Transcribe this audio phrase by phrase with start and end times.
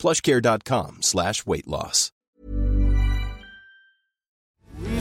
[0.00, 2.10] plushcare.com slash weight loss.
[4.78, 4.98] We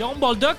[0.00, 0.56] Guillaume Boldoc,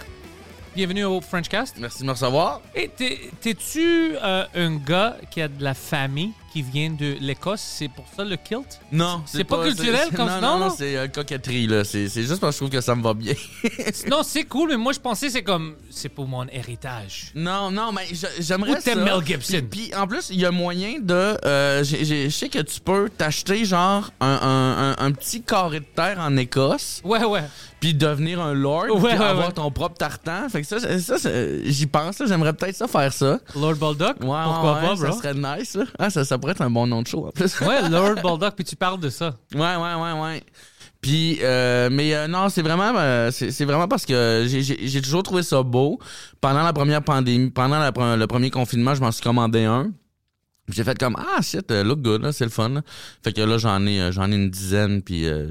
[0.76, 1.78] bienvenue au Frenchcast.
[1.80, 2.62] Merci de me recevoir.
[2.76, 7.60] Et t'es- t'es-tu euh, un gars qui a de la famille qui vient de l'Écosse?
[7.62, 8.80] C'est pour ça le kilt?
[8.92, 10.66] Non, C'est pas culturel comme ça, non, non?
[10.68, 11.84] non, c'est euh, coquetterie là.
[11.84, 13.34] C'est juste parce que je trouve que ça me va bien.
[14.12, 17.32] non, c'est cool, mais moi je pensais que c'est comme c'est pour mon héritage.
[17.34, 18.04] non, non, mais
[18.40, 18.92] j'aimerais ça.
[18.92, 19.54] t'aimes Mel Gibson?
[19.72, 21.36] Puis, puis, en plus, il y a moyen de.
[21.44, 25.86] euh, Je sais que tu peux t'acheter genre un, un- un- un petit carré de
[25.96, 27.42] terre en Écosse, Ouais, ouais.
[27.82, 29.52] Puis devenir un lord, Ouais, puis ouais, avoir ouais.
[29.54, 30.48] ton propre tartan.
[30.50, 30.80] Fait que ça,
[31.18, 31.30] ça,
[31.66, 32.22] j'y pense.
[32.26, 33.40] J'aimerais peut-être ça faire ça.
[33.56, 33.76] Lord?
[33.82, 34.96] Ouais, Pourquoi pas, bro?
[34.96, 35.76] Ça serait nice.
[35.76, 35.84] Là.
[36.00, 37.60] Ah, ça, ça pourrait être un bon nom de show en plus.
[37.62, 39.34] Ouais, Lord Boldoc, puis tu parles de ça.
[39.54, 40.44] Ouais, ouais, ouais, ouais.
[41.02, 45.24] Puis, euh, mais euh, non, c'est vraiment, euh, c'est vraiment parce que j'ai- j'ai toujours
[45.24, 46.00] trouvé ça beau.
[46.40, 49.92] Pendant la première pandémie, pendant la le premier confinement, je m'en suis commandé un.
[50.70, 52.70] J'ai fait comme ah shit, euh, look good, c'est le fun.
[52.70, 52.82] là.
[53.24, 55.50] Fait que là j'en ai euh, j'en ai une dizaine puis euh,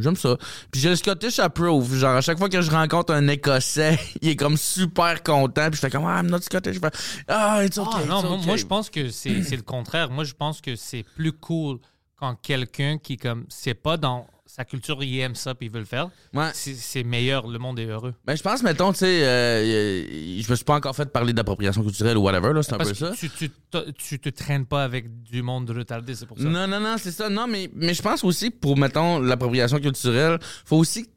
[0.00, 0.36] j'aime ça.
[0.70, 4.30] Puis j'ai le Scottish approve, genre à chaque fois que je rencontre un Écossais, il
[4.30, 6.90] est comme super content puis je fais comme ah I'm not Scottish, je fais
[7.28, 7.90] ah it's okay.
[8.02, 8.46] Ah, non, it's moi, okay.
[8.46, 10.10] moi, je pense que c'est c'est le contraire.
[10.10, 11.78] Moi je pense que c'est plus cool
[12.16, 14.26] quand quelqu'un qui comme c'est pas dans
[14.56, 16.10] sa culture, il aime ça puis il veut le faire.
[16.34, 16.50] Ouais.
[16.54, 18.14] C'est meilleur, le monde est heureux.
[18.24, 21.82] Ben, je pense, mettons, tu sais, euh, je me suis pas encore fait parler d'appropriation
[21.82, 23.12] culturelle ou whatever, là, c'est un peu ça.
[23.18, 26.44] tu, tu, te- tu te traînes pas avec du monde retardé, c'est pour ça.
[26.44, 27.28] Non, non, non, c'est ça.
[27.28, 31.10] Non, mais, mais je pense aussi pour, mettons, l'appropriation culturelle, faut aussi que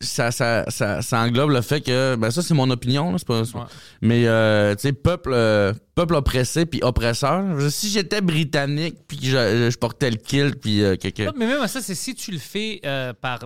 [0.00, 3.26] ça, ça, ça, ça englobe le fait que, ben ça, c'est mon opinion, là, c'est
[3.26, 3.66] pas, Ouais.
[4.00, 7.44] mais, euh, tu sais, peuple, euh, peuple oppressé puis oppresseur.
[7.70, 11.32] Si j'étais britannique puis que je, je portais le kilt puis euh, que, que- Non,
[11.36, 13.40] mais même à ça, c'est si tu le fais euh, par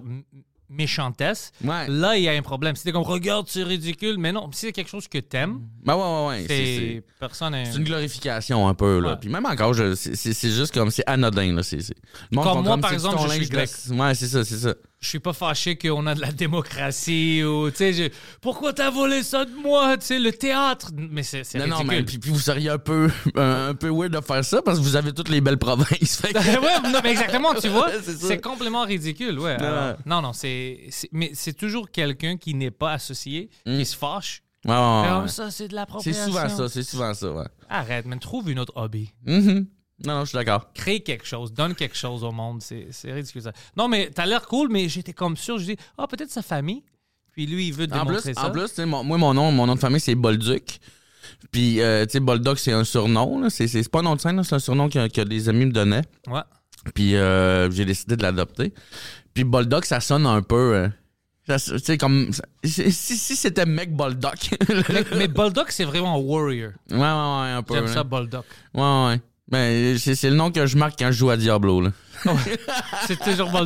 [0.68, 1.86] méchantesse, Ouais.
[1.88, 2.74] là, il y a un problème.
[2.74, 5.94] Si t'es comme, regarde, c'est ridicule, mais non, si c'est quelque chose que t'aimes, Ben
[5.94, 6.44] ouais, ouais, ouais.
[6.48, 7.56] c'est- personne.
[7.64, 9.10] C'est une glorification un peu là.
[9.10, 9.16] Ouais.
[9.20, 11.62] Puis même encore, c'est- juste comme c'est anodin là.
[11.62, 11.76] C'est.
[11.76, 11.84] Le
[12.32, 13.70] monde Comme moi, par exemple, je suis grec.
[13.90, 14.74] Ouais, c'est ça, c'est ça.
[14.98, 19.22] Je suis pas fâché qu'on a de la démocratie ou, tu sais, pourquoi t'as volé
[19.22, 20.90] ça de moi, tu sais, le théâtre?
[20.96, 21.96] Mais c'est c'est Non, non, ridicule.
[21.98, 24.78] mais puis, puis vous seriez un peu, un, un peu weird de faire ça parce
[24.78, 26.22] que vous avez toutes les belles provinces.
[26.22, 29.58] Que- ouais, non, mais exactement, tu vois, c'est c'est complètement ridicule, ouais.
[29.58, 29.96] Non.
[30.06, 34.42] Non, non, c'est, c'est- mais c'est toujours quelqu'un qui n'est pas associé, qui se fâche.
[34.64, 35.28] Ouais, ouais.
[35.28, 36.24] ça, c'est de C'est l'appropriation.
[36.26, 37.44] souvent ça, c'est souvent ça, ouais.
[37.68, 39.12] Arrête, mais trouve une autre hobby.
[39.26, 39.66] Mhm.
[40.04, 40.72] Non, non, je suis d'accord.
[40.74, 42.60] Crée quelque chose, donne quelque chose au monde.
[42.60, 43.52] C'est, c'est ridicule ça.
[43.76, 45.58] Non, mais t'as l'air cool, mais j'étais comme sûr.
[45.58, 46.82] Je dis, ah, peut-être sa famille.
[47.32, 48.46] Puis lui, il veut En démontrer plus, ça.
[48.46, 50.80] en plus, mon- moi, mon nom, mon nom de famille, c'est Bolduc.
[51.50, 53.48] Puis, euh, tu sais, Boldoc, c'est un surnom.
[53.50, 55.72] C'est c'est pas un nom de scène, c'est un surnom que, que des amis me
[55.72, 56.04] donnaient.
[56.28, 56.40] Ouais.
[56.94, 58.72] Puis euh, j'ai décidé de l'adopter.
[59.34, 60.74] Puis Boldoc, ça sonne un peu.
[60.76, 60.88] euh,
[61.58, 62.30] sais, comme.
[62.64, 64.50] Si, si c'était Mec Boldoc.
[64.88, 65.28] mais, mais
[65.68, 66.72] c'est vraiment un warrior.
[66.90, 67.74] ouais, ouais, ouais, un peu.
[67.74, 68.44] J'aime ça, Boldoc.
[68.74, 69.20] Ouais, ouais.
[69.48, 71.92] Ben, c'est c'est le nom que je marque quand je joue à Diablo, là.
[73.06, 73.50] C'est toujours.
[73.54, 73.62] Ouais,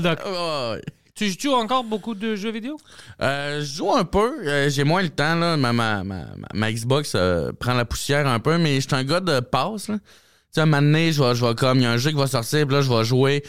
[0.74, 0.82] ouais.
[1.14, 2.78] Tu joues encore beaucoup de jeux vidéo?
[3.20, 4.46] Euh, je joue un peu.
[4.46, 5.56] euh, j'ai moins le temps, là.
[5.56, 9.04] Ma, ma, ma, ma- Xbox euh, prend la poussière un peu, mais je suis un
[9.04, 9.96] gars de passe, là.
[9.98, 10.04] Tu
[10.52, 12.16] sais, un moment donné, je vais, je vais comme, il y a un jeu qui
[12.16, 13.42] va sortir, puis là, je vais jouer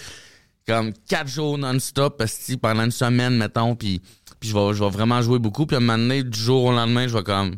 [0.67, 2.21] comme quatre jours non-stop,
[2.61, 4.01] pendant une semaine, mettons, puis,
[4.39, 6.65] puis je, vais, je vais vraiment jouer beaucoup, puis à un moment donné, du jour
[6.65, 7.55] au lendemain, je vais comme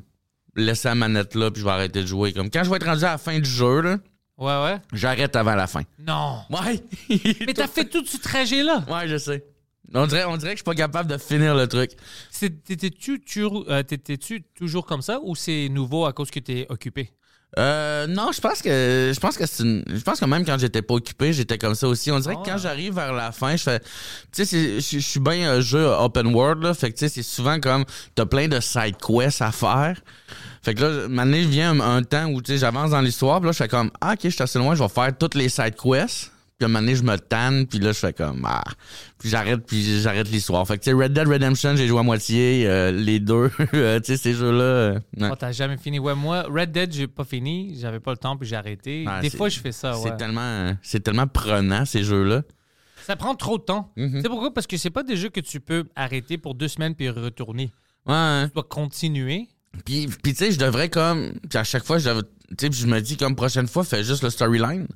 [0.56, 2.33] laisser la manette là, puis je vais arrêter de jouer.
[2.33, 3.97] Comme quand je vais être rendu à la fin du jeu, là,
[4.38, 4.77] Ouais, ouais.
[4.94, 5.81] j'arrête avant la fin.
[6.00, 6.39] Non.
[6.50, 6.81] Ouais!
[7.45, 8.83] Mais t'as fait tout ce trajet-là.
[8.89, 9.45] Ouais, je sais.
[9.94, 11.91] On dirait, on dirait que je suis pas capable de finir le truc.
[12.31, 16.65] C'est- T'étais-tu toujours, euh, t'étais-tu toujours comme ça ou c'est nouveau à cause que t'es
[16.69, 17.12] occupé?
[17.59, 20.57] Euh, non, je pense que je pense que c'est une, je pense que même quand
[20.57, 22.09] j'étais pas occupé, j'étais comme ça aussi.
[22.11, 22.50] On dirait que Ah.
[22.53, 23.79] quand j'arrive vers la fin, je fais
[24.31, 27.21] tu sais je suis bien un jeu open world là, fait que tu sais c'est
[27.23, 27.85] souvent comme
[28.15, 30.01] t'as plein de side quests à faire.
[30.63, 33.51] Fait que là, maintenant, vient un, un temps où tu sais j'avance dans l'histoire, là
[33.51, 35.75] je fais comme ah, OK, je suis assez loin, je vais faire toutes les side
[35.75, 36.31] quests.
[36.63, 38.63] Puis à un moment donné, je me tanne, puis là, je fais comme ah.
[39.19, 40.65] Puis j'arrête, puis j'arrête l'histoire.
[40.65, 43.51] Fait que tu sais, Red Dead Redemption, j'ai joué à moitié, euh, les deux.
[43.74, 44.63] Euh, tu sais, ces jeux-là.
[44.63, 45.00] euh.
[45.19, 46.00] Oh, t'as jamais fini.
[46.00, 47.75] Ouais, moi, Red Dead, j'ai pas fini.
[47.80, 49.04] J'avais pas le temps, puis j'ai arrêté.
[49.07, 50.04] Ah, Des fois, je fais ça, ouais.
[50.10, 52.44] C'est tellement, c'est tellement prenant ces jeux-là.
[53.06, 53.92] Ça prend trop de temps.
[53.98, 54.12] Mhm.
[54.16, 54.54] Tu sais pourquoi?
[54.54, 57.71] Parce que c'est pas des jeux que tu peux arrêter pour deux semaines puis retourner.
[58.06, 58.45] Ouais.
[58.48, 59.50] Tu dois continuer.
[59.86, 62.69] Puis, puis tu sais, je devrais comme, puis à chaque fois, je, devrais- tu sais,
[62.69, 64.88] puis je me dis comme prochaine fois, fais juste le storyline.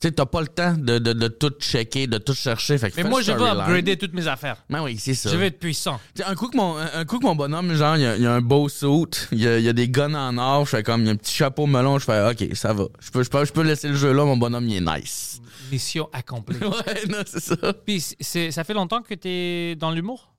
[0.00, 2.78] Tu sais, t'as pas le temps de, de, de tout checker, de tout chercher.
[2.78, 4.64] Fait que Mais moi, je veux upgrader toutes mes affaires.
[4.70, 5.28] Ben oui, c'est ça.
[5.28, 5.98] Je veux être puissant.
[6.24, 8.26] Un coup que mon, un coup que mon bonhomme, genre, il y a, il y
[8.26, 8.86] a un beau suit,
[9.32, 11.08] il y a, il y a des guns en or, je fais comme, il y
[11.08, 12.84] a un petit chapeau melon, je fais, ok, ça va.
[13.00, 15.40] Je peux, je peux, je peux laisser le jeu là, mon bonhomme, il est nice.
[15.72, 16.58] Mission accomplie.
[16.62, 17.56] ouais, non, c'est ça.
[17.72, 20.32] puis, ça fait longtemps que t'es dans l'humour?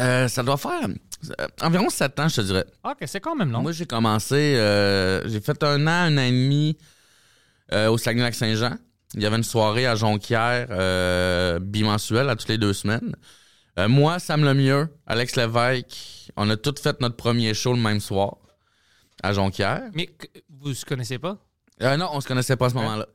[0.00, 0.88] Euh, ça doit faire
[1.40, 2.64] euh, environ 7 ans, je te dirais.
[2.84, 3.62] Ok, c'est quand même long.
[3.62, 6.76] Moi, j'ai commencé, euh, j'ai fait un an, un an et demi
[7.72, 8.76] euh, au Saguenay-Lac-Saint-Jean.
[9.14, 13.14] Il y avait une soirée à Jonquière euh, bimensuelle à toutes les deux semaines.
[13.78, 18.00] Euh, moi, Sam Lemieux, Alex Lévesque, on a tous fait notre premier show le même
[18.00, 18.36] soir
[19.22, 19.82] à Jonquière.
[19.94, 20.10] Mais
[20.60, 21.38] vous se connaissez pas?
[21.82, 23.06] Euh, non, on se connaissait pas à ce moment-là.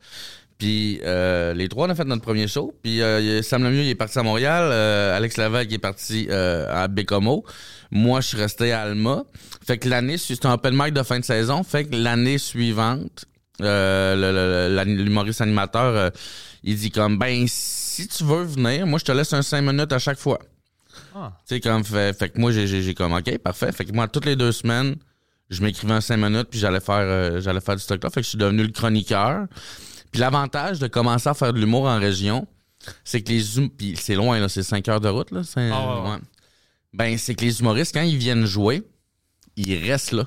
[0.58, 2.74] Puis euh, les trois, on a fait notre premier show.
[2.82, 4.64] Puis euh, Sam Lemieux, il est parti à Montréal.
[4.72, 7.44] Euh, Alex Lévesque il est parti à Bécomo.
[7.92, 9.26] Moi, je suis resté à Alma.
[9.66, 11.64] Fait que l'année, c'était un open mic de fin de saison.
[11.64, 13.26] Fait que l'année suivante,
[13.66, 16.10] euh, l'humoriste animateur, euh,
[16.64, 19.92] il dit comme, ben, si tu veux venir, moi, je te laisse un cinq minutes
[19.92, 20.40] à chaque fois.
[21.16, 21.32] Ah.
[21.48, 23.72] Tu sais, comme, fait, fait que moi, j'ai- comme, OK, parfait.
[23.72, 24.96] Fait que moi, toutes les deux semaines,
[25.50, 28.10] je m'écrivais un 5 minutes, puis j'allais faire, euh, j'allais faire du stock-là.
[28.10, 29.46] Fait que je suis devenu le chroniqueur.
[30.12, 32.48] Puis l'avantage de commencer à faire de l'humour en région,
[33.04, 35.42] c'est que les hum- puis c'est loin, là, c'est 5 heures de route, là.
[35.44, 36.18] c'est- Ah ouais.
[36.94, 38.84] Ben, c'est que les humoristes, quand ils viennent jouer,
[39.56, 40.26] ils restent là.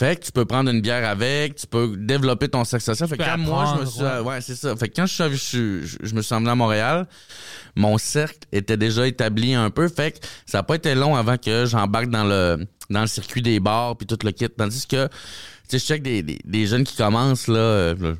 [0.00, 3.06] Fait que tu peux prendre une bière avec, tu peux développer ton sexe social.
[3.06, 4.00] Fait que quand moi, je me suis.
[4.02, 4.18] ouais.
[4.20, 4.74] Ouais, c'est ça.
[4.74, 7.06] Fait que quand je, suis- je, je, me suis emmené à Montréal,
[7.76, 9.88] mon cercle était déjà établi un peu.
[9.88, 13.42] Fait que ça n'a pas été long avant que j'embarque dans le dans le circuit
[13.42, 14.48] des bars puis tout le kit.
[14.48, 15.12] Tandis que, tu
[15.68, 18.12] sais, je check des, des, des jeunes qui commencent, là, euh, là,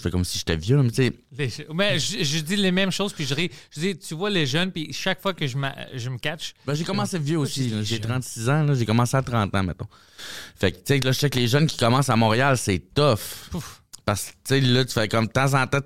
[0.00, 2.90] je fais comme si j'étais vieux, mais tu sais, mais je, je dis les mêmes
[2.90, 3.50] choses, puis je ris.
[3.70, 5.56] Je dis, tu vois les jeunes, puis chaque fois que je,
[5.94, 7.68] je me catch, Ben, j'ai commencé vieux aussi.
[7.68, 7.82] j'ai là.
[7.82, 8.04] J'ai jeune.
[8.04, 8.74] 36 ans, là.
[8.74, 9.86] J'ai commencé à 30 ans, mettons.
[10.56, 12.78] Fait que, tu sais, là, je sais que les jeunes qui commencent à Montréal, c'est
[12.94, 13.18] tough.
[13.50, 15.80] pouf, Parce que, tu sais, là, tu fais comme de temps en temps,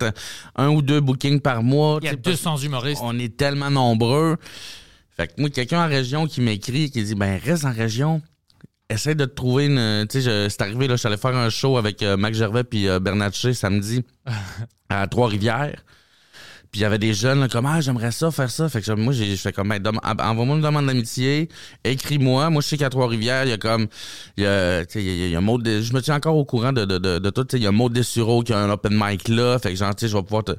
[0.55, 1.99] un ou deux bookings par mois.
[2.03, 3.01] il y a tu sais, parce 200 humoristes.
[3.05, 4.37] On est tellement nombreux.
[5.17, 8.23] Fait que moi, quelqu'un en région qui m'écrit, qui dit, ben, reste en région.
[8.95, 10.07] Essaye de te trouver une.
[10.09, 12.65] Tu sais, c'est arrivé, là, je suis allé faire un show avec euh, Mac Gervais
[12.65, 14.03] puis euh, Bernard Haché samedi
[14.89, 15.83] à Trois-Rivières.
[16.71, 18.69] Puis il y avait des jeunes là, comme Ah, j'aimerais ça, faire ça.
[18.69, 21.49] Fait que moi, j'ai je fais comme ben, envoie-moi une demande d'amitié,
[21.85, 22.51] écris-moi.
[22.51, 23.87] Moi, je sais qu'à Trois-Rivières, il y a comme.
[24.37, 26.37] Il y a, il y a, il y a Maud Des- Je me tiens encore
[26.37, 27.45] au courant de, de, de, de tout.
[27.45, 29.59] Tu sais, Il y a Maud Dessureau qui a un open mic là.
[29.61, 30.53] Fait que genre, tu sais, je vais pouvoir te.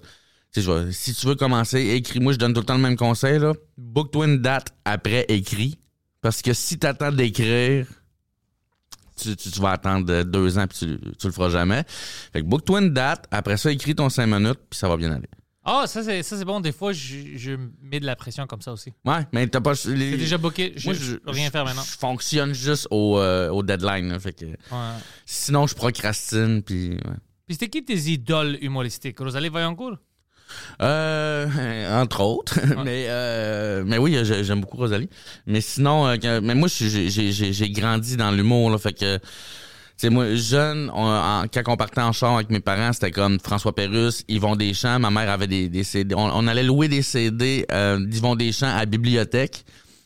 [0.55, 3.39] vais- si tu veux commencer, écris-moi, je donne tout le temps le même conseil.
[3.77, 5.77] Book-toi une date après écrit.
[6.21, 7.87] Parce que si t'attends d'écrire,
[9.15, 11.83] tu, tu, tu vas attendre deux ans puis tu, tu le feras jamais.
[12.33, 15.11] Fait que book-toi une date, après ça, écris ton cinq minutes, puis ça va bien
[15.11, 15.29] aller.
[15.67, 16.59] Ah, ça, c'est ça, c'est bon.
[16.59, 18.91] Des fois, je, je mets de la pression comme ça aussi.
[19.03, 19.71] Ouais, mais t'as pas.
[19.71, 20.73] les- C'est déjà booké.
[20.75, 21.81] Je, Moi, je peux rien faire maintenant.
[21.81, 24.09] Je fonctionne juste au, euh, au deadline.
[24.09, 24.93] là, fait que, Ouais.
[25.25, 26.61] sinon, je procrastine.
[26.61, 26.99] Puis, ouais.
[27.47, 29.17] Puis c'était qui tes idoles humoristiques?
[29.19, 29.97] Rosalie Vaillancourt?
[30.81, 32.59] Euh, entre autres.
[32.83, 35.09] mais, euh, mais oui, j'ai- j'aime beaucoup Rosalie.
[35.45, 38.69] Mais sinon, euh, mais moi, j'ai- grandi dans l'humour.
[38.69, 39.17] là, Fait que.
[39.17, 43.11] Tu sais, moi, jeune, on- en- quand on partait en char avec mes parents, c'était
[43.11, 44.99] comme François Pérusse, Yvon Deschamps.
[44.99, 46.13] Ma mère avait des, des CD.
[46.15, 49.63] On, on allait louer des CD euh, d'Yvon Deschamps à la bibliothèque.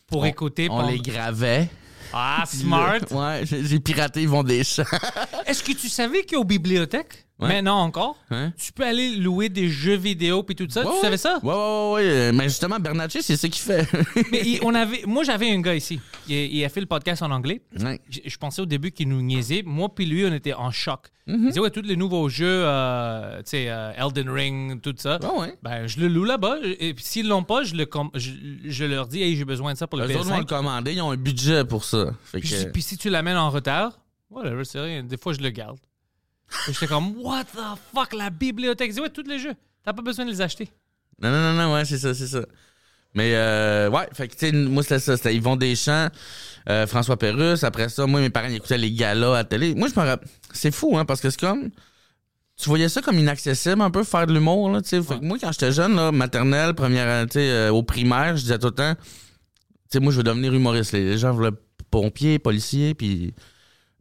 [0.08, 0.68] Pour On- écouter.
[0.70, 1.70] On pendant- les gravait.
[2.14, 3.00] Ah, smart.
[3.12, 4.84] Ouais, j'ai j'ai piraté Yvon Deschamps.
[5.48, 7.48] Est-ce que tu savais qu'aux bibliothèques, Ouais.
[7.48, 8.52] maintenant encore, Hein?
[8.58, 10.86] tu peux aller louer des jeux vidéo puis tout ça?
[10.86, 11.40] Ouais, tu savais ça?
[11.42, 12.32] Ouais, ouais, ouais, ouais.
[12.34, 13.88] Mais justement, Bernatchez, c'est ce qu'il fait.
[14.32, 16.02] Mais il- on avait, moi, j'avais un gars ici.
[16.28, 17.62] Il, il a fait le podcast en anglais.
[17.80, 18.00] Ouais.
[18.10, 19.64] Je, je pensais au début qu'il nous niaisait.
[19.66, 21.08] Moi puis lui, on était en choc.
[21.30, 21.38] Mm-hmm.
[21.38, 25.18] Il disait, ouais, tous les nouveaux jeux, euh, tu sais, euh, Elden Ring, tout ça.
[25.64, 26.58] Ben, je le loue là-bas.
[26.80, 28.32] Et puis s'ils l'ont pas, je, le je,
[28.66, 30.46] je leur dis, hey, j'ai besoin de ça pour le Les autres vont le PS5.
[30.48, 32.12] commander, ils ont un budget pour ça.
[32.26, 35.04] Fait Puis, que- si tu l'amènes en retard, whatever, c'est rien.
[35.04, 35.78] Des fois, je le garde.
[36.68, 38.94] Et J'étais comme, what the fuck, la bibliothèque.
[38.94, 39.54] Dit, ouais, tous les jeux.
[39.84, 40.70] T'as pas besoin de les acheter.
[41.22, 42.42] Non, non, non, non, ouais, c'est ça, c'est ça.
[43.16, 46.10] Mais euh, ouais, fait que tu sais, moi c'était ça, c'était Yvon Deschamps,
[46.70, 47.64] euh, François Pérusse.
[47.64, 49.74] Après ça, moi mes parents ils écoutaient les galas à la télé.
[49.74, 51.70] Moi je me rappelle, c'est fou hein, parce que c'est comme,
[52.56, 55.02] tu voyais ça comme inaccessible un peu faire de l'humour là, tu sais.
[55.02, 58.44] Fait que moi quand j'étais jeune là, maternelle, première, tu sais, euh, au primaire, je
[58.44, 59.04] disais tout le temps, tu
[59.90, 60.92] sais, moi je veux devenir humoriste.
[60.92, 61.50] Les gens voulaient
[61.90, 63.34] pompier, policier, puis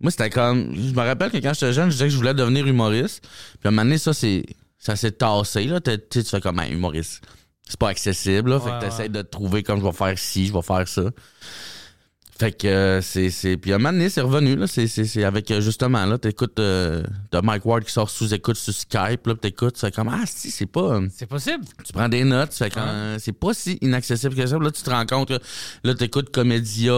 [0.01, 2.35] moi c'était comme, je me rappelle que quand j'étais jeune, je disais que je voulais
[2.35, 3.23] devenir humoriste.
[3.61, 4.45] Puis à un moment donné, ça c'est,
[4.79, 5.81] ça s'est tassé là.
[5.81, 7.23] T'es- Tu sais, tu fais comme un humoriste
[7.71, 8.49] c'est pas accessible.
[8.49, 9.09] Là, fait Ouais, que t'essaies ouais.
[9.11, 11.03] de te trouver comme je vais faire ci, je vais faire ça.
[12.39, 13.29] Fait que euh, c'est.
[13.31, 14.55] c'est Puis un moment donné, c'est revenu.
[14.57, 17.03] Là, c'est, c'est, c'est avec euh, justement, là, t'écoutes euh,
[17.33, 20.23] de Mike Ward qui sort sous écoute sur Skype, là, pis t'écoutes, c'est comme Ah
[20.25, 20.81] si, c'est pas.
[20.95, 21.65] euh, C'est possible.
[21.85, 22.89] tu prends des notes, tu fais comme Ouais.
[22.89, 24.57] euh, c'est pas si inaccessible que ça.
[24.59, 25.39] Là, tu te rends compte que
[25.85, 26.93] là, t'écoutes Comédia.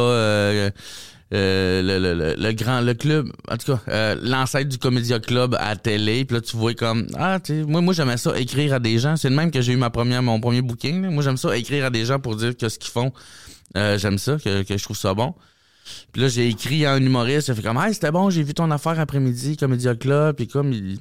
[1.33, 5.21] Euh, le, le, le, le grand le club en tout cas euh, l'ancêtre du Comédia
[5.21, 8.75] Club à télé puis là tu vois comme ah tu moi moi j'aimais ça écrire
[8.75, 9.17] à des gens.
[9.17, 11.11] C'est le même que j'ai eu ma première mon premier booking là.
[11.11, 13.13] moi j'aime ça écrire à des gens pour dire que ce qu'ils font.
[13.77, 15.35] Euh, j'aime ça que, que je trouve ça bon.
[16.13, 18.43] Puis là j'ai écrit à un humoriste il a fait comme hey c'était bon j'ai
[18.43, 20.99] vu ton affaire après-midi Comédia Club puis comme il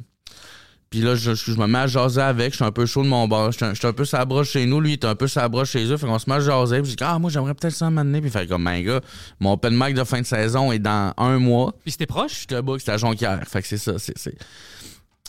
[0.89, 2.51] puis là, je, je me mets à jaser avec.
[2.51, 3.51] Je suis un peu chaud de mon bord.
[3.51, 4.79] Je suis un- je suis un peu sa broche chez nous.
[4.81, 5.97] Lui, il est un peu sa broche chez eux.
[5.97, 6.81] Fait qu'on se met à jaser.
[6.81, 8.21] Puis je dis, ah, moi, j'aimerais peut-être ça m'amener.
[8.21, 9.01] Puis il fait comme, ben, gars,
[9.39, 11.73] mon open mic de fin de saison est dans un mois.
[11.83, 12.41] Puis c'était proche?
[12.41, 13.39] Je te book, c'est à Jonquière.
[13.47, 13.99] Fait que c'est ça.
[13.99, 14.35] c'est c'est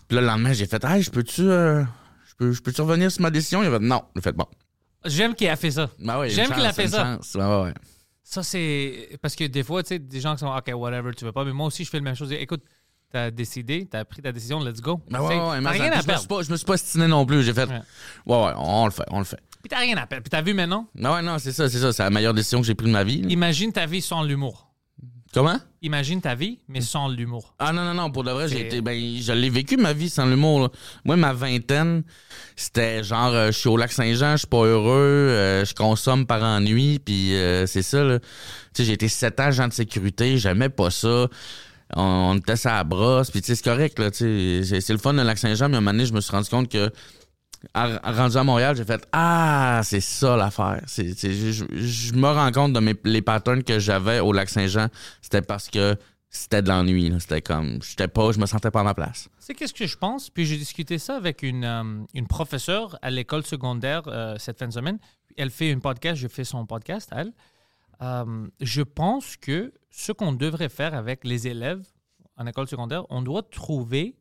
[0.09, 1.83] Puis là, le lendemain, j'ai fait, hey, je peux-tu euh,
[2.29, 3.63] je peux, je peux-tu revenir sur ma décision?
[3.63, 4.03] Il a fait, non.
[4.17, 4.47] J'ai fait, bon.
[5.05, 5.89] J'aime qu'il a fait ça.
[5.99, 7.19] Ben ouais, J'aime qu'il a fait ça.
[7.63, 7.73] ouais.
[8.23, 9.09] Ça, c'est.
[9.21, 11.45] Parce que des fois, tu sais, des gens qui sont OK, whatever, tu veux pas.
[11.45, 12.31] Mais moi aussi, je fais la même chose.
[12.33, 12.63] Écoute,
[13.13, 15.01] t'as décidé, t'as pris ta décision, let's go.
[15.11, 16.27] Ben ouais, ouais, t'as mais rien à je, me suis perdre.
[16.29, 17.43] pas, je me suis pas stiné non plus.
[17.43, 17.81] J'ai fait, Ouais.
[18.27, 19.41] ouais, ouais, on le fait, on le fait.
[19.63, 20.23] Puis t'as rien à perdre.
[20.25, 21.93] Puis t'as vu maintenant, Non, ouais, non, c'est ça, c'est ça.
[21.93, 23.23] C'est la meilleure décision que j'ai prise de ma vie.
[23.23, 23.29] là.
[23.31, 24.67] imagine ta vie sans l'humour.
[25.33, 25.59] Comment?
[25.83, 27.55] Imagine ta vie, mais sans l'humour.
[27.61, 28.81] Ah non, non, non, pour de vrai, j'ai C'est- été.
[28.81, 30.61] Ben, je l'ai vécu ma vie sans l'humour.
[30.63, 30.69] là.
[31.05, 32.03] Moi, ma vingtaine,
[32.57, 34.91] c'était genre euh, je suis au lac Saint-Jean, je suis pas heureux,
[35.31, 38.19] euh, je consomme par ennui, puis euh, c'est ça, là.
[38.19, 38.27] Tu
[38.75, 41.29] sais, j'ai été sept ans agent de sécurité, j'aimais pas ça.
[41.97, 44.11] On, on était ça à brosse, puis tu sais, c'est correct, là.
[44.13, 46.31] C'est, c'est le fun de lac Saint-Jean, mais à un moment donné, je me suis
[46.33, 46.91] rendu compte que
[47.75, 50.81] à- rendu à Montréal, j'ai fait Ah, c'est ça l'affaire.
[50.87, 54.87] C'est, c'est- je, me rends compte de mes, les patterns que j'avais au lac Saint-Jean,
[55.21, 55.97] c'était parce que
[56.31, 57.13] c'était de l'ennui.
[57.19, 59.29] C'était comme, j'étais pas, je me sentais pas à ma place.
[59.41, 60.31] Sais, qu'est-ce que je pense?
[60.31, 64.73] Puis j'ai discuté ça avec une, euh, professeure à l'école secondaire euh, cette fin de
[64.73, 64.99] semaine.
[65.37, 67.33] Elle fait une podcast, je fais son podcast, elle.
[68.03, 71.85] Euh, je pense que ce qu'on devrait faire avec les élèves
[72.37, 74.17] en école secondaire, on doit trouver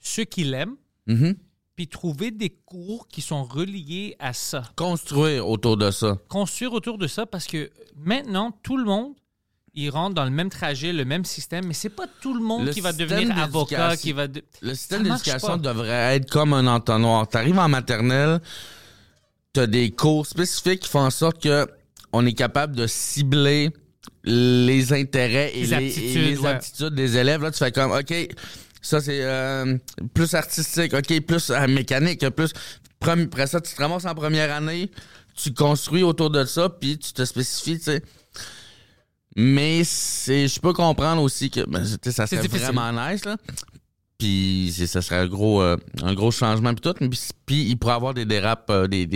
[0.00, 0.76] ce qu'ils aiment,
[1.06, 1.36] Mhm.
[1.76, 4.62] puis trouver des cours qui sont reliés à ça.
[4.76, 6.18] Construire autour de ça.
[6.28, 9.14] Construire autour de ça parce que maintenant, tout le monde,
[9.74, 12.66] il rentre dans le même trajet, le même système, mais c'est pas tout le monde
[12.66, 14.26] Le qui va devenir avocat, d'éducation- qui va...
[14.28, 17.26] de- Le système d'éducation devrait être comme un entonnoir.
[17.28, 18.40] T'arrives en maternelle,
[19.52, 21.66] t'as des cours spécifiques qui font en sorte que
[22.12, 23.70] on est capable de cibler
[24.24, 26.50] les intérêts et Les les, aptitudes, et les ouais.
[26.50, 27.42] aptitudes des élèves.
[27.42, 28.14] Là, tu fais comme, OK,
[28.80, 29.76] ça c'est euh,
[30.14, 32.52] plus artistique, OK, plus euh, mécanique, plus...
[33.04, 34.88] Après ça, tu te ramasses en première année,
[35.34, 38.02] tu construis autour de ça, puis tu te spécifies, tu sais.
[39.34, 43.36] Mais c'est, je peux comprendre aussi que ben, ça C'est serait vraiment nice là.
[44.22, 46.94] Puis ça serait un gros, euh, un gros changement puis tout.
[47.44, 49.08] Puis, il pourrait avoir des dérapes, euh, des,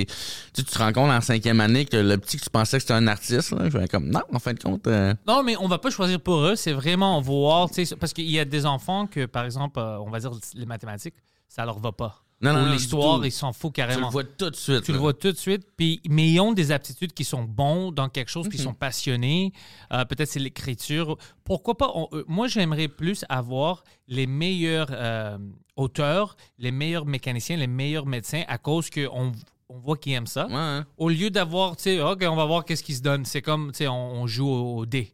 [0.53, 2.95] tu, te rends compte en cinquième année que le petit que tu pensais que c'était
[2.95, 4.85] un artiste, là, je comme non, en fin de compte.
[4.89, 6.57] euh, Non, mais on va pas choisir pour eux.
[6.57, 7.71] C'est vraiment voir,
[8.01, 11.15] parce qu'il y a des enfants que, par exemple, on va dire les mathématiques,
[11.49, 12.26] ça leur va pas.
[12.43, 14.11] Non, non, l'histoire, ils s'en foutent tu le carrément.
[14.11, 14.83] vois tout de suite.
[14.83, 15.63] Tu le vois tout de suite.
[15.77, 18.75] Puis, mais ils ont des aptitudes qui sont bons dans quelque chose, puis ils sont
[18.75, 19.53] passionnés.
[19.93, 21.17] Euh, Peut-être c'est l'écriture.
[21.45, 21.91] Pourquoi pas?
[21.95, 25.39] on- euh, moi, j'aimerais plus avoir les meilleurs euh,
[25.77, 29.33] auteurs, les meilleurs mécaniciens, les meilleurs médecins à cause qu'on
[29.69, 30.47] on voit qu'ils aiment ça.
[30.47, 30.87] Ouais, hein.
[30.99, 33.25] Au lieu d'avoir, tu sais, OK, on va voir qu'est-ce qui se donne.
[33.25, 35.13] C'est comme, tu sais, on, on joue au, au dé.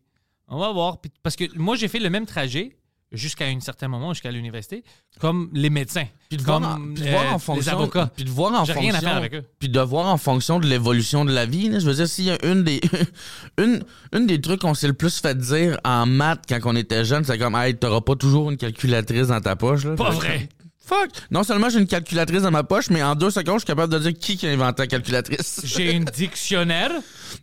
[0.49, 0.99] On va voir.
[1.23, 2.77] Parce que moi, j'ai fait le même trajet
[3.13, 4.85] jusqu'à un certain moment, jusqu'à l'université,
[5.21, 6.07] comme les médecins.
[6.29, 8.11] Puis de comme voir en, puis de voir euh, en les fonction, avocats.
[8.15, 9.45] puis de voir en fonction, rien à faire avec eux.
[9.59, 11.69] puis de voir en fonction de l'évolution de la vie.
[11.69, 11.79] là.
[11.79, 12.81] je veux dire, s'il y a une des,
[13.59, 17.05] une, une des trucs qu'on s'est le plus fait dire en maths quand on était
[17.05, 19.85] jeune, c'est comme, hey, t'auras pas toujours une calculatrice dans ta poche.
[19.85, 19.95] Là.
[19.95, 20.49] Pas vrai.
[20.85, 21.11] Fuck!
[21.31, 23.93] Non seulement j'ai une calculatrice dans ma poche, mais en deux secondes, je suis capable
[23.93, 25.61] de dire qui, qui a inventé la calculatrice.
[25.65, 26.91] J'ai une dictionnaire.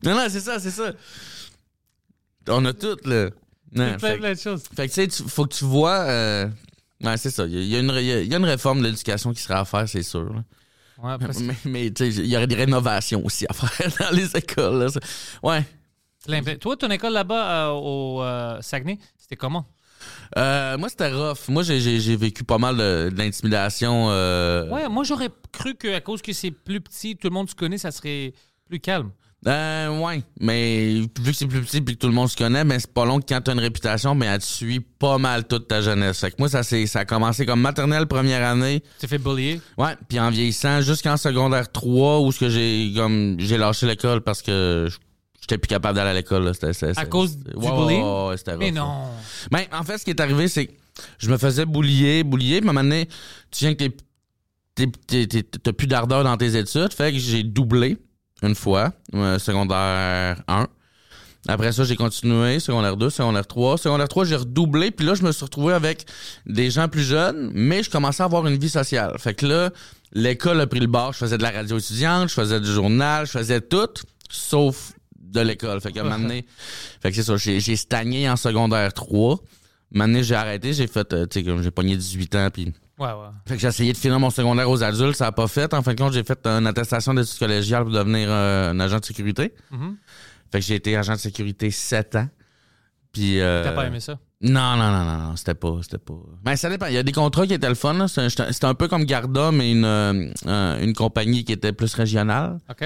[0.04, 0.92] non, non, c'est ça, c'est ça.
[2.50, 3.30] On a tout, là.
[3.74, 4.64] Non, plein, fait, plein de choses.
[4.76, 6.00] fait que, tu sais, faut que tu vois.
[6.08, 6.48] Euh...
[7.04, 7.46] Ouais, c'est ça.
[7.46, 9.54] Il y y, a une ré- il y a une réforme de l'éducation qui serait
[9.60, 10.34] à faire, c'est sûr.
[10.34, 10.44] là.
[11.02, 14.16] Ouais, parce Mais, mais tu sais, il y aurait des rénovations aussi à faire dans
[14.16, 14.84] les écoles.
[14.84, 14.88] Là.
[15.44, 15.64] Ouais.
[16.60, 19.66] Toi, ton école là-bas euh, au euh, Saguenay, c'était comment?
[20.38, 21.48] Euh, moi, c'était rough.
[21.48, 24.08] Moi, j'ai- vécu pas mal de, de l'intimidation.
[24.08, 27.78] Ouais, moi, j'aurais cru qu'à cause que c'est plus petit, tout le monde se connaît,
[27.78, 28.34] ça serait
[28.68, 29.12] Plus calme.
[29.48, 32.66] Euh, ouais, mais vu que c'est plus petit et que tout le monde se connaît,
[32.66, 35.48] mais c'est pas long que quand t'as une réputation, mais elle te suit pas mal
[35.48, 36.20] toute ta jeunesse.
[36.20, 38.82] Fait que moi, ça, ça a commencé comme maternelle première année.
[38.82, 39.62] Tu t'es fait bullier?
[39.78, 44.22] Ouais, puis en vieillissant jusqu'en secondaire 3 où ce que j'ai comme j'ai lâché l'école
[44.22, 44.90] parce que
[45.40, 46.52] j'étais plus capable d'aller à l'école.
[46.98, 48.04] À cause du ouais, bullying?
[48.04, 49.06] ouais, ouais, c'était Mais non.
[49.52, 50.74] Ben, en fait, ce qui est arrivé, c'est que
[51.18, 53.08] je me faisais boulier, boulier, puis à un moment donné,
[53.52, 53.86] tu viens que
[54.76, 57.98] t'as plus d'ardeur dans tes études, fait que j'ai doublé
[58.44, 60.68] une fois, euh, secondaire 1.
[61.48, 63.78] Après ça, j'ai continué, secondaire 2, secondaire 3.
[63.78, 66.06] Secondaire 3, j'ai redoublé, puis là, je me suis retrouvé avec
[66.46, 69.16] des gens plus jeunes, mais je commençais à avoir une vie sociale.
[69.20, 69.72] Fait que là,
[70.12, 73.26] l'école a pris le bord, je faisais de la radio étudiante, je faisais du journal,
[73.26, 73.90] je faisais tout,
[74.30, 75.80] sauf de l'école.
[75.80, 76.46] Fait que donné,
[77.02, 79.36] fait que c'est ça, j'ai stagné en secondaire 3.
[79.36, 82.50] Un moment donné, j'ai arrêté, j'ai fait, euh, tu sais, comme j'ai pogné 18 ans,
[82.54, 83.30] puis Ouais, ouais.
[83.46, 85.74] fait que j'ai essayé de finir mon secondaire aux adultes, ça a pas fait.
[85.74, 89.00] En fin de compte, j'ai fait une attestation d'études collégiales pour devenir euh, un agent
[89.00, 89.54] de sécurité.
[89.72, 89.96] Mhm.
[90.52, 92.30] Fait que j'ai été agent de sécurité 7 ans.
[93.12, 94.20] Puis euh, T'as pas aimé ça?
[94.42, 96.14] Non, non, non, non, non, c'était pas, c'était pas.
[96.44, 96.86] Ben ça dépend.
[96.86, 98.08] Il y a des contrats qui étaient le fun.
[98.08, 102.60] C'était un peu comme Garda, mais une euh, une compagnie qui était plus régionale.
[102.70, 102.86] OK.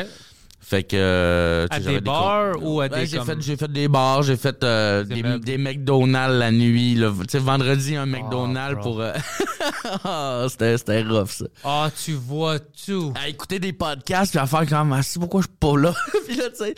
[0.66, 3.58] Fait que euh, tu À des bars ou à Ouais, des j'ai comme- fait j'ai
[3.58, 8.76] fait des bars, j'ai fait euh, Des McDonald's la nuit, tu sais vendredi un McDonald's
[8.76, 8.84] bro.
[8.84, 9.12] pour euh,
[10.06, 11.46] Ah, c'était c'était rough ça.
[11.66, 13.14] Ah, tu vois tout.
[13.22, 15.94] à écouter des podcasts puis à faire comme ah, c'est pourquoi je suis pas là?
[16.28, 16.76] Puis là tu sais.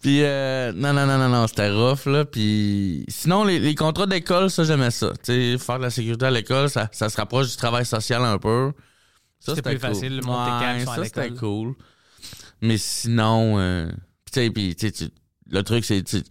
[0.00, 2.24] Puis euh, non non non non non c'était rough là.
[2.24, 5.12] Puis sinon les, les contrats d'école ça j'aimais ça.
[5.24, 8.24] Tu sais faire de la sécurité à l'école ça, ça se rapproche du travail social
[8.24, 8.72] un peu.
[9.40, 11.74] Ça C'était plus facile, le monde ouais, ça c'était cool
[12.62, 13.90] mais sinon euh,
[14.32, 14.74] puis
[15.50, 16.22] le truc c'est tu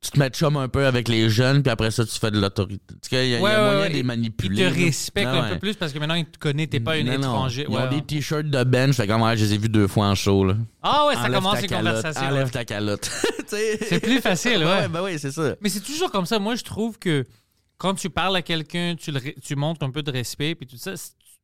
[0.00, 2.40] tu te mets chum un peu avec les jeunes puis après ça tu fais de
[2.40, 3.88] l'autorité il y a, il y a Ouais, ouais, moyen ouais.
[3.88, 4.70] de les Ils manipuler te là.
[4.70, 5.50] respectent un ouais.
[5.50, 7.18] peu plus parce que maintenant, ils te connaissent, t'es pas une Non, non.
[7.18, 7.66] étranger.
[7.68, 8.02] Ils Ouais, ont des ouais.
[8.02, 10.56] t-shirts de bench, fait comme ouais, je les ai vus deux fois en show là.
[10.82, 12.26] Ah ouais, ça Enlève commence les calotte, conversations.
[12.28, 12.50] Enlève ouais.
[12.50, 13.10] ta calotte.
[13.46, 14.88] C'est plus facile, ouais.
[14.88, 15.54] ben oui, c'est ça.
[15.60, 16.38] Mais c'est toujours comme ça.
[16.38, 17.24] Moi, je trouve que
[17.76, 20.78] quand tu parles à quelqu'un, tu, le tu montres un peu de respect, puis tout
[20.78, 20.94] ça,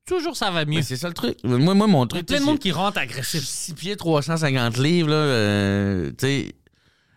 [0.09, 0.77] toujours ça va mieux.
[0.77, 1.37] Mais c'est ça le truc.
[1.45, 3.45] Moi, moi mon Il y a truc, plein de monde qui rentre agressif.
[3.45, 6.55] 6 pieds 350 livres, là, euh, tu sais.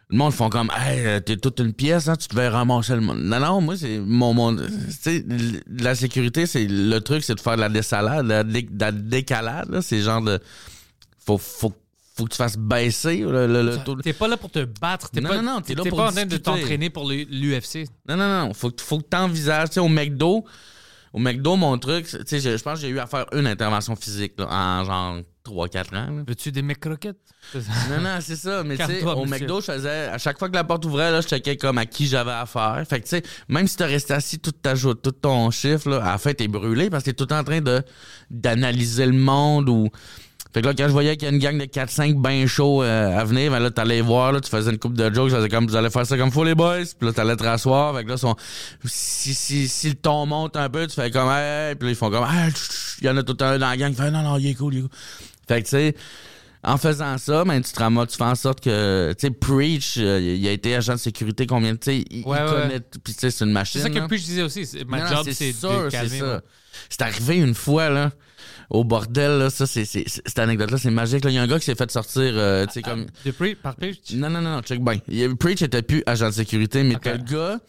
[0.10, 3.00] Le monde font comme, hey, euh, t'es toute une pièce, hein, tu devais ramasser le
[3.00, 3.20] monde.
[3.22, 4.64] Non, non, moi, c'est mon, mon, tu
[5.02, 5.26] sais,
[5.70, 8.80] la sécurité, c'est, le truc, c'est de faire de la dessalade, de la, dé- de
[8.82, 9.82] la décalade, là.
[9.82, 10.38] C'est genre de,
[11.25, 11.74] faut, faut,
[12.18, 15.10] faut que tu fasses baisser le, le, le taux T'es pas là pour te battre.
[15.12, 17.10] T'es Non, pas, non, non, t'es là t'es pour pas en train de t'entraîner pour
[17.10, 17.86] l'UFC.
[18.10, 18.54] Non, non, non.
[18.54, 19.70] Faut, que- faut que tu envisages.
[19.70, 20.44] Tu sais, au McDo,
[21.14, 23.48] au McDo, mon truc, tu sais, je, je pense que j'ai eu à faire une
[23.48, 26.24] intervention physique là, en genre 3-4 ans.
[26.28, 27.18] Veux-tu des croquettes?
[27.90, 28.64] Non, non, c'est ça.
[28.64, 29.46] Mais tu sais, au monsieur.
[29.46, 31.86] McDo, je faisais, à chaque fois que la porte ouvrait, là, je checkais comme à
[31.86, 32.84] qui j'avais affaire.
[32.88, 35.90] Fait que, tu sais, même si t'as resté assis toute ta journée, tout ton chiffre,
[35.90, 37.82] là, à la fin, t'es brûlé parce que t'es tout en train de,
[38.30, 39.90] d'analyser le monde ou.
[40.53, 42.83] Fait que là, quand je voyais qu'il y a une gang de 4-5 bien chauds
[42.83, 45.48] euh, à venir, ben là, t'allais voir, là, tu faisais une coupe de jokes, faisais
[45.48, 46.83] comme, vous allez faire ça comme faut, les boys.
[47.00, 47.96] Puis là, t'allais te rasseoir.
[47.96, 48.35] Fait que là, son,
[48.83, 51.96] si, si, si le ton monte un peu, tu fais comme, hey, puis là, ils
[51.96, 52.51] font comme, hey,
[53.01, 54.53] il y en a tout un dans la gang qui fait, non, non, il est
[54.55, 54.90] cool, il est cool.
[55.48, 55.96] Fait que, tu sais,
[56.64, 59.96] en faisant ça, ben, tu te ramasses, tu fais en sorte que, tu sais, Preach,
[59.98, 62.51] euh, il a été agent de sécurité combien de, tu sais, il, Ouais, il ouais.
[62.61, 63.79] connaît, puis tu sais, c'est une machine.
[63.81, 64.66] C'est ça que je disais aussi.
[64.66, 66.22] c'est- Ma Non, job, c'est de calmer.
[66.90, 68.11] C'est arrivé une fois, là,
[68.70, 71.24] au bordel, là, ça, c'est, cette anecdote-là, c'est magique.
[71.25, 73.75] Il y a un gars qui s'est fait sortir, euh, tu sais, comme, De par
[73.75, 73.98] Preach?
[74.14, 75.00] non, non, non, non, check bien.
[75.40, 77.60] Preach était plus agent de sécurité, mais le gars,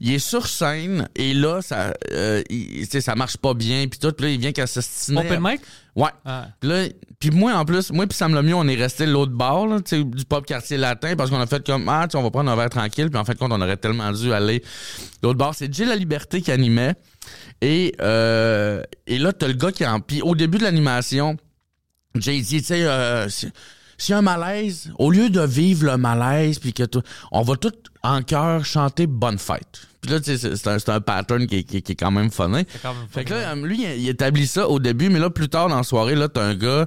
[0.00, 4.12] il est sur scène, et là, ça, euh, il- ça marche pas bien, puis tout,
[4.12, 5.20] puis là, il vient qu'à s'ostiner.
[5.20, 5.60] Open mic?
[5.94, 6.10] Ouais.
[6.24, 6.48] Ah.
[6.60, 6.84] Puis là,
[7.18, 10.24] puis moi, en plus, moi puis Sam Lemieux, on est resté l'autre bord, là, du
[10.26, 12.56] pop quartier latin, parce qu'on a fait comme, ah, tu sais, on va prendre un
[12.56, 14.62] verre tranquille, puis en fin de compte, on aurait tellement dû aller
[15.22, 15.54] l'autre bord.
[15.54, 16.94] C'est Jill La Liberté qui animait.
[17.62, 20.00] Et, euh, et là, t'as le gars qui en...
[20.00, 21.36] Puis au début de l'animation,
[22.14, 23.50] Jay dit, tu sais, euh, si-
[23.98, 27.42] s'il y a un malaise, au lieu de vivre le malaise, puis que tout, on
[27.42, 29.86] va tout en chœur chanter Bonne fête.
[30.02, 32.30] Puis là, tu sais, c'est- un, pattern qui, est- qui est- qui est quand même.
[32.30, 35.18] C'est quand même Fait que là, euh, lui, il il établit ça au début, mais
[35.18, 36.86] là, plus tard dans la soirée, là, t'as un gars.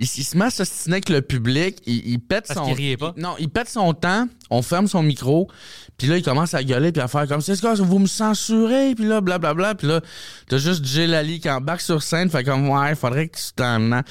[0.00, 2.72] Il, il se met à s'ostiner avec le public, il, il pète Parce son.
[2.72, 3.12] riait pas?
[3.16, 5.48] il- non, il pète son temps, on ferme son micro,
[5.96, 8.94] puis là, il commence à gueuler, puis à faire comme c'est quoi, vous me censurez,
[8.96, 10.00] puis là, blablabla, puis là,
[10.48, 14.02] t'as juste Jill Ali qui embarque sur scène, fait comme, ouais, faudrait que tu t'en.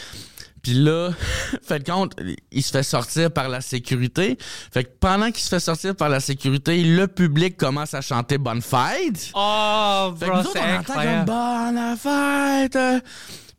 [0.62, 1.10] Puis là,
[1.68, 2.14] fait compte,
[2.54, 4.38] il se fait sortir par la sécurité.
[4.72, 8.38] Fait que pendant qu'il se fait sortir par la sécurité, le public commence à chanter
[8.38, 9.32] Bonne fête.
[9.34, 12.80] Oh, Fait que nous autres, on entend comme bonne fête.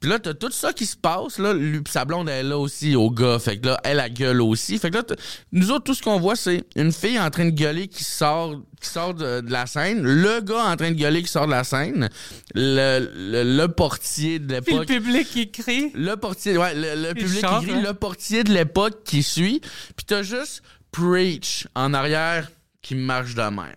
[0.04, 1.54] Puis là, t'as tout ça qui se passe, là.
[1.54, 3.38] Lui, sa blonde, elle est là aussi, au gars.
[3.38, 4.78] Fait que là, elle, a gueule aussi.
[4.78, 5.02] Fait que là,
[5.50, 8.54] nous autres, tout ce qu'on voit, c'est une fille en train de gueuler qui sort,
[8.82, 10.02] qui sort de, de la scène.
[10.02, 12.10] Le gars en train de gueuler qui sort de la scène.
[12.54, 14.94] Le, le, le portier de Puis le l'époque.
[14.94, 15.90] public qui crie.
[15.94, 17.82] Le portier, ouais, le, public chante, qui crie, hein.
[17.82, 19.62] le portier de l'époque qui suit.
[19.96, 20.62] Puis t'as juste
[20.92, 22.50] Preach en arrière
[22.82, 23.72] qui marche de même.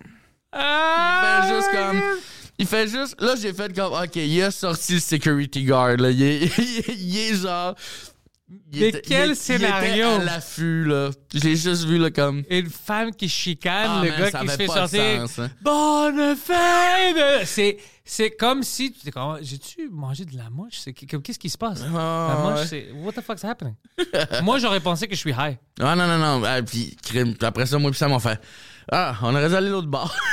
[0.52, 2.02] Ah, Il fait juste comme.
[2.60, 3.20] Il fait juste.
[3.22, 3.94] Là, j'ai fait comme.
[3.94, 6.10] Ok, il a sorti le security guard, là.
[6.10, 6.58] Il est,
[6.90, 7.76] il est genre.
[8.74, 9.90] il Mais était- quel il- scénario!
[9.92, 11.10] Il était à l'affût, là.
[11.34, 12.44] Je l'ai juste vu, là, comme.
[12.50, 15.22] Une femme qui chicane Ah, le man, gars qui se fait sortir.
[15.28, 15.52] sens, hein.
[15.62, 17.46] Bonne fête!
[17.46, 20.80] C'est, c'est comme si tu comme, j'ai-tu mangé de la mouche?
[20.84, 21.82] C'est, comme, qu'est-ce qui se passe?
[21.84, 22.66] la mouche, ouais.
[22.68, 23.76] c'est, what the fuck's happening?
[24.44, 25.58] Moi, j'aurais pensé que je suis high.
[25.80, 26.44] Ah, non, non, non.
[26.44, 26.96] Ah, puis,
[27.42, 28.40] après ça, moi, puis ça m'a fait.
[28.92, 30.16] Ah, on aurait dû aller l'autre bord.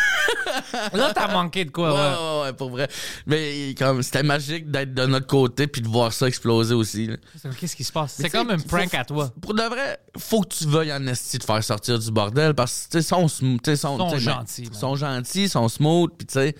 [0.92, 2.16] Là, t'as manqué de quoi, Ouais, ouais.
[2.40, 2.88] ouais, ouais, pour vrai.
[3.26, 7.06] Mais comme c'était magique d'être de notre côté puis de voir ça exploser aussi.
[7.06, 7.16] là.
[7.58, 8.18] Qu'est-ce qui se passe?
[8.18, 9.32] Mais C'est comme un prank faut- à toi.
[9.40, 12.86] Pour de vrai, faut que tu veuilles en esti de faire sortir du bordel parce
[12.86, 14.72] que tu sais sont sm- tu sais, sont, Sont tu sais, gentils, man.
[14.74, 16.54] sont gentils, sont smooth puis tu sais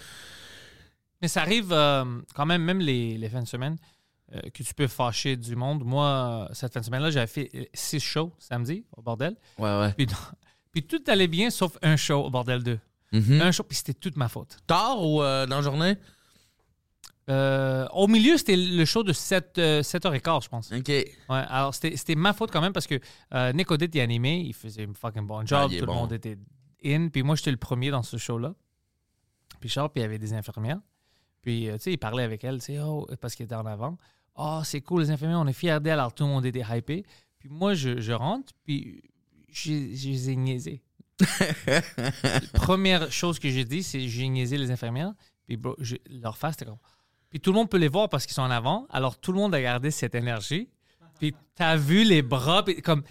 [1.23, 3.77] Mais ça arrive euh, quand même, même les, les fins de semaine,
[4.35, 5.85] euh, que tu peux fâcher du monde.
[5.85, 9.37] Moi, cette fin de semaine-là, j'avais fait euh, six shows samedi au bordel.
[9.59, 9.93] ouais ouais.
[9.97, 10.07] Puis,
[10.73, 12.79] puis tout allait bien sauf un show au bordel 2.
[13.15, 13.41] Mhm.
[13.41, 14.57] Un show, puis c'était toute ma faute.
[14.67, 15.97] Tard ou euh, dans la journée?
[17.31, 20.71] Euh, au milieu, c'était le show de 7, euh, 7h15, je pense.
[20.73, 20.89] OK.
[20.89, 23.01] Ouais, alors c'était c'était ma faute quand même parce que
[23.33, 25.95] euh, Nick Odette, il animait, il faisait un fucking bon job, Ah, est tout bon.
[25.95, 26.37] le monde était
[26.85, 28.55] in, puis moi j'étais le premier dans ce show-là.
[29.61, 30.81] Puis Charles, puis il y avait des infirmières.
[31.41, 33.97] Puis, tu sais, il parlait avec elle, tu sais, oh, parce qu'il était en avant.
[34.35, 37.05] Oh, c'est cool, les infirmières, on est fiers d'elle, alors tout le monde était hypé.
[37.39, 39.03] Puis moi, je, je rentre, puis
[39.51, 40.83] j'ai- je les ai niaisés.
[42.55, 45.13] Première chose que j'ai dit, c'est j'ai niaisé les infirmières.
[45.47, 46.79] Puis bro, je- leur face, c'était comme.
[47.31, 48.87] Puis tout le monde peut les voir parce qu'ils sont en avant.
[48.91, 50.69] Alors tout le monde a gardé cette énergie.
[51.19, 53.03] Puis t'as vu les bras, puis comme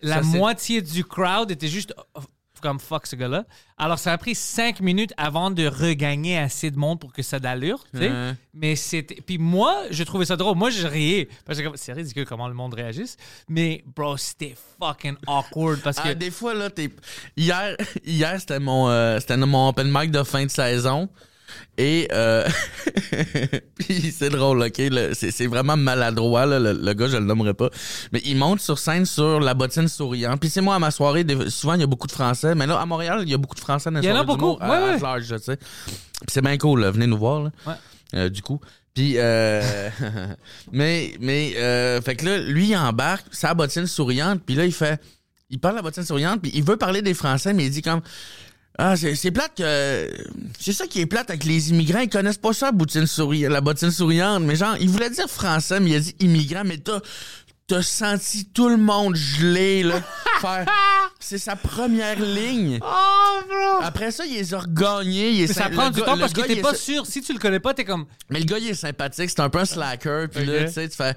[0.00, 2.20] la Ça, c'est- moitié du crowd était juste oh,
[2.60, 3.44] comme fuck ce gars-là.
[3.76, 7.38] Alors ça a pris cinq minutes avant de regagner assez de monde pour que ça
[7.38, 8.10] d'allure, tu sais.
[8.10, 8.32] Ouais.
[8.54, 9.16] Mais c'était.
[9.16, 10.56] Puis moi, je trouvais ça drôle.
[10.56, 11.28] Moi, je riais.
[11.44, 13.16] Parce que c'est ridicule comment le monde réagisse.
[13.48, 16.08] Mais bro, c'était fucking awkward parce que.
[16.08, 16.90] Ah, des fois là t'es
[17.36, 21.08] hier hier c'était mon euh, c'était mon open mic de fin de saison
[21.76, 22.46] et euh,
[24.12, 24.82] c'est drôle ok
[25.14, 27.70] c'est vraiment maladroit là, le, le gars je le nommerai pas.
[28.12, 30.40] Mais il monte sur scène sur la bottine souriante.
[30.40, 32.54] Puis c'est moi à ma soirée souvent il y a beaucoup de français.
[32.54, 34.24] Mais là à Montréal il y a beaucoup de français dans Il y en a
[34.24, 35.58] beaucoup, à- ouais, tu sais.
[36.28, 36.90] C'est bien cool là.
[36.90, 37.50] venez nous voir là.
[37.66, 37.74] Ouais.
[38.14, 38.60] Euh, du coup.
[38.94, 39.62] Puis euh,
[40.72, 44.72] mais mais euh, fait que là lui il embarque sa bottine souriante puis là il
[44.72, 45.00] fait
[45.50, 47.82] il parle de la bottine souriante, puis il veut parler des Français, mais il dit
[47.82, 48.02] comme
[48.78, 50.08] Ah, c'est c'est plate que.
[50.60, 53.48] C'est ça qui est plate avec les immigrants, ils connaissent pas ça, la bottine, souri-
[53.48, 54.44] la bottine souriante.
[54.44, 57.00] Mais genre, il voulait dire français, mais il a dit immigrant, mais t'as.
[57.70, 60.00] T'as senti tout le monde gelé, là.
[60.40, 60.64] faire.
[61.20, 62.78] C'est sa première ligne.
[62.82, 63.82] Oh, bro!
[63.84, 65.32] Après ça, il les a regagnés.
[65.32, 66.72] il est Mais ça prend le du gars- temps parce que gars, t'es est pas
[66.74, 67.04] sûr.
[67.04, 68.06] Si tu le connais pas, t'es comme.
[68.30, 69.28] mais le gars, il est sympathique.
[69.28, 70.28] C'est un peu un slacker.
[70.32, 71.14] Puis là, tu sais, tu fais...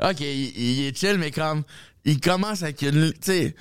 [0.00, 1.64] OK, il, il est chill, mais comme...
[2.04, 3.10] Il commence avec une...
[3.14, 3.56] Tu sais...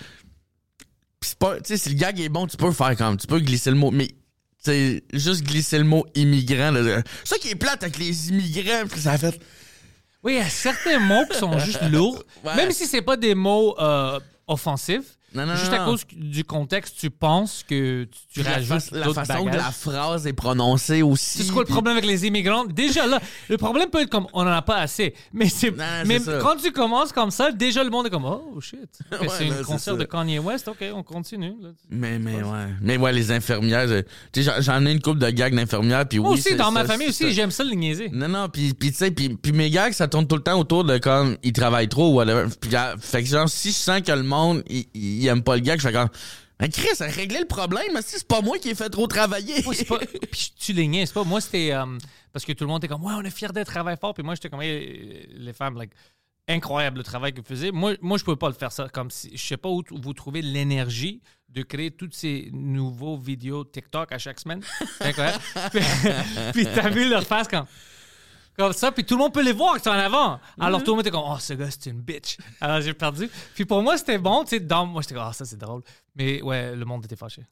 [1.22, 1.58] c'est pas...
[1.58, 3.18] Tu sais, si le gag est bon, tu peux faire comme...
[3.18, 4.10] Tu peux glisser le mot, mais...
[4.60, 6.72] Sais, juste glisser le mot immigrant.
[6.72, 7.02] là.
[7.24, 8.84] C'est ça qui est plate avec les immigrants.
[8.98, 9.40] Ça a fait...
[10.24, 12.24] Oui, il y a certains mots qui sont juste lourds.
[12.44, 12.56] Ouais.
[12.56, 15.18] Même si c'est pas des mots euh, offensifs.
[15.38, 18.80] Non, non, juste non, à cause du contexte, tu penses que tu, tu la, rajoutes
[18.82, 19.56] fa- la façon que bagages?
[19.62, 21.44] la phrase est prononcée aussi.
[21.44, 22.66] C'est quoi le problème avec les immigrants?
[22.66, 23.20] Déjà là,
[23.50, 25.14] le problème peut être comme on en a pas assez.
[25.34, 25.74] Mais c'est
[26.06, 26.40] mais ça.
[26.42, 28.80] quand tu commences comme ça, déjà le monde est comme oh shit.
[29.22, 31.54] Ouais, c'est un concert de Kanye West, ok, on continue.
[31.62, 31.70] là.
[31.90, 32.68] Mais, mais ouais.
[32.82, 33.88] Mais ouais, les infirmières...
[33.88, 36.08] je- Tu sais, j'en- ai une couple de gags d'infirmières.
[36.08, 38.10] Puis Moi oui, aussi, dans ma famille aussi, j'aime ça le niaiser.
[38.12, 40.60] Non, non, puis puis tu sais, puis puis mes gags, ça tourne tout le temps
[40.60, 42.46] autour de comme, ils travaillent trop ou whatever.
[42.62, 44.88] Puis, fait que genre, si je sens que le monde, il,
[45.28, 46.10] il aime pas le gag, je fais comme,
[46.60, 48.90] mais Chris, ça a réglé le problème, mais si c'est pas moi qui ai fait
[48.90, 49.62] trop travailler.
[49.64, 50.00] Moi, c'est pas.
[50.32, 51.24] Puis tu niaises pas.
[51.24, 51.72] Moi, c'était.
[51.72, 51.86] euh,
[52.34, 54.14] parce que tout le monde était comme, ouais, on est fiers d'être travail fort.
[54.14, 55.92] Puis moi, j'étais comme, Hey, les femmes, like,
[56.48, 57.72] incroyable le travail que vous faisiez.
[57.72, 58.88] Moi, moi je pouvais pas le faire ça.
[58.90, 63.64] Comme si, je sais pas où vous trouvez l'énergie de créer toutes ces nouveaux vidéos
[63.64, 64.62] TikTok à chaque semaine.
[64.98, 65.44] C'est incroyable.
[65.72, 65.82] puis
[66.54, 67.68] puis t'as vu leur face quand.
[68.58, 70.40] Comme ça, puis tout le monde peut les voir qui sont en avant.
[70.60, 72.38] Alors tout le monde était comme, oh, ce gars, c'est une bitch.
[72.60, 73.30] Alors j'ai perdu.
[73.54, 75.84] Puis pour moi, c'était bon, tu sais, dans moi, j'étais comme, oh, ça, c'est drôle.
[76.16, 77.44] Mais ouais, le monde était fâché.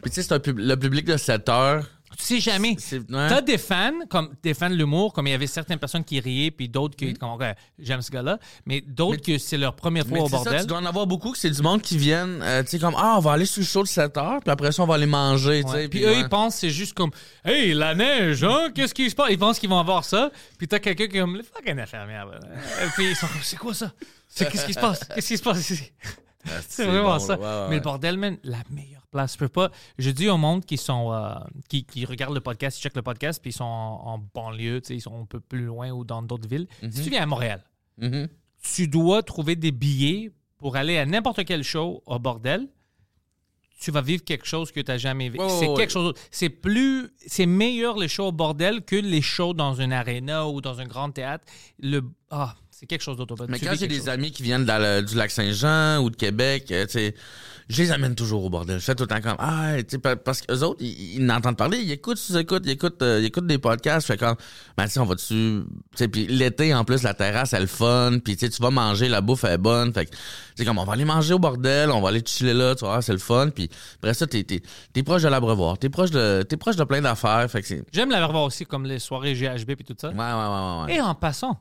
[0.00, 1.84] Puis tu sais, c'est un pub- le public de 7 heures,
[2.18, 2.70] Tu sais jamais.
[2.92, 3.28] Ouais.
[3.28, 6.18] T'as des fans, comme des fans de l'humour, comme il y avait certaines personnes qui
[6.18, 7.44] riaient, puis d'autres qui, comme, OK,
[7.78, 10.08] j'aime ce gars-là, mais d'autres que c'est leur première Mm.
[10.08, 10.60] Fois au ça, bordel.
[10.62, 12.94] tu dois en avoir beaucoup que c'est du monde qui viennent, euh, tu sais, comme,
[12.98, 14.94] ah, on va aller sur le show de 7 heures, puis après ça, on va
[14.96, 15.88] aller manger, tu sais.
[15.88, 16.20] Puis puis eux, ouais.
[16.20, 17.10] ils pensent c'est juste comme
[17.44, 18.70] Hey, la neige, hein?
[18.74, 19.28] Qu'est-ce qui se passe?
[19.30, 20.30] Ils pensent qu'ils vont avoir ça.
[20.58, 22.26] Puis t'as quelqu'un qui est comme Le fucking infirmière.
[22.96, 23.92] puis ils sont comme C'est quoi ça?
[24.28, 25.00] C'est qu'est-ce qui se passe?
[25.14, 25.92] Qu'est-ce qui se passe ici?
[26.46, 27.38] Ah, C'est vraiment bon, ça.
[27.38, 29.34] ouais, Mais le bordel, man, la meilleure place.
[29.34, 29.70] Je peux pas.
[29.98, 31.34] Je dis au monde qui sont euh,
[31.68, 34.80] qui, qui regardent le podcast, ils checkent le podcast, puis ils sont en, en banlieue,
[34.90, 36.66] ils sont un peu plus loin ou dans d'autres villes.
[36.90, 37.62] Si tu viens à Montréal,
[37.98, 38.28] Mhm.
[38.62, 42.68] tu dois trouver des billets pour aller à n'importe quel show au bordel.
[43.80, 45.44] Tu vas vivre quelque chose que tu n'as jamais vécu.
[45.44, 45.76] Ouais, c'est ouais.
[45.76, 46.12] quelque chose.
[46.32, 47.10] C'est plus.
[47.26, 50.84] C'est meilleur les shows au bordel que les shows dans une arena ou dans un
[50.86, 51.44] grand théâtre.
[51.78, 52.02] Le.
[52.30, 53.34] Ah, c'est quelque chose d'autre.
[53.48, 54.08] Mais quand j'ai des chose.
[54.08, 57.14] amis qui viennent du lac Saint-Jean ou de Québec, euh, tu sais,
[57.68, 58.78] je les amène toujours au bordel.
[58.78, 61.26] Je fais tout le temps comme, ah, tu sais, pa- parce qu'eux autres, ils, ils
[61.26, 64.06] n'entendent parler, ils écoutent, ils écoutent, ils écoutent, euh, ils écoutent des podcasts.
[64.06, 64.36] Je fais comme,
[64.76, 67.66] ben, tu sais, on va dessus, tu sais, puis l'été, en plus, la terrasse, elle
[67.66, 69.92] fun, puis tu sais, tu vas manger, la bouffe elle est bonne.
[69.92, 72.84] Fait que, comme, on va aller manger au bordel, on va aller chiller là, tu
[72.84, 73.50] vois, c'est le fun.
[73.50, 77.00] Puis après ça, t'es, t'es proche de l'abreuvoir, t'es proche de, t'es proche de plein
[77.02, 77.50] d'affaires.
[77.50, 80.08] Fait que J'aime la voir aussi, comme les soirées GHB et tout ça.
[80.08, 80.86] ouais, ouais, ouais, ouais.
[80.86, 80.94] ouais.
[80.96, 81.60] Et en passant,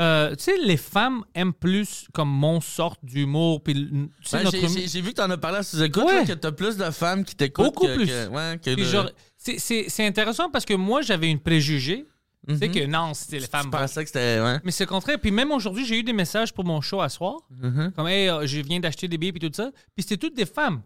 [0.00, 3.62] euh, tu sais, les femmes aiment plus comme mon sort d'humour.
[3.62, 4.08] Puis, Ben,
[4.44, 6.20] notre j'ai, vu que t'en as parlé à sous-écoute, Ouais.
[6.20, 7.66] là, que t'as plus de femmes qui t'écoutent.
[7.66, 8.06] Beaucoup que- plus.
[8.06, 11.40] que- ouais, que Puis de- genre, c'est- c'est c'est intéressant parce que moi, j'avais une
[11.40, 12.06] préjugée.
[12.48, 12.74] Tu sais Mhm.
[12.74, 13.70] que non, c'était les Je femmes.
[13.70, 14.40] pensais que c'était.
[14.40, 14.58] Ouais.
[14.64, 15.18] Mais c'est le contraire.
[15.20, 17.36] Puis même aujourd'hui, j'ai eu des messages pour mon show à soir.
[17.50, 17.92] Mhm.
[17.94, 19.70] Comme, hey, euh, je viens d'acheter des billets puis tout ça.
[19.94, 20.80] Puis c'était toutes des femmes.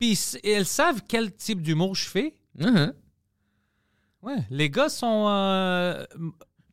[0.00, 2.34] Puis elles savent quel type d'humour je fais.
[2.58, 2.92] Mhm.
[4.22, 5.26] Ouais, les gars sont.
[5.28, 6.04] euh,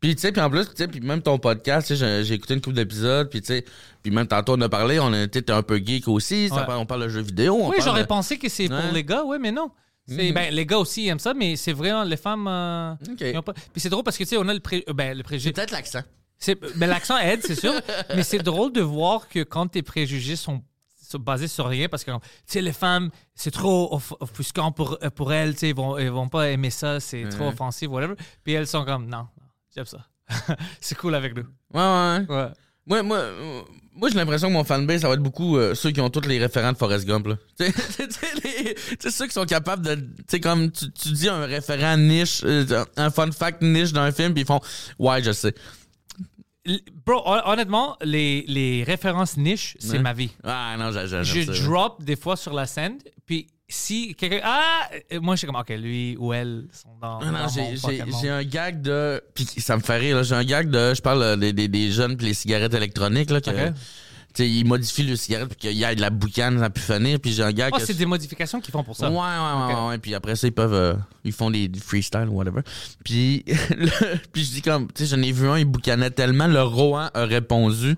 [0.05, 2.61] Puis, tu sais, puis en plus, tu sais, puis même ton podcast, j'ai- écouté une
[2.61, 3.65] couple d'épisodes, puis tu sais,
[4.03, 6.61] puis même tantôt on a parlé, on t'es un peu geek aussi, Ouais.
[6.77, 8.81] on parle de jeux vidéo, on Oui, j'aurais de- pensé que c'est Ouais.
[8.81, 9.71] pour les gars, ouais, mais non.
[10.07, 10.33] C'est, Mhm.
[10.35, 12.45] ben, les gars aussi aiment ça, mais c'est vraiment les femmes.
[12.47, 12.93] euh,
[13.41, 14.83] pas- Puis c'est drôle parce que, tu sais, on a le, pré...
[14.87, 15.51] euh, ben, le C'est préjugé.
[15.53, 16.01] peut-être l'accent.
[16.37, 17.73] C'est- ben, l'accent aide, c'est sûr.
[18.15, 20.61] mais c'est drôle de voir que quand tes préjugés sont,
[21.19, 25.09] basés sur rien, parce que, tu sais, les femmes, c'est trop off- offusquant pour, euh,
[25.09, 28.15] pour elles, tu sais, ils vont, ils vont pas aimer ça, c'est trop offensif, whatever.
[28.43, 29.25] Puis elles sont comme, non
[29.75, 30.05] j'aime ça.
[30.81, 31.43] c'est cool avec nous.
[31.73, 32.25] Ouais, ouais.
[32.35, 32.47] ouais.
[32.87, 33.23] Moi, moi,
[33.93, 36.27] moi j'ai l'impression que mon fanbase, ça va être beaucoup euh, ceux qui ont tous
[36.27, 37.27] les référents de Forrest Gump.
[37.27, 37.35] Là.
[37.57, 37.65] Tu
[38.99, 39.95] sais, ceux qui sont capables de.
[39.95, 44.11] Tu sais, comme tu, tu dis un référent niche, euh, un fun fact niche d'un
[44.11, 44.59] film, puis ils font
[44.99, 45.53] Ouais, je sais.
[47.05, 49.99] Bro, hon- honnêtement, les, les références niches, c'est Ouais.
[49.99, 50.31] ma vie.
[50.43, 51.63] Ah non, je ça.
[51.63, 54.41] drop des fois sur la scène, puis si quelqu'un.
[54.43, 54.89] Ah!
[55.13, 57.19] Euh, Moi, je suis comme, OK, lui ou elle sont dans.
[57.19, 57.47] Non, non, dans
[58.21, 59.21] j'ai- un gag de.
[59.33, 60.23] Puis ça me fait rire, là.
[60.23, 60.93] J'ai un gag de.
[60.93, 63.41] Je parle euh, des, des, des jeunes puis les cigarettes électroniques, là.
[63.41, 63.49] Que.
[64.35, 67.19] Sais, ils modifient le cigarette pour qu'il y ait de la boucane, ça pu finir.
[67.21, 67.53] Puis j'ai un.
[67.61, 69.09] Ah, que- c'est des modifications qu'ils font pour ça.
[69.09, 69.79] Ouais, ouais, ouais, Ok.
[69.81, 69.97] ouais, ouais.
[69.97, 70.73] Puis après ça, ils peuvent.
[70.73, 70.93] euh,
[71.23, 72.61] ils font des, des freestyle ou whatever.
[73.05, 73.43] Puis,
[73.77, 74.87] le- puis je dis comme.
[74.91, 76.47] Tu sais, j'en ai vu un, il boucanait tellement.
[76.47, 77.95] Le Rohan a répondu.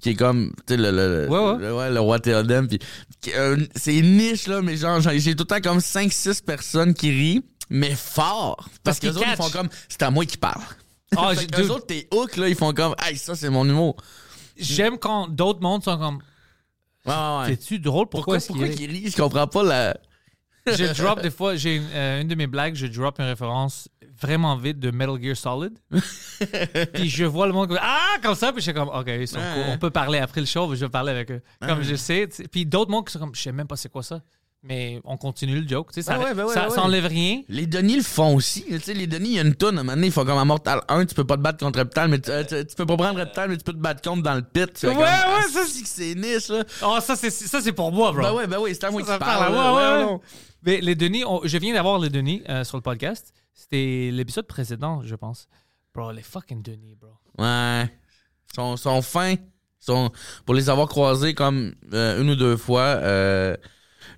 [0.00, 0.52] Qui est comme.
[0.66, 1.90] Tu sais, le, le, Ouais, ouais.
[1.90, 2.66] le, roi Théodème.
[2.66, 2.78] Puis,
[3.20, 4.62] qui- euh, c'est niche, là.
[4.62, 7.44] Mais genre, j'ai j'ai tout le temps comme 5-6 personnes qui rient.
[7.70, 8.56] Mais fort.
[8.56, 9.68] Parce, Parce que les autres, ils font comme.
[9.88, 10.62] C'est à moi qui parle.
[11.16, 12.48] Ah, j'ai- que eux dude, autres, t'es hook, là.
[12.48, 12.94] Ils font comme.
[13.02, 13.96] Hey, ça, c'est mon humour.
[14.56, 16.18] J'aime quand d'autres mondes sont comme.
[17.06, 17.46] Ouais, ouais, ouais.
[17.48, 18.06] C'est-tu drôle?
[18.08, 19.10] Pourquoi, Pourquoi, est-ce qu'il?
[19.10, 19.96] Je comprends pas la.
[20.66, 23.86] Je drop des fois, j'ai une, euh, une de mes blagues, je drop une référence
[24.18, 25.78] vraiment vite de Metal Gear Solid.
[26.94, 29.28] puis je vois le monde comme Ah, comme ça, puis je suis comme OK, ils
[29.28, 29.52] sont Ouais.
[29.54, 29.62] cool.
[29.74, 31.42] on peut parler après le show, je vais parler avec eux.
[31.60, 32.26] Comme je sais.
[32.50, 34.22] Puis d'autres mondes qui sont comme Je sais même pas c'est quoi ça.
[34.66, 35.88] Mais on continue le joke.
[35.92, 36.80] tu sais, Ça, Ouais, ouais, ben ouais, ça, ouais, ça ouais.
[36.82, 37.42] enlève rien.
[37.48, 38.64] Les Denis le font aussi.
[38.64, 39.76] Tu sais, les Denis, il y a une toune.
[39.76, 41.58] À un moment donné, ils font comme à Mortal 1, tu peux pas te battre
[41.62, 43.78] contre Reptal, mais tu, euh, tu, tu peux pas prendre Reptal, mais tu peux te
[43.78, 44.62] battre contre dans le pit.
[44.82, 46.64] Ouais, comme, ouais, ah, ça, c'est que c'est niche, là.
[46.82, 48.22] Oh, ça, c'est, ça, c'est pour moi, bro.
[48.22, 49.18] Ben ouais, ben ouais, c'est à moi qui parle.
[49.20, 49.72] parle, là.
[49.74, 50.04] ouais, ouais, Ouais, ouais.
[50.12, 50.20] non.
[50.62, 53.34] Mais les Denis, on- je viens d'avoir les Denis euh, sur le podcast.
[53.52, 55.46] C'était l'épisode précédent, je pense.
[55.94, 57.10] Bro, les fucking Denis, bro.
[57.38, 57.82] Ouais.
[57.84, 59.32] Ils sont, sont fins.
[59.34, 59.38] Ils
[59.78, 60.10] Sont,
[60.46, 63.54] pour les avoir croisés comme euh, une ou deux fois, euh,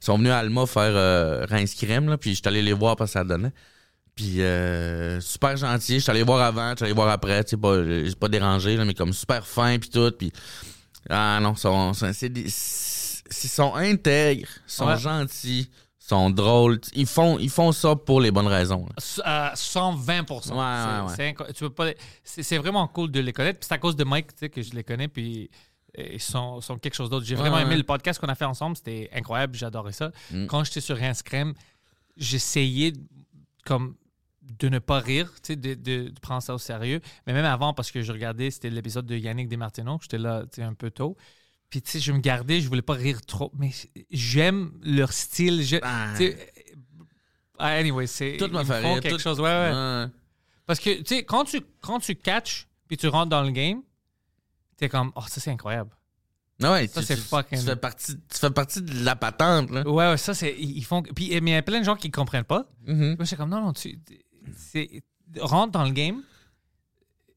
[0.00, 2.72] ils sont venus à Alma faire euh, Rince Crème, là, puis je suis allé les
[2.72, 3.52] voir parce que ça donnait.
[4.14, 7.50] Puis euh, super gentil, je suis allé voir avant, je suis allé voir après, tu
[7.50, 10.32] sais, pas, j'ai pas dérangé, là, mais comme super fin puis tout, puis
[11.10, 12.50] ah non, sont, sont- c'est des, ils
[13.48, 14.98] sont intègres, ils sont Ouais.
[14.98, 18.88] gentils, ils sont drôles, ils font, ils font ça pour les bonnes raisons.
[19.24, 21.12] à 120 Ouais, C'est- ouais, ouais.
[21.14, 23.58] c'est inco- tu peux pas les- c'est c'est vraiment cool de les connaître.
[23.60, 25.08] Puis c'est à cause de Mike tu sais, que je les connais.
[25.08, 25.50] Puis
[25.98, 27.24] ils sont, sont quelque chose d'autre.
[27.26, 27.76] J'ai Ouais, vraiment aimé ouais.
[27.78, 28.76] le podcast qu'on a fait ensemble.
[28.76, 29.54] C'était incroyable.
[29.56, 30.10] J'adorais ça.
[30.30, 30.46] Mm.
[30.46, 31.54] Quand j'étais sur Crème,
[32.16, 33.00] j'essayais de-
[33.64, 33.96] comme
[34.42, 37.00] de ne pas rire, tu sais, de, de- de prendre ça au sérieux.
[37.26, 39.98] Mais même avant, parce que je regardais, c'était l'épisode de Yannick Desmartino.
[40.00, 41.16] J'étais là tu sais, un peu tôt.
[41.68, 43.50] Puis, tu sais, je me gardais, je voulais pas rire trop.
[43.58, 43.70] Mais
[44.10, 45.62] j'aime leur style.
[45.64, 46.12] Je- Ah.
[46.16, 46.52] tu sais,
[47.58, 48.36] Ah, anyway, c'est.
[48.38, 49.40] Tout m'a ils fait rire, quelque tout- chose.
[49.40, 49.72] Ouais, ouais.
[49.72, 50.06] Ouais.
[50.66, 53.82] Parce que, tu sais, quand tu, quand tu catches puis tu rentres dans le game,
[54.76, 55.90] t'es comme, oh, ça, c'est incroyable.
[56.62, 59.86] Ouais, Ça, tu, c'est fucking- tu fais partie, tu fais partie de la patente, là.
[59.86, 60.54] Ouais, ouais, ça, c'est.
[60.58, 61.02] Ils font.
[61.02, 62.66] Puis, mais il y a plein de gens qui comprennent pas.
[62.86, 63.16] Mhm.
[63.18, 63.98] Moi, c'est comme, non, non, tu.
[65.38, 66.22] Rentre dans le game.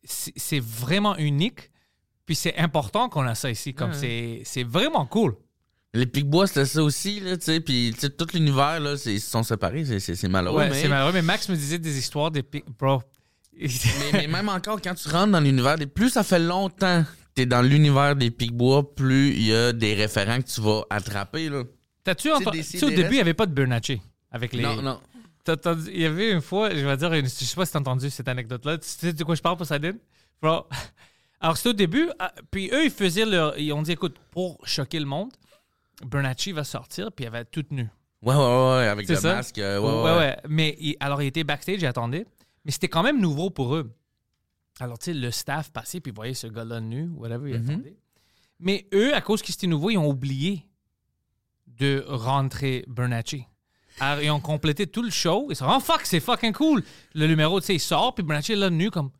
[0.03, 1.71] C'est vraiment unique.
[2.25, 3.73] Puis c'est important qu'on a ça ici.
[3.73, 3.97] Comme Ouais.
[3.97, 5.35] c'est c'est vraiment cool.
[5.93, 7.59] Les Picbois, c'était ça aussi, là, tu sais.
[7.59, 9.99] Puis, tu sais, tout l'univers, là, ils sont séparés.
[9.99, 10.59] c'est- malheureux.
[10.59, 11.11] Ouais, mais, c'est malheureux.
[11.11, 12.43] Mais Max me disait des histoires des.
[12.43, 13.01] pi- Bro.
[13.59, 13.67] mais,
[14.13, 17.03] mais même encore, quand tu rentres dans l'univers, plus ça fait longtemps
[17.45, 21.63] dans l'univers des Picbois, plus il y a des référents que tu vas attraper, là.
[22.03, 22.59] T'as-tu entendu.
[22.59, 24.63] Tu sais, au début, il n'y avait pas de Bernacchi avec les.
[24.63, 24.99] Non, non.
[25.43, 27.71] T'as entendu- Il y avait une fois, je vais dire, une- je sais pas si
[27.73, 28.77] t'as entendu cette anecdote-là.
[28.77, 29.93] Tu sais de quoi je parle, Poseidon?
[30.41, 30.65] Bro.
[31.41, 33.57] Alors, c'était au début, ah, puis eux, ils faisaient leur.
[33.57, 35.29] Ils ont dit, écoute, pour choquer le monde,
[36.05, 37.87] Bernacchi va sortir, puis elle va être toute nue.
[38.21, 39.57] Ouais, ouais, ouais, avec le masque.
[39.59, 42.25] euh, ouais, ouais, Mais il- alors, il était backstage, il attendait.
[42.65, 43.89] Mais c'était quand même nouveau pour eux.
[44.79, 47.69] Alors, tu sais, le staff passait, puis ils voyaient ce gars-là nu, whatever, il Mhm.
[47.69, 47.97] attendait.
[48.59, 50.65] Mais eux, à cause que c'était nouveau, ils ont oublié
[51.67, 53.45] de rentrer Bernacchi.
[53.99, 55.47] Alors, ils ont complété tout le show.
[55.49, 56.83] Ils se sont dit, oh fuck, c'est fucking cool.
[57.13, 59.11] Le numéro, tu sais, il sort, puis Bernacchi est là, nu, comme.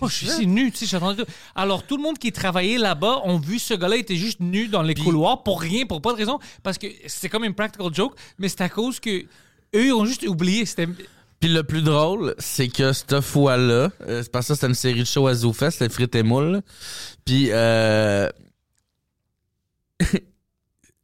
[0.00, 1.30] Oh, je suis ici nu, tu sais, j'attendais tout.
[1.56, 4.82] Alors, tout le monde qui travaillait là-bas ont vu ce gars-là était juste nu dans
[4.82, 8.16] les couloirs pour rien, pour pas de raison, parce que c'est comme une practical joke,
[8.38, 9.22] mais c'est à cause que
[9.74, 10.64] eux, ils ont juste oublié.
[10.66, 10.86] C'était.
[11.40, 15.00] Puis le plus drôle, c'est que cette fois-là, euh, c'est parce que c'était une série
[15.00, 16.62] de shows à ZooFest, c'était Frites et Moules.
[17.24, 18.28] Puis euh,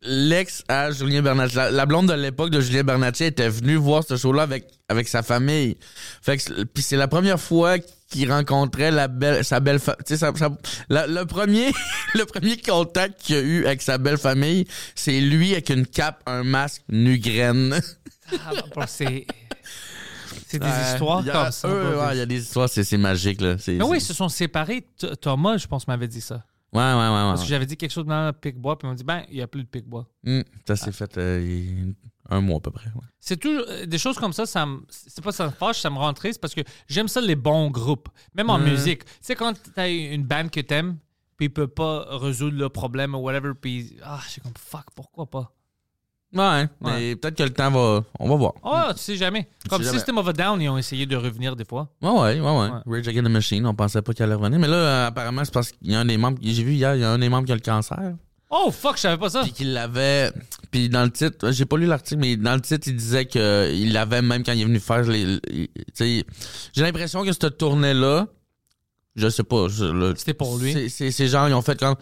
[0.02, 4.16] l'ex à Julien Bernatchez, la, blonde de l'époque de Julien Bernatchez était venue voir ce
[4.16, 5.76] show-là avec, avec sa famille.
[6.20, 7.78] Fait c'est- puis c'est la première fois
[8.10, 9.80] qu'il rencontrait la belle, sa belle.
[10.06, 10.26] Tu sais,
[10.88, 11.72] le premier,
[12.60, 16.82] contact qu'il a eu avec sa belle famille, c'est lui avec une cape, un masque,
[16.88, 17.80] nu graine.
[18.76, 19.26] Ah, c'est.
[20.54, 20.92] C'est des Ouais.
[20.92, 21.68] histoires Il y a- comme ça.
[21.68, 23.56] ouais, il y a des histoires, c'est c'est magique, là.
[23.68, 24.86] Oui, ils se sont séparés.
[25.20, 26.44] Thomas, je pense, m'avait dit ça.
[26.72, 27.08] Ouais, ouais, ouais, ouais.
[27.30, 29.36] Parce que j'avais dit quelque chose dans le pic-bois, puis ils m'ont dit, ben, il
[29.36, 30.08] n'y a plus de pic-bois.
[30.26, 31.92] Hum, ça s'est fait euh,
[32.30, 32.86] un mois à peu près.
[32.86, 33.06] ouais.
[33.20, 35.88] C'est toujours euh, des choses comme ça, ça me- c'est pas ça me fâche, ça
[35.90, 39.04] me rend triste parce que j'aime ça les bons groupes, même en musique.
[39.04, 40.96] Tu sais quand t'as une band que t'aimes,
[41.36, 44.86] puis ils peuvent pas résoudre le problème ou whatever, puis ah, je suis comme fuck,
[44.96, 45.53] pourquoi pas?
[46.34, 48.04] Ouais, mais peut-être que le temps va.
[48.18, 48.52] On va voir.
[48.64, 49.48] Oh, tu sais jamais.
[49.68, 49.98] Comme sais jamais.
[49.98, 51.88] System of a Down, ils ont essayé de revenir des fois.
[52.02, 52.70] Ouais, ouais, ouais, ouais.
[52.98, 54.58] Rage Against the Machine, on pensait pas qu'elle allait revenir.
[54.58, 56.38] Mais là, euh, apparemment, c'est parce qu'il y a un des membres.
[56.42, 57.98] J'ai vu hier, il y a un des membres qui a le cancer.
[58.50, 59.42] Oh fuck, je savais pas ça.
[59.42, 60.30] Puis qu'il l'avait.
[60.70, 63.92] Puis dans le titre, j'ai pas lu l'article, mais dans le titre, il disait qu'il
[63.92, 65.24] l'avait même quand il est venu faire les.
[65.48, 66.24] les- tu sais,
[66.72, 68.26] j'ai l'impression que cette tournée-là,
[69.16, 69.66] je sais pas.
[69.68, 70.72] je- le- C'était pour lui.
[70.72, 71.96] C'est- C'est ces gens, ils ont fait comme.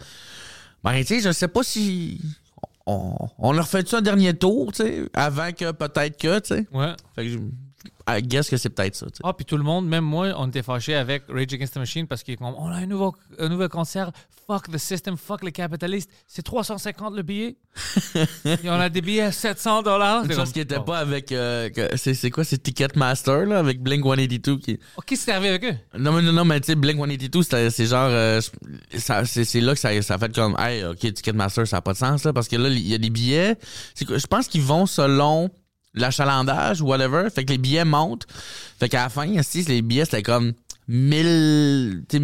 [0.83, 2.19] Ben, tu sais, je sais pas si.
[2.85, 6.67] On, on leur fait-tu un dernier tour, tu sais, avant que peut-être que, tu sais.
[6.73, 6.93] Ouais.
[7.15, 7.37] Fait que je.
[8.07, 9.05] I guess que c'est peut-être ça.
[9.23, 12.05] Ah, puis tout le monde, même moi, on était fâchés avec Rage Against the Machine
[12.07, 14.11] parce qu'on on a un nouveau, un nouveau concert.
[14.45, 16.09] Fuck the system, fuck les capitalistes.
[16.27, 17.55] C'est 350 le billet.
[18.45, 20.25] Et on a des billets à 700 dollars.
[20.29, 21.31] Chose qui était pas avec.
[21.31, 24.79] euh, c'est c'est quoi, c'est Ticketmaster, là, avec Blink 182 qui.
[24.97, 25.97] Oh, Qu'est-ce qui est arrivé avec eux?
[25.97, 28.09] Non, mais non, non, mais tu sais, Blink 182, c'était- c'est genre.
[28.11, 28.41] euh,
[28.97, 30.55] ça- c'est c'est là que ça, ça a fait comme.
[30.59, 32.97] Hey, ok, Ticketmaster, ça n'a pas de sens, là, parce que là, il y a
[32.97, 33.55] des billets.
[33.95, 35.49] c'est Je pense qu'ils vont selon
[35.93, 37.29] l'achalandage ou whatever.
[37.33, 38.25] Fait que les billets montent.
[38.79, 40.53] Fait qu'à la fin, si les billets, c'était comme
[40.87, 42.03] 1000.
[42.09, 42.19] tu sais,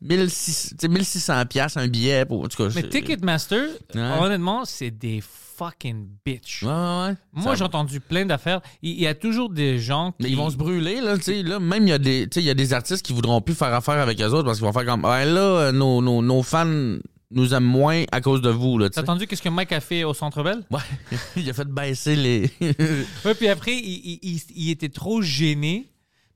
[0.00, 2.24] 1600 tu sais, 1600 piastres un billet.
[2.24, 4.00] Pour, en tout cas, Mais Ticketmaster, Ouais.
[4.20, 6.62] honnêtement, c'est des fucking bitch.
[6.62, 7.14] Ouais, ouais, ouais.
[7.34, 8.60] Moi, j'ai entendu plein d'affaires.
[8.82, 10.22] Il y a toujours des gens qui.
[10.24, 12.42] Mais ils vont se brûler, là, tu sais, là, même il y a des, il
[12.42, 14.72] y a des artistes qui voudront plus faire affaire avec eux autres parce qu'ils vont
[14.72, 16.96] faire comme, ouais, là, nos, nos, nos fans
[17.32, 20.14] nous aiment moins à cause de vous, T'as entendu qu'est-ce que Mike a fait au
[20.14, 20.62] Centre Bell?
[20.70, 20.80] Ouais,
[21.36, 22.50] il a fait baisser les.
[23.24, 25.86] Ouais, puis après, il, il- il- était trop gêné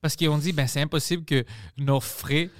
[0.01, 1.45] parce qu'ils ont dit, ben, c'est impossible que
[1.79, 2.51] nos frais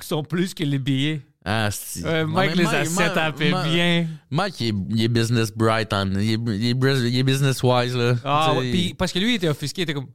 [0.00, 1.20] sont plus que les billets.
[1.44, 2.02] ah, si.
[2.02, 4.06] Mike les a set up Mike- bien.
[4.30, 7.22] Mike, il est, il est business bright, on, il, est, il, est, bris- il est
[7.24, 8.14] business wise, là.
[8.24, 10.08] Ah, ouais, parce que lui, il était offusqué, il était comme,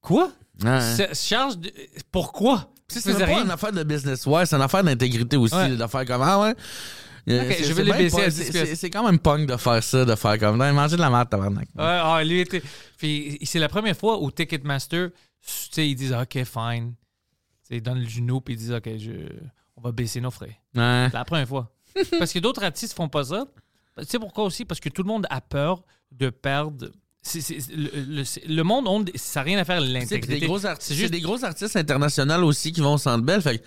[0.00, 0.30] quoi?
[1.14, 1.70] Charge de...
[2.10, 2.71] Pourquoi?
[3.00, 3.44] C'est pas rien.
[3.44, 5.68] une affaire de business wise, c'est une affaire d'intégrité aussi, Ouais.
[5.70, 6.54] là, de faire comme, ah ouais.
[7.28, 9.56] Euh, je vais c'est le bien baisser c'est- 10 C'est c'est quand même punk de
[9.56, 11.68] faire ça, de faire comme, non, manger de la merde, tabarnak.
[11.76, 12.62] Ouais, ah, lui était.
[12.98, 16.94] Puis c'est la première fois où Ticketmaster, tu sais, ils disent OK, fine.
[17.70, 19.12] Ils donnent le genou puis ils disent OK, je...
[19.76, 20.58] on va baisser nos frais.
[20.74, 21.06] Ouais.
[21.10, 21.72] C'est la première fois.
[22.18, 23.44] Parce que d'autres artistes font pas ça.
[23.98, 24.64] Tu sais pourquoi aussi?
[24.64, 26.88] Parce que tout le monde a peur de perdre.
[27.24, 30.46] Le, le- c'est- le monde, on- ça n'a rien à faire puis l'intégrité.
[30.80, 33.40] C'est juste des gros artistes internationaux aussi qui vont au Centre Bell.
[33.40, 33.62] Fait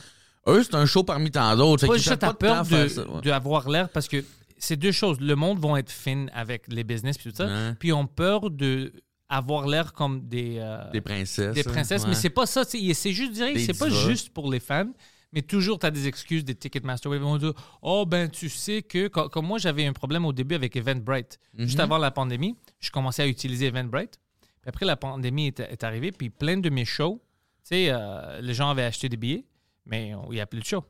[0.48, 1.88] eux, c'est un show parmi tant d'autres.
[1.88, 3.22] Pas juste de peur à de, ouais.
[3.24, 4.24] d'avoir l'air parce que
[4.58, 5.20] c'est deux choses.
[5.20, 7.46] Le monde vont être fin avec les business puis tout ça.
[7.48, 7.74] Ouais.
[7.80, 8.92] Puis ils ont peur de
[9.30, 11.56] avoir l'air comme des, euh, Des princesses.
[11.56, 12.10] des princesses, ouais.
[12.10, 12.64] mais c'est pas ça.
[12.64, 14.92] C'est juste dire, c'est pas juste pour les fans,
[15.36, 17.14] mais toujours tu as des excuses des Ticketmaster.
[17.14, 20.34] Ils vont dire, oh ben tu sais que co- comme moi j'avais un problème au
[20.34, 21.66] début avec Eventbrite, Mhm.
[21.68, 24.20] juste avant la pandémie, je commençais à utiliser Eventbrite.
[24.62, 27.22] Puis après la pandémie est, est arrivée, puis plein de mes shows,
[27.64, 29.46] tu sais, euh, les gens avaient acheté des billets,
[29.86, 30.84] mais il n'y a plus de show.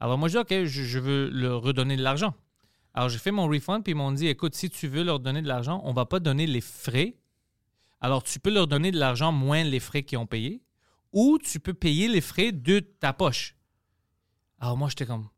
[0.00, 2.34] Alors moi je dis, ok, je, je veux leur redonner de l'argent.
[2.92, 5.40] Alors j'ai fait mon refund, puis ils m'ont dit, écoute, si tu veux leur donner
[5.42, 7.14] de l'argent, on va pas donner les frais
[8.00, 10.60] alors, tu peux leur donner de l'argent moins les frais qu'ils ont payés,
[11.14, 13.53] ou tu peux payer les frais de ta poche.
[14.60, 15.28] Alors, moi, j'étais comme,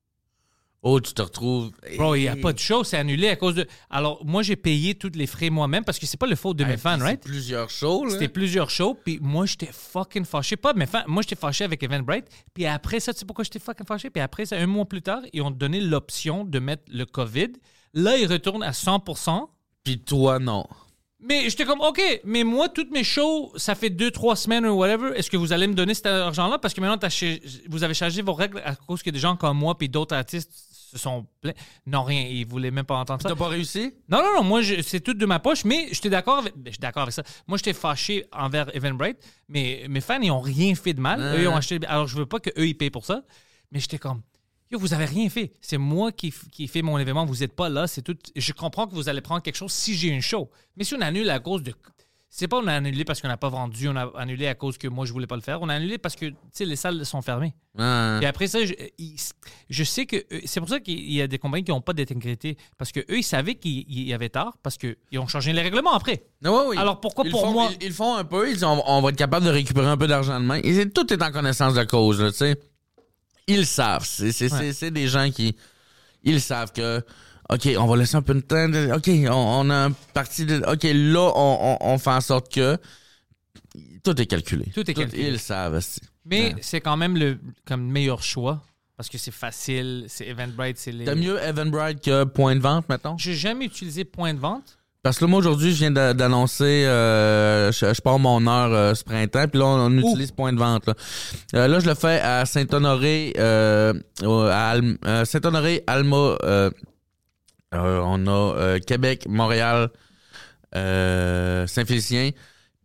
[0.89, 1.73] Oh, tu te retrouves.
[1.97, 3.67] bro, il n'y a pas de show, c'est annulé à cause de.
[3.91, 6.65] Alors, moi, j'ai payé tous les frais moi-même parce que c'est pas le faute de
[6.65, 7.21] mes fans, right?
[7.21, 8.13] Plusieurs shows, là.
[8.13, 10.57] C'était plusieurs shows, puis moi, j'étais fucking fâché.
[10.57, 12.27] Pas mes fans, moi, j'étais fâché avec Eventbrite.
[12.55, 14.11] Puis après ça, tu sais pourquoi j'étais fucking fâché?
[14.11, 17.55] Puis après ça, un mois plus tard, ils ont donné l'option de mettre le COVID.
[17.95, 19.49] Là, ils retournent à 100%
[19.83, 20.67] Puis toi, non.
[21.19, 24.75] Mais j'étais comme, OK, mais moi, toutes mes shows, ça fait deux, trois semaines ou
[24.75, 25.17] whatever.
[25.17, 26.59] Est-ce que vous allez me donner cet argent-là?
[26.59, 27.09] Parce que maintenant,
[27.69, 30.53] vous avez changé vos règles à cause que des gens comme moi puis d'autres artistes
[30.71, 31.55] se sont plaints.
[31.87, 32.27] Non, rien.
[32.29, 33.31] Ils voulaient même pas entendre ça.
[33.31, 33.95] T'as pas réussi?
[34.09, 34.45] Non, non, non.
[34.45, 37.23] Moi, c'est tout de ma poche, mais j'étais d'accord avec, ben, d'accord avec ça.
[37.47, 41.21] Moi, j'étais fâché envers Eventbrite, mais mes fans, ils ont rien fait de mal.
[41.21, 41.85] Eux, ils ont acheté.
[41.87, 43.23] Alors, je veux pas qu'eux, ils payent pour ça.
[43.73, 44.23] Mais j'étais comme,
[44.71, 45.53] yo, vous avez rien fait.
[45.61, 47.25] C'est moi qui, qui fait mon événement.
[47.27, 47.87] Vous êtes pas là.
[47.87, 48.17] C'est tout.
[48.35, 50.51] Je comprends que vous allez prendre quelque chose si j'ai une show.
[50.77, 51.73] Mais si on annule à cause de.
[52.29, 54.77] C'est pas on a annulé parce qu'on n'a pas vendu, on a annulé à cause
[54.77, 55.63] que moi je voulais pas le faire.
[55.63, 57.55] On a annulé parce que tu sais les salles sont fermées.
[58.21, 59.17] Et après ça, je, il-
[59.71, 61.95] je sais que euh, c'est pour ça qu'il y a des compagnies qui n'ont pas
[61.95, 65.63] d'intégrité parce que eux ils savaient qu'il y avait tard parce qu'ils ont changé les
[65.63, 66.25] règlements après.
[66.45, 66.77] Ouais, oui.
[66.77, 69.17] Alors, pourquoi Ils pour font- moi- Ils, font un peu, ils disent on, va être
[69.17, 70.61] capable de récupérer un peu d'argent demain.
[70.63, 72.59] Et tout est en connaissance de cause, là, tu sais.
[73.47, 74.05] Ils savent.
[74.05, 74.59] C'est c'est- Ouais.
[74.59, 75.57] c'est- c'est des gens qui.
[76.23, 77.03] Ils savent que.
[77.49, 78.69] OK, on va laisser un peu de temps.
[78.69, 79.35] de- OK, on,
[79.67, 80.59] on a un parti de.
[80.67, 82.77] OK, là, on, on, on fait en sorte que.
[84.03, 84.67] Tout est calculé.
[84.75, 85.29] Tout est calculé.
[85.29, 85.75] Ils savent.
[85.75, 86.01] aussi.
[86.25, 86.57] Mais Ouais.
[86.61, 88.63] c'est quand même le comme meilleur choix
[88.97, 91.05] parce que c'est facile, c'est Eventbrite, c'est les.
[91.05, 93.17] T'as mieux Eventbrite que Point de vente, mettons?
[93.19, 94.79] J'ai jamais utilisé point de vente.
[95.07, 98.73] Parce que là, moi, aujourd'hui, je viens d'a- d'annoncer, euh, je, je pars mon heure
[98.73, 100.85] euh, ce printemps, puis là, on, on utilise point de vente.
[100.89, 100.95] Là,
[101.55, 104.75] Euh, là je le fais à Saint-Honoré, à
[105.25, 106.37] Saint-Honoré, Alma,
[107.73, 109.91] on a Québec, Montréal,
[110.75, 112.31] Saint-Félicien.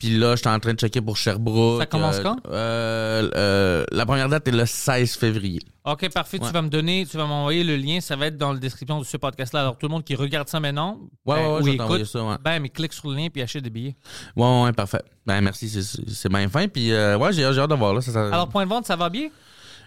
[0.01, 1.79] Puis là, je suis en train de checker pour Sherbrooke.
[1.81, 2.37] Ça commence Euh, quand?
[2.49, 5.59] euh, euh, la première date est le 16 février.
[5.85, 6.39] Ok, parfait.
[6.41, 6.47] Ouais.
[6.47, 8.01] Tu vas me donner, tu vas m'envoyer le lien.
[8.01, 9.59] Ça va être dans la description de ce podcast-là.
[9.61, 12.05] Alors tout le monde qui regarde ça maintenant, Ouais, ben, ouais, ouais, ou je écoute,
[12.05, 12.35] ça, ouais.
[12.43, 13.95] ben, mais clique sur le lien puis achète des billets.
[14.35, 15.03] Ouais, ouais, ouais, parfait.
[15.27, 16.67] Ben, merci, c'est- bien fin.
[16.67, 18.01] Puis, euh, ouais, j'ai hâte de voir, là.
[18.01, 19.29] Ça, ça- Alors point de vente, ça va bien?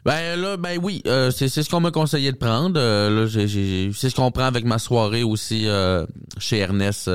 [0.05, 2.79] Ben là, ben oui, euh, c'est ce qu'on m'a conseillé de prendre.
[2.79, 6.07] Euh, c'est ce qu'on prend avec ma soirée aussi euh,
[6.39, 7.11] chez Ernest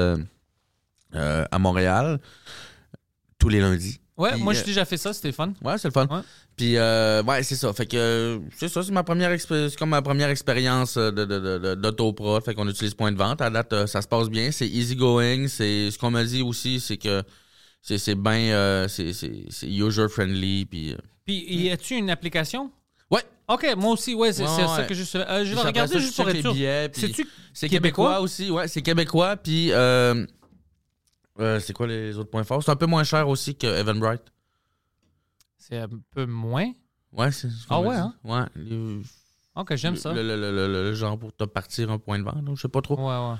[1.14, 2.20] à Montréal,
[3.40, 4.00] tous les lundis.
[4.18, 5.54] Ouais, Puis, moi euh, j'ai déjà fait ça, c'était fun.
[5.64, 6.06] Ouais, c'est le fun.
[6.12, 6.20] Ouais.
[6.58, 7.72] Puis euh, ouais, c'est ça.
[7.72, 11.10] Fait que euh, c'est ça, c'est ma première expé- c'est comme ma première expérience euh,
[11.10, 12.44] de de- de- de- d'autoprod.
[12.44, 13.40] Fait qu'on utilise point de vente.
[13.42, 14.52] À date, euh, ça se passe bien.
[14.52, 15.48] C'est easy going.
[15.48, 17.24] C'est ce qu'on m'a dit aussi, c'est que
[17.82, 20.66] c'est c'est bien, euh, c'est c'est c'est user friendly.
[20.66, 22.72] Puis euh, Puis y a-tu une application?
[23.12, 23.22] ouais.
[23.48, 25.02] Ok, moi aussi, ouais, c'est Ouais, ça que je.
[25.18, 26.54] Euh, je vais regarder juste pour être les sûr.
[26.94, 28.10] C'est-tu C'est québécois?
[28.10, 29.38] québécois aussi, ouais, c'est québécois.
[29.38, 29.72] Puis,
[31.40, 32.64] euh, euh, c'est quoi les autres points forts?
[32.64, 34.24] C'est un peu moins cher aussi que Eventbrite.
[35.58, 36.72] C'est un peu moins?
[37.12, 38.14] Ouais, c'est Ah ouais, hein?
[38.24, 38.46] Ouais.
[38.56, 39.02] le-
[39.56, 40.14] Ok, j'aime ça.
[40.14, 42.70] Le, le, le, le- le genre pour te partir un point de vente, je sais
[42.70, 42.96] pas trop.
[42.98, 43.38] Ouais, ouais.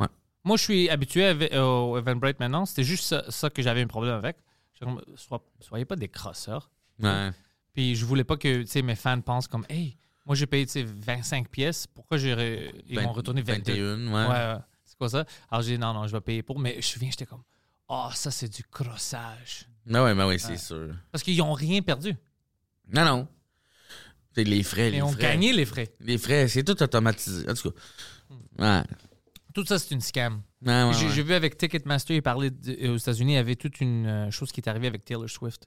[0.00, 0.08] Ouais.
[0.44, 2.64] Moi, je suis habitué à Ve- au Eventbrite maintenant.
[2.66, 4.36] C'était juste ça, ça que j'avais un problème avec.
[5.16, 6.70] Sois- soyez pas des crosseurs.
[7.00, 7.30] Ouais.
[7.72, 10.82] Puis je voulais pas que mes fans pensent comme, hey, moi j'ai payé tu sais,
[10.84, 11.86] 25 pièces.
[11.86, 13.72] Pourquoi ils m'ont retourné 22?
[13.72, 14.58] 21, Ouais, ouais.
[14.98, 15.24] Quoi ça?
[15.50, 16.58] Alors j'ai dit, non, non, je vais payer pour.
[16.58, 17.42] Mais je viens, j'étais comme,
[17.88, 19.66] oh, ça c'est du crossage.
[19.86, 20.90] Mais ouais, mais ouais, c'est sûr.
[21.10, 22.14] Parce qu'ils ont rien perdu.
[22.92, 23.28] Non, non.
[24.34, 25.22] C'est les frais, les Ils ont frais.
[25.22, 25.88] gagné les frais.
[26.00, 27.48] Les frais, c'est tout automatisé.
[27.50, 27.78] En tout cas.
[28.58, 28.82] Ouais.
[29.54, 30.42] Tout ça, c'est une scam.
[30.64, 33.56] Ouais, ouais, J'ai vu avec Ticketmaster, il parlait de- euh, aux États-Unis, il y avait
[33.56, 35.66] toute une euh, chose qui est arrivée avec Taylor Swift.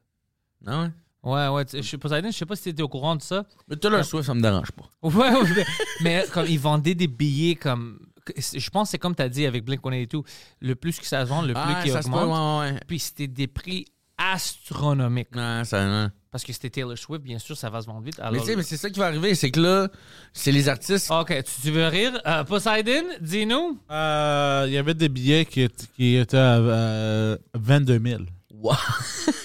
[0.66, 0.90] Ah ouais?
[1.24, 1.66] Ouais, ouais.
[1.74, 3.46] Je sais pas, je sais pas si tu étais au courant de ça.
[3.68, 4.90] Mais Taylor Swift, ça me dérange pas.
[5.02, 5.66] Ouais, ouais, mais,
[6.02, 8.00] mais comme ils vendaient des billets comme.
[8.38, 10.24] Je pense que c'est comme tu as dit avec Blink et tout.
[10.60, 12.64] Le plus que ça se vend, le plus Ah, qu'il se peut, augmente.
[12.64, 12.80] ouais, ouais.
[12.88, 13.86] Puis c'était des prix
[14.18, 15.36] astronomiques.
[15.36, 16.08] Ouais, ça, ouais.
[16.30, 18.18] Parce que c'était Taylor Swift, bien sûr, ça va se vendre vite.
[18.20, 19.90] Mais Alors, tu sais, mais c'est ça qui va arriver, c'est que là,
[20.32, 21.12] c'est les artistes.
[21.12, 22.22] Ok, tu, tu veux rire?
[22.26, 23.80] Euh, Poseidon, dis-nous.
[23.92, 28.22] Euh, Il y avait des billets qui, étaient- qui étaient à euh, 22 000.
[28.54, 28.76] Wow.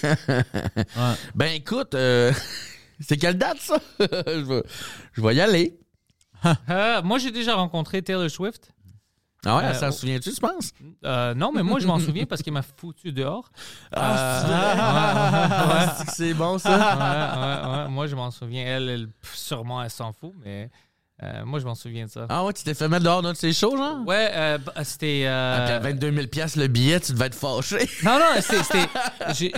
[1.35, 2.31] Ben écoute, euh,
[2.99, 3.79] c'est quelle date ça?
[3.99, 4.63] je, vais,
[5.13, 5.77] je vais y aller.
[6.69, 8.71] Euh, moi, j'ai déjà rencontré Taylor Swift.
[9.45, 10.71] Ah ouais, Euh, ça se souvient-tu, tu penses?
[11.05, 13.49] Euh, non, mais moi, je m'en souviens parce qu'il m'a foutu dehors.
[13.95, 16.71] Ah, c'est Euh, bon, ça?
[16.71, 17.87] ouais, ouais, ouais.
[17.89, 18.63] Moi, je m'en souviens.
[18.65, 20.69] Elle, sûrement, elle s'en fout, mais
[21.23, 22.27] euh, moi, je m'en souviens de ça.
[22.29, 24.05] Ah ouais, tu t'es fait mettre dehors d'un de ces shows, genre?
[24.05, 25.23] Ouais, euh, c'était.
[25.25, 27.77] euh, Ah, à 22 000 piastres le billet, tu devais être fâché.
[28.03, 28.87] Non, non, c'était.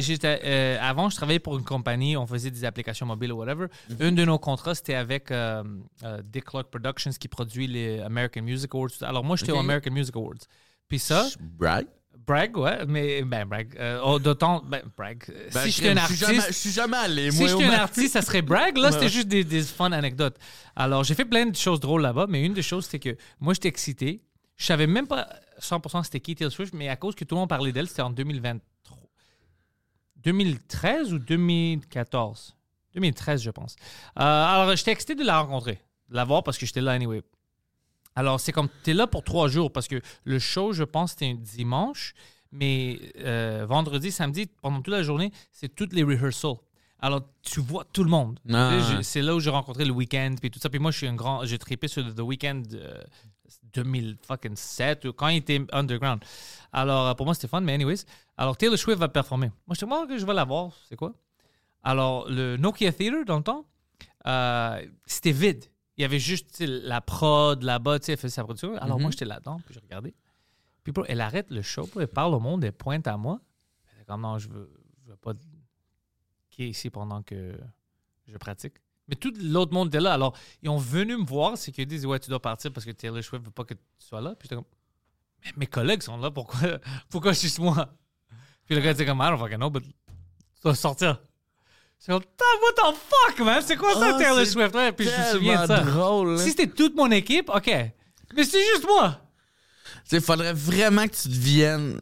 [0.01, 3.67] j'étais, euh, avant, je travaillais pour une compagnie, on faisait des applications mobiles ou whatever.
[3.99, 5.63] Un de nos contrats, c'était avec euh,
[6.23, 8.89] Dick Clark Productions qui produit les American Music Awards.
[9.01, 9.57] Alors, moi, j'étais Ok.
[9.57, 10.35] aux American Music Awards.
[10.87, 11.85] Puis ça, Brag.
[12.29, 13.23] Brag, ouais, mais.
[13.23, 13.75] Ben, brag.
[13.79, 14.61] euh, oh, D'autant.
[14.65, 15.23] Ben, brag.
[15.29, 16.47] Euh, Ben, si j'étais un je suis jamais- artiste.
[16.53, 17.47] Je suis jamais allé, Si moi.
[17.49, 18.77] j'étais au un artiste, ça serait brag.
[18.77, 20.37] Là, c'était juste des, des fun anecdotes.
[20.75, 23.53] Alors, j'ai fait plein de choses drôles là-bas, mais une des choses, c'était que moi,
[23.53, 24.21] j'étais excité.
[24.57, 25.27] Je savais même pas
[25.61, 28.01] 100% c'était qui Taylor Swift, mais à cause que tout le monde parlait d'elle, c'était
[28.01, 28.97] en 2023.
[30.17, 32.55] 2013 ou 2014
[32.95, 33.75] 2013, je pense.
[34.19, 37.21] Euh, alors, j'étais excité de la rencontrer, de la voir parce que j'étais là anyway.
[38.15, 41.27] Alors, c'est comme, t'es là pour trois jours parce que le show, je pense, c'était
[41.27, 42.13] un dimanche,
[42.51, 46.57] mais euh, vendredi, samedi, pendant toute la journée, c'est toutes les rehearsals.
[47.01, 48.39] Alors, tu vois tout le monde.
[48.51, 48.77] Ah.
[48.97, 50.69] Tu C'est là où j'ai rencontré le week-end, puis tout ça.
[50.69, 51.45] Puis moi, je suis un grand.
[51.45, 53.01] J'ai trippé sur The Weeknd euh,
[53.73, 56.21] 2007, ou quand il était underground.
[56.73, 58.03] Alors, pour moi, c'était fun, mais anyways.
[58.37, 59.47] Alors, Taylor Swift va performer.
[59.65, 60.73] Moi, je dis, moi, je vais la voir.
[60.89, 61.13] C'est quoi?
[61.83, 63.65] Alors, le Nokia Theater, dans le temps,
[64.27, 65.65] euh, c'était vide.
[65.99, 68.75] Il y avait juste la prod là-bas, tu sais, elle faisait sa production.
[68.77, 69.01] Alors, Mhm.
[69.03, 70.15] moi, j'étais là-dedans, puis je regardais.
[70.83, 73.41] Puis, bro, elle arrête le show, bro, elle parle au monde, elle pointe à moi.
[73.95, 74.71] Elle est comme, non, je veux,
[75.05, 75.33] je veux pas
[76.49, 77.59] qui est ici pendant que
[78.27, 78.75] je pratique.
[79.09, 80.13] Mais tout l'autre monde était là.
[80.13, 82.91] Alors, ils ont venu me voir, c'est qu'ils disent Ouais, tu dois partir parce que
[82.91, 84.35] Taylor Swift veut pas que tu sois là.
[84.35, 84.65] Puis j'étais comme
[85.43, 86.59] Mais mes collègues sont là, pourquoi,
[87.09, 87.89] pourquoi juste moi?
[88.65, 91.21] Puis le gars était comme I don't fucking know, but tu dois sortir.
[91.99, 93.61] C'est comme What the fuck, man?
[93.65, 94.73] C'est quoi ça, Ah, Taylor Swift?
[94.73, 95.79] Ouais, Puis je me souviens de ça.
[95.81, 96.31] drôle.
[96.35, 96.37] là.
[96.41, 97.67] Si c'était toute mon équipe, ok.
[98.35, 99.19] Mais c'est juste moi.
[100.03, 101.99] Tu sais, faudrait vraiment que tu deviennes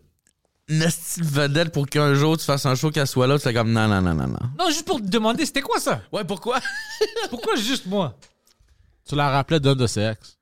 [0.69, 0.85] une
[1.19, 3.37] vedette pour qu'un jour tu fasses un show qu'elle soit là.
[3.37, 4.39] Tu fais comme non, non, non, non, non.
[4.59, 6.01] Non, juste pour te demander, c'était quoi ça?
[6.11, 6.59] Ouais, pourquoi?
[7.29, 8.17] Pourquoi juste moi?
[9.07, 10.37] Tu la rappelais d'un de ses ex.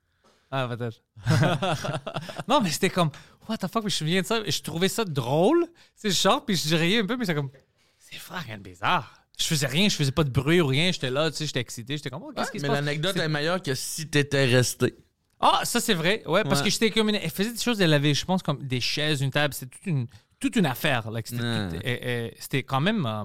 [0.50, 1.00] Ah, peut-être.
[2.48, 3.10] non, mais c'était comme,
[3.48, 4.40] what the fuck, mais je me souviens de ça.
[4.46, 5.66] Je trouvais ça drôle.
[5.94, 7.50] C'est genre, puis je riais un peu, mais c'est comme,
[7.98, 9.12] c'est fucking bizarre.
[9.38, 10.90] Je faisais rien, je faisais pas de bruit ou rien.
[10.92, 11.96] J'étais là, tu sais, j'étais excité.
[11.96, 14.96] J'étais comme, oh, qu'est-ce qui se mais l'anecdote est meilleure que si t'étais resté.
[15.40, 16.22] Ah, ça, c'est vrai.
[16.26, 16.64] Ouais, parce Ouais.
[16.66, 17.16] que j'étais comme une.
[17.16, 19.52] Elle faisait des choses, elle avait, je pense, comme des chaises, une table.
[19.52, 20.06] C'était toute une,
[20.40, 21.10] toute une affaire.
[21.10, 23.24] là, C'était quand même euh,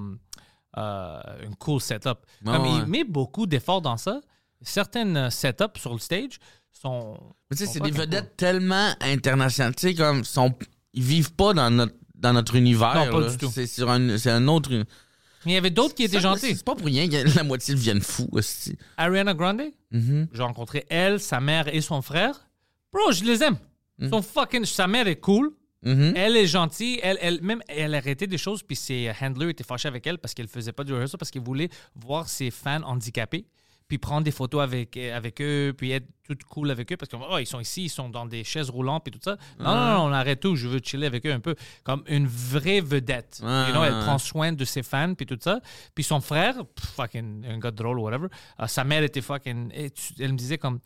[0.78, 2.20] euh, une cool setup.
[2.44, 2.80] Comme ouais.
[2.84, 4.20] Il met beaucoup d'efforts dans ça.
[4.62, 6.40] Certaines euh, setups sur le stage
[6.72, 7.18] sont.
[7.50, 9.76] Mais tu sais, c'est des vedettes tellement internationales.
[9.76, 10.54] Tu sais, comme, sont,
[10.94, 12.94] ils vivent pas dans notre, dans notre univers.
[13.06, 13.30] Non, pas là.
[13.30, 13.50] du tout.
[13.52, 14.72] C'est sur un, c'est un autre.
[15.46, 16.56] Mais il y avait d'autres qui étaient Ça, gentils.
[16.56, 18.78] C'est pas pour rien que la moitié deviennent fous aussi.
[18.98, 19.62] Ariana Grande,
[19.92, 20.28] Mhm.
[20.34, 22.48] j'ai rencontré elle, sa mère et son frère.
[22.94, 23.58] Bro, je les aime.
[24.00, 24.66] Ils sont fucking.
[24.66, 25.52] Sa mère est cool.
[25.84, 26.14] Mhm.
[26.16, 27.00] Elle est gentille.
[27.02, 30.18] Elle, elle, même, elle a arrêté des choses, puis ses handlers étaient fâchés avec elle
[30.20, 33.46] parce qu'elle faisait pas du rehearsal, parce qu'elle voulait voir ses fans handicapés,
[33.92, 37.46] puis prendre des photos avec, avec eux, puis être tout cool avec eux, parce qu'ils
[37.46, 39.36] sont ici, ils sont dans des chaises roulantes, puis tout ça.
[39.60, 40.56] Non, non, non, on arrête tout.
[40.56, 41.56] Je veux chiller avec eux un peu.
[41.84, 43.40] Comme une vraie vedette.
[43.42, 45.60] You know, elle prend soin de ses fans, puis tout ça.
[45.94, 48.28] Puis son frère, pff, fucking, un gars drôle, whatever.
[48.62, 49.74] euh, sa mère était fucking.
[49.74, 50.80] Elle me disait comme.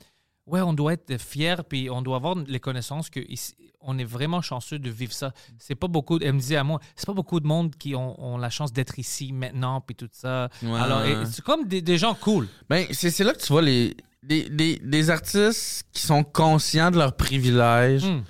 [0.47, 4.03] Ouais, on doit être fiers, puis on doit avoir les connaissances que ici, on est
[4.03, 5.31] vraiment chanceux de vivre ça.
[5.57, 6.19] C'est pas beaucoup.
[6.19, 8.71] Elle me disait à moi, c'est pas beaucoup de monde qui ont, ont la chance
[8.71, 10.49] d'être ici maintenant, puis tout ça.
[10.61, 10.79] Ouais.
[10.79, 12.47] Alors, c'est comme des, des gens cool.
[12.69, 16.97] Ben, c'est là que tu vois les, des, des, des artistes qui sont conscients de
[16.97, 18.05] leurs privilèges.
[18.05, 18.21] Hmm.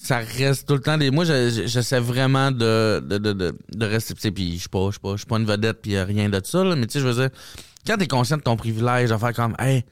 [0.00, 1.10] Ça reste tout le temps des.
[1.10, 4.30] Moi, je- je- j'essaie vraiment de, de, de, de, de rester.
[4.30, 6.92] Puis, je suis pas, pas, pas une vedette, puis rien de ça, là, mais tu
[6.92, 7.30] sais, je veux dire,
[7.86, 9.84] quand t'es conscient de ton privilège, de faire comme, hey,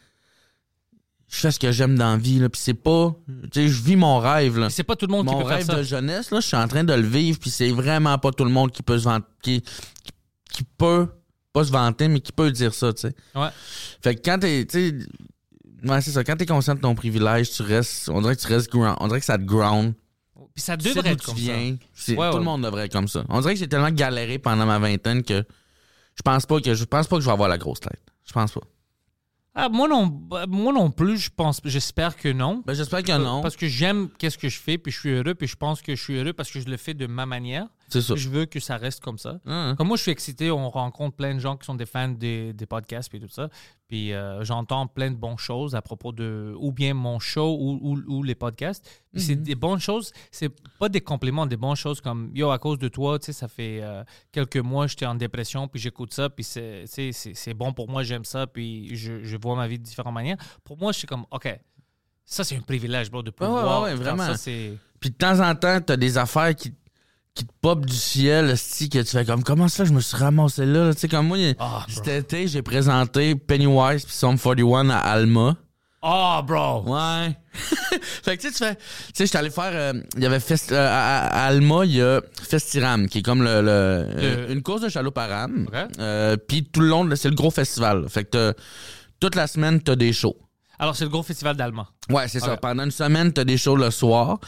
[1.29, 3.15] je fais ce que j'aime dans la vie, là, puis c'est pas.
[3.53, 4.71] Tu sais, je vis mon rêve, là.
[4.71, 5.77] C'est pas tout le monde Mon qui peut faire rêve ça.
[5.77, 8.45] de jeunesse, là, je suis en train de le vivre, puis c'est vraiment pas tout
[8.45, 9.63] le monde qui peut se vanter,
[10.53, 11.09] qui, peut,
[11.53, 13.15] pas se vanter, mais qui peut dire ça, tu sais.
[13.35, 13.49] Ouais.
[14.03, 15.07] Fait que quand t'es, tu
[15.85, 18.47] ouais, c'est ça, quand t'es conscient de ton privilège, tu restes, on dirait que tu
[18.49, 19.95] restes ground, on dirait que ça te ground.
[20.55, 21.43] Puis ça Tu sais devrait d'où être tu comme ça.
[21.43, 21.77] viens.
[21.93, 23.25] C'est- Ouais, tout le monde devrait être comme ça.
[23.29, 25.45] On dirait que j'ai tellement galéré pendant ma vingtaine que
[26.15, 28.01] je pense pas que, je pense pas que je vais avoir la grosse tête.
[28.27, 28.61] Je pense pas.
[29.59, 32.63] Ah, moi non, moi non plus, je pense, j'espère que non.
[32.67, 33.41] Ben, j'espère que non.
[33.41, 35.95] Parce que j'aime qu'est-ce que je fais, puis je suis heureux, puis je pense que
[35.97, 37.67] je suis heureux parce que je le fais de ma manière.
[37.89, 38.01] Ça.
[38.17, 39.39] Je veux que ça reste comme ça.
[39.47, 39.75] Hein, hein.
[39.77, 42.53] Comme moi, je suis excité, on rencontre plein de gens qui sont des fans des,
[42.53, 43.49] des podcasts et tout ça.
[43.89, 47.79] Puis euh, j'entends plein de bonnes choses à propos de ou bien mon show ou,
[47.81, 48.85] ou- ou les podcasts.
[49.15, 52.79] C'est des bonnes choses, c'est pas des compliments, des bonnes choses comme yo, à cause
[52.79, 56.29] de toi, tu sais, ça fait euh, quelques mois, j'étais en dépression, puis j'écoute ça,
[56.29, 59.85] puis c'est tu bon pour moi, j'aime ça, puis je, je vois ma vie de
[59.85, 60.37] différentes manières.
[60.65, 61.49] Pour moi, je suis comme, OK,
[62.25, 63.83] Ça, c'est un privilège, bro, de Ouais, ouais, pouvoir.
[63.83, 64.35] ouais, faire vraiment.
[64.35, 64.51] Ça.
[64.99, 66.75] Puis de temps en temps, t'as des affaires qui,
[67.37, 70.67] qui te pop du ciel, que tu fais comme comment ça je me suis ramassé
[70.67, 74.99] là, tu sais comme moi Ah, cet été, j'ai présenté Pennywise puis Sum 41 à
[74.99, 75.55] Alma.
[76.03, 76.83] Oh, bro!
[76.87, 77.37] Ouais.
[78.23, 78.83] fait que tu sais tu fais tu
[79.15, 82.03] sais j'étais allé faire euh, il y avait fest, euh, à, à Alma, il y
[82.03, 85.67] a Festiram qui est comme le, le- euh, une course de chaloupe à rame.
[85.69, 85.75] Ok.
[85.99, 88.09] Euh, puis tout le long c'est le gros festival.
[88.09, 88.55] Fait que
[89.21, 90.37] toute la semaine t'as des shows.
[90.79, 91.87] Alors, c'est le gros festival d'Allemand.
[92.11, 92.57] Ouais, c'est ça.
[92.57, 94.39] Pendant une semaine, t'as des shows le soir.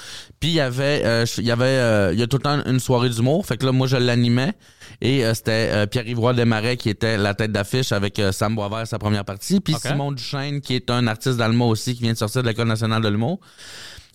[0.40, 2.62] Puis il y avait, euh, il y avait, euh, il y a tout le temps
[2.64, 3.46] une soirée d'humour.
[3.46, 4.52] Fait que là, moi, je l'animais.
[5.00, 8.98] Et euh, c'était euh, Pierre-Yves Desmarais qui était la tête d'affiche avec Sam Boisvert, sa
[8.98, 9.60] première partie.
[9.60, 9.74] Puis.
[9.80, 13.02] Simon Duchesne, qui est un artiste d'Alma aussi, qui vient de sortir de l'École nationale
[13.02, 13.40] de l'humour.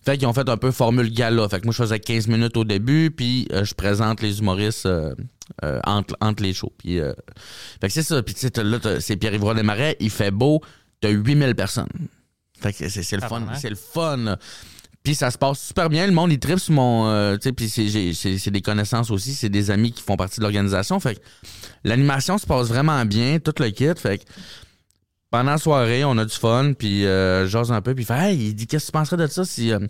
[0.04, 1.48] Fait qu'ils ont fait un peu formule gala.
[1.48, 4.84] Fait que moi, je faisais 15 minutes au début, puis euh, je présente les humoristes
[4.84, 5.14] euh,
[5.64, 6.72] euh, entre, entre les shows.
[6.76, 7.14] Puis, euh,
[7.80, 8.22] fait que c'est ça.
[8.22, 10.60] Puis tu sais, là, c'est Pierre-Yves Desmarais, il fait beau,
[11.04, 11.88] t'as 8000 personnes.
[12.60, 13.40] Fait que c'est c'est le fun.
[13.60, 14.36] C'est le fun.
[15.02, 16.06] Puis ça se passe super bien.
[16.06, 17.06] Le monde, il tripe sur mon...
[17.08, 19.34] euh, tu sais, puis c'est- j'ai- c'est c'est des connaissances aussi.
[19.34, 20.98] C'est des amis qui font partie de l'organisation.
[20.98, 21.20] Fait que
[21.84, 23.88] l'animation se passe vraiment bien, tout le kit.
[23.96, 24.24] Fait que
[25.30, 28.14] pendant la soirée, on a du fun, puis euh, j'ose un peu, puis il fait
[28.32, 29.80] Hey, il dit qu'est-ce que tu penserais de ça si euh,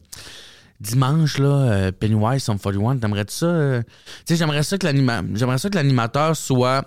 [0.81, 3.83] dimanche là, euh, Pennywise Sum 41, t'aimerais ça euh,
[4.27, 6.85] Tu sais, j'aimerais ça que l'anima j'aimerais ça que l'animateur soit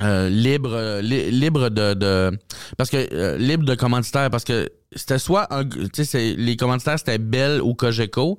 [0.00, 2.38] euh, libre euh, li- libre de, de
[2.76, 6.56] parce que euh, libre de commanditaire parce que c'était soit un tu sais c'est- les
[6.56, 8.38] commanditaires c'était Bell ou Cogeco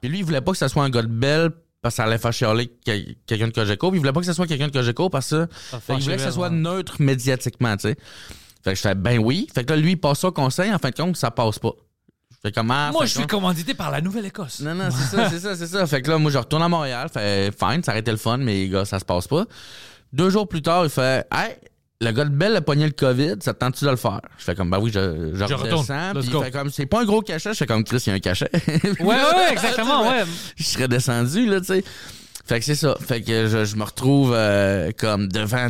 [0.00, 2.04] puis lui, il voulait pas que ça soit un gars de Bell parce que ça
[2.04, 3.90] allait faire chialer quel- quelqu'un de Cogeco.
[3.90, 5.46] Puis il voulait pas que ça soit quelqu'un de Cogeco parce que
[5.80, 7.96] fait qu'il voulait que ça soit neutre médiatiquement, tu sais.
[8.64, 9.46] Fait que je fais ben oui.
[9.54, 10.74] Fait que là, lui, il passe ça au conseil.
[10.74, 11.70] En fin de compte, ça passe pas.
[12.32, 12.90] Je fais comment?
[12.90, 14.60] Moi, je suis commandité par la Nouvelle-Écosse.
[14.60, 15.86] Non, non, c'est ça, c'est ça, c'est ça.
[15.86, 17.08] Fait que là, moi, je retourne à Montréal.
[17.12, 19.44] Fait fine, ça aurait été le fun, mais les gars, ça se passe pas.
[20.12, 21.56] Deux jours plus tard, il fait Hey,
[22.00, 24.20] le gars de Bell a pogné le COVID, ça te tente-tu de le faire?
[24.38, 26.12] Je fais comme, bah oui, je, je, redescends.
[26.14, 27.52] Puis il fait comme, c'est pas un gros cachet.
[27.52, 28.50] Je fais comme, Chris, il y a un cachet.
[29.00, 30.24] Ouais, ouais, exactement, ouais.
[30.56, 31.84] je serais descendu, là, tu sais.
[32.46, 32.96] Fait que c'est ça.
[33.00, 35.68] Fait que je, je me retrouve euh, comme devant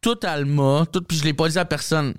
[0.00, 2.14] tout Alma, tout, puis je l'ai pas dit à personne.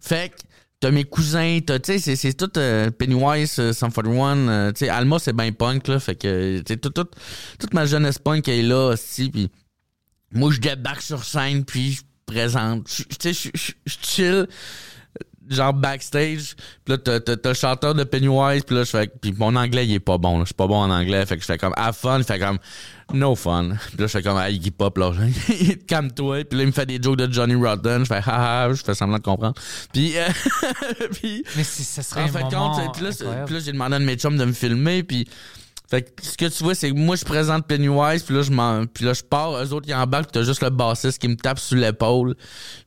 [0.00, 0.36] Fait que
[0.80, 4.72] t'as mes cousins, t'as, tu sais, c'est, c'est tout euh, Pennywise, euh, Sum 41, euh,
[4.72, 5.98] tu sais, Alma, c'est bien punk, là.
[6.00, 7.10] Fait que, tu sais, tout- tout-
[7.58, 9.50] toute ma jeunesse punk est là aussi, puis
[10.34, 12.86] moi, je débarque sur scène, puis je présente.
[12.86, 14.46] Tu sais, je- chill
[15.48, 16.54] genre backstage.
[16.84, 18.62] Puis là, t'as, t'as, t'as le chanteur de Pennywise.
[18.64, 19.06] Puis là, je fais...
[19.08, 20.40] Puis mon anglais, il est pas bon.
[20.40, 21.24] Je suis pas bon en anglais.
[21.26, 22.18] Fait que je fais comme have fun.
[22.18, 22.58] Il fait comme
[23.12, 23.70] no fun.
[23.88, 25.12] Puis là, je fais comme ah, Iggy Pop, là.
[25.86, 26.44] Calme-toi.
[26.44, 28.00] Puis là, il me fait des jokes de Johnny Rotten.
[28.00, 28.72] Je fais haha.
[28.72, 29.54] Je fais semblant de comprendre.
[29.92, 30.16] Puis...
[30.16, 30.28] euh,
[31.12, 33.98] puis Mais si ça serait en un fait, moment compte, puis là, j'ai demandé à
[33.98, 35.28] mes chums de me filmer, puis
[35.88, 38.50] fait que ce que tu vois, c'est que moi, je présente Pennywise, puis là, je
[38.50, 41.28] m'en, puis là, je pars, eux autres, ils embarquent, puis t'as juste le bassiste qui
[41.28, 42.34] me tape sur l'épaule,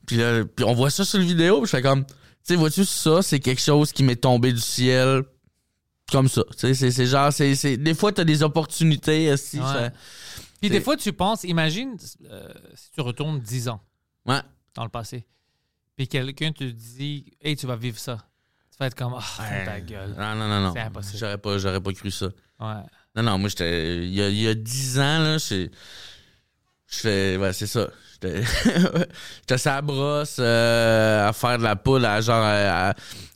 [0.06, 2.56] puis là, puis on voit ça sur le vidéo, puis je fais comme, tu sais,
[2.56, 5.22] vois-tu, ça, c'est quelque chose qui m'est tombé du ciel,
[6.10, 9.60] comme ça, tu sais, c'est, c'est genre, c'est, c'est, des fois, t'as des opportunités, aussi,
[9.60, 9.90] Ouais.
[10.60, 11.96] Puis des fois, tu penses, imagine
[12.28, 13.80] euh, si tu retournes 10 ans
[14.26, 14.40] ouais,
[14.74, 15.24] dans le passé,
[15.94, 18.18] puis quelqu'un te dit, hey, tu vas vivre ça.
[18.72, 20.14] Tu vas être comme, ah, ferme ta gueule.
[20.18, 21.18] non, non, non, non, C'est impossible.
[21.18, 22.28] j'aurais pas, j'aurais pas cru ça.
[22.60, 22.82] Ouais.
[23.14, 23.98] Non, non, moi, j'étais.
[24.04, 25.68] Il y a, il y a 10 ans, là, je
[26.90, 27.36] je fais.
[27.36, 27.88] Ouais, c'est ça.
[28.14, 28.42] J'étais
[29.48, 32.42] j'étais la brosse euh, à faire de la poule, à genre.
[32.42, 32.90] à,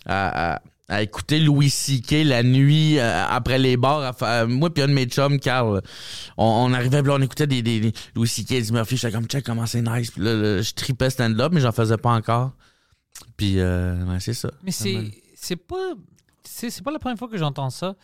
[0.06, 2.24] à- à- à écouter Louis C.K.
[2.24, 4.14] la nuit euh, après les bars.
[4.46, 5.80] moi, puis un de mes chums, Carl,
[6.36, 8.50] on, on arrivait, là, on écoutait des, des, des Louis C.K.
[8.52, 8.98] Eddie Murphy.
[8.98, 10.10] J'étais comme, check comment c'est nice.
[10.10, 12.52] Puis là, là, je tripais stand-up, mais j'en faisais pas encore.
[13.38, 14.50] Puis, euh, ouais, c'est ça.
[14.64, 14.92] Mais c'est
[15.34, 15.94] c'est pas
[16.44, 17.94] c'est pas la première fois que j'entends ça.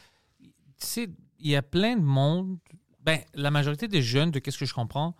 [0.80, 1.10] Tu sais,
[1.40, 2.58] il y a plein de monde.
[3.04, 5.14] Ben, la majorité des jeunes, de qu'est-ce que je comprends,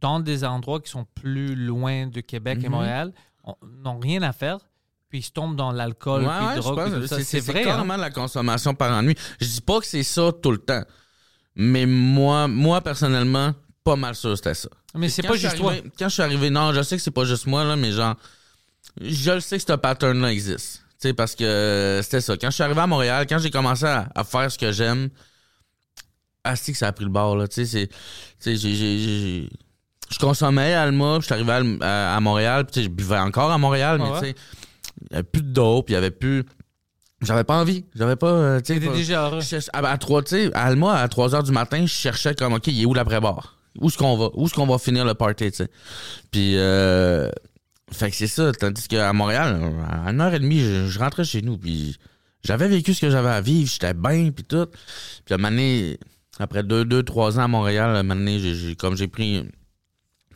[0.00, 2.70] dans des endroits qui sont plus loin de Québec et Mhm.
[2.72, 3.12] Montréal,
[3.44, 4.58] on- n'ont rien à faire,
[5.08, 7.64] puis ils se tombent dans l'alcool, Ouais, puis ouais, drogue, c'est, vrai.
[7.70, 7.96] hein?
[7.96, 9.14] la consommation par ennui.
[9.40, 10.82] Je dis pas que c'est ça tout le temps.
[11.54, 14.68] Mais moi, moi personnellement, pas mal sûr c'était ça.
[14.94, 15.72] Mais c'est pas juste toi.
[15.98, 18.16] Quand je suis arrivé, non, je sais que c'est pas juste moi, là, mais genre,
[19.00, 20.84] je le sais que ce pattern-là existe.
[21.00, 22.36] Tu sais, parce que euh, c'était ça.
[22.36, 25.10] Quand je suis arrivé à Montréal, quand j'ai commencé à, à faire ce que j'aime,
[26.44, 27.46] asti que ça a pris le bord, là.
[27.48, 27.88] Tu sais, c'est.
[28.40, 29.48] Tu sais, j'ai-
[30.08, 33.18] Je consommais à Alma, puis je suis arrivé à, à- à Montréal, puis je buvais
[33.18, 34.34] encore à Montréal, mais Ah tu sais,
[35.02, 36.44] il y avait plus de dope, il y avait plus.
[37.22, 37.84] J'avais pas envie.
[37.94, 38.28] J'avais pas.
[38.30, 39.40] euh, tu T'étais déjà heureux.
[39.72, 42.52] à, à trois, tu sais, à Alma, à 3 heures du matin, je cherchais comme,
[42.52, 43.56] OK, il est où l'après-bar?
[43.80, 44.28] Où est-ce qu'on va?
[44.34, 45.68] Où est-ce qu'on va finir le party, tu sais?
[46.30, 47.28] Puis, euh,
[47.92, 48.52] fait que c'est ça.
[48.52, 51.96] Tandis qu'à Montréal, à une heure et demie, je, je rentrais chez nous, puis
[52.44, 54.66] j'avais vécu ce que j'avais à vivre, j'étais bien, puis tout.
[55.24, 55.98] Puis, à un moment donné,
[56.38, 59.38] après deux, deux, trois ans à Montréal, à un moment donné, j'ai, comme j'ai pris
[59.38, 59.46] un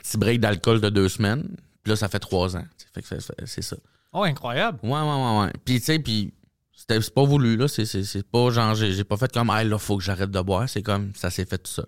[0.01, 2.65] petit break d'alcool de deux semaines, puis là, ça fait trois ans.
[2.95, 3.09] Fait que
[3.47, 3.77] c'est- ça.
[4.13, 4.79] Oh, incroyable.
[4.83, 5.53] Ouais, ouais, ouais, ouais.
[5.65, 6.35] Puis, tu sais, puis
[6.75, 7.69] c'était c'est pas voulu, là.
[7.69, 10.69] C'est- pas genre, j'ai pas fait comme, ah, là, faut que j'arrête de boire.
[10.69, 11.87] C'est comme, ça s'est fait tout seul.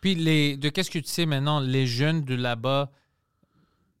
[0.00, 2.90] Puis, les, de qu'est-ce que tu sais maintenant, les jeunes de là-bas,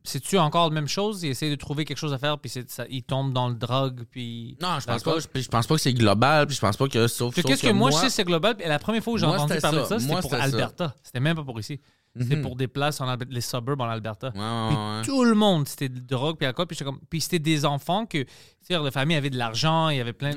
[0.02, 1.22] c'est-tu encore la même chose?
[1.22, 4.04] Ils essaient de trouver quelque chose à faire, puis ça, ils tombent dans le drogue,
[4.10, 4.56] puis...
[4.60, 5.18] Non, je pense pas.
[5.18, 6.46] Je, je pense pas que c'est global.
[6.46, 7.34] Puis je pense pas que sauf.
[7.34, 8.56] Puis Qu'est-ce que, moi, je sais, c'est global.
[8.60, 9.98] Et la première fois où j'ai entendu parler de ça.
[9.98, 10.34] c'était pour.
[10.34, 10.94] Alberta.
[11.02, 11.80] C'était même pas pour ici.
[12.18, 12.42] C'était Mhm.
[12.42, 14.32] pour des places en Alberta, les suburbs en Alberta.
[14.34, 15.02] Ouais, ouais, Puis ouais.
[15.16, 16.66] tout le monde, c'était de drogue puis alcool.
[16.66, 18.28] Puis, comme- puis c'était des enfants que, tu
[18.62, 20.36] sais, la famille avait de l'argent, il y avait plein de...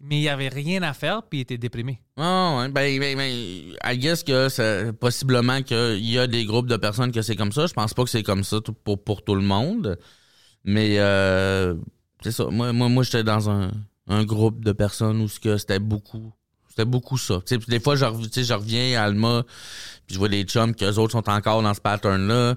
[0.00, 1.98] Mais il y avait rien à faire, puis ils étaient déprimés.
[2.18, 2.68] Ouais, ouais.
[2.68, 7.10] Ben, ben, ben, I guess que c'est possiblement qu'il y a des groupes de personnes
[7.10, 7.66] que c'est comme ça.
[7.66, 9.98] Je pense pas que c'est comme ça pour, pour tout le monde.
[10.62, 11.74] Mais euh,
[12.22, 12.44] c'est ça.
[12.50, 13.70] Moi, moi, moi j'étais dans un,
[14.08, 16.32] un groupe de personnes où c'était beaucoup.
[16.68, 17.36] C'était beaucoup ça.
[17.36, 19.44] Tu sais, puis des fois, je reviens à Alma,
[20.06, 22.56] puis je vois des chums qu'eux autres sont encore dans ce pattern-là.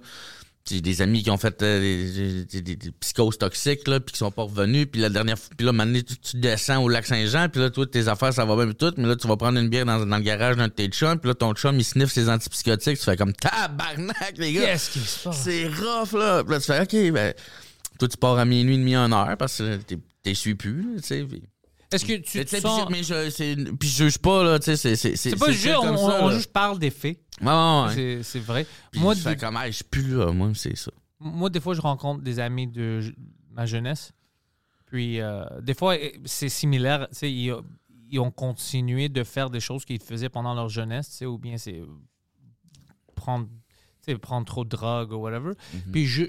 [0.70, 4.32] J'ai des amis qui ont fait euh, des, des- psychoses toxiques, là, puis qui sont
[4.32, 4.86] pas revenus.
[4.92, 7.70] Puis la dernière fois, puis là, maintenant, tu, tu descends au lac Saint-Jean, puis là,
[7.70, 8.94] toi, tes affaires, ça va bien, tout.
[8.98, 11.20] Mais là, tu vas prendre une bière dans, dans le garage d'un de tes chums,
[11.20, 12.98] puis là, ton chum, il sniffe ses antipsychotiques.
[13.00, 14.66] Tu fais comme tabarnak, les gars.
[14.66, 15.42] Qu'est-ce qui se passe?
[15.44, 16.44] C'est rough, là.
[16.44, 17.34] Puis là, tu fais, OK, ben,
[17.98, 21.08] toi, tu pars à minuit, demi, une heure, parce que t'es- suis plus, là, tu
[21.08, 21.24] sais.
[21.24, 21.44] puis-
[21.92, 22.86] Est-ce que tu te sens...
[22.86, 25.16] puis mais je, c'est- puis je juge pas, là, tu sais, c'est...
[25.16, 25.46] C'est pas
[25.82, 26.36] comme on, ça, on là.
[26.36, 27.20] juste parle des faits.
[27.42, 28.24] Ouais, ouais, ouais.
[28.24, 28.66] C'est- vrai.
[28.92, 30.92] Puis Moi, je fais des- comme, je plus là, moi, c'est ça.
[31.20, 33.02] Moi, des fois, je rencontre des amis de
[33.52, 34.12] ma jeunesse.
[34.86, 37.08] Puis, euh, des fois, eh, c'est similaire.
[37.10, 37.54] Tu sais, ils,
[38.10, 41.38] ils ont continué de faire des choses qu'ils faisaient pendant leur jeunesse, tu sais, ou
[41.38, 41.82] bien c'est
[43.16, 43.48] prendre,
[44.22, 45.54] prendre trop de drogue ou whatever.
[45.92, 46.24] Puis, je,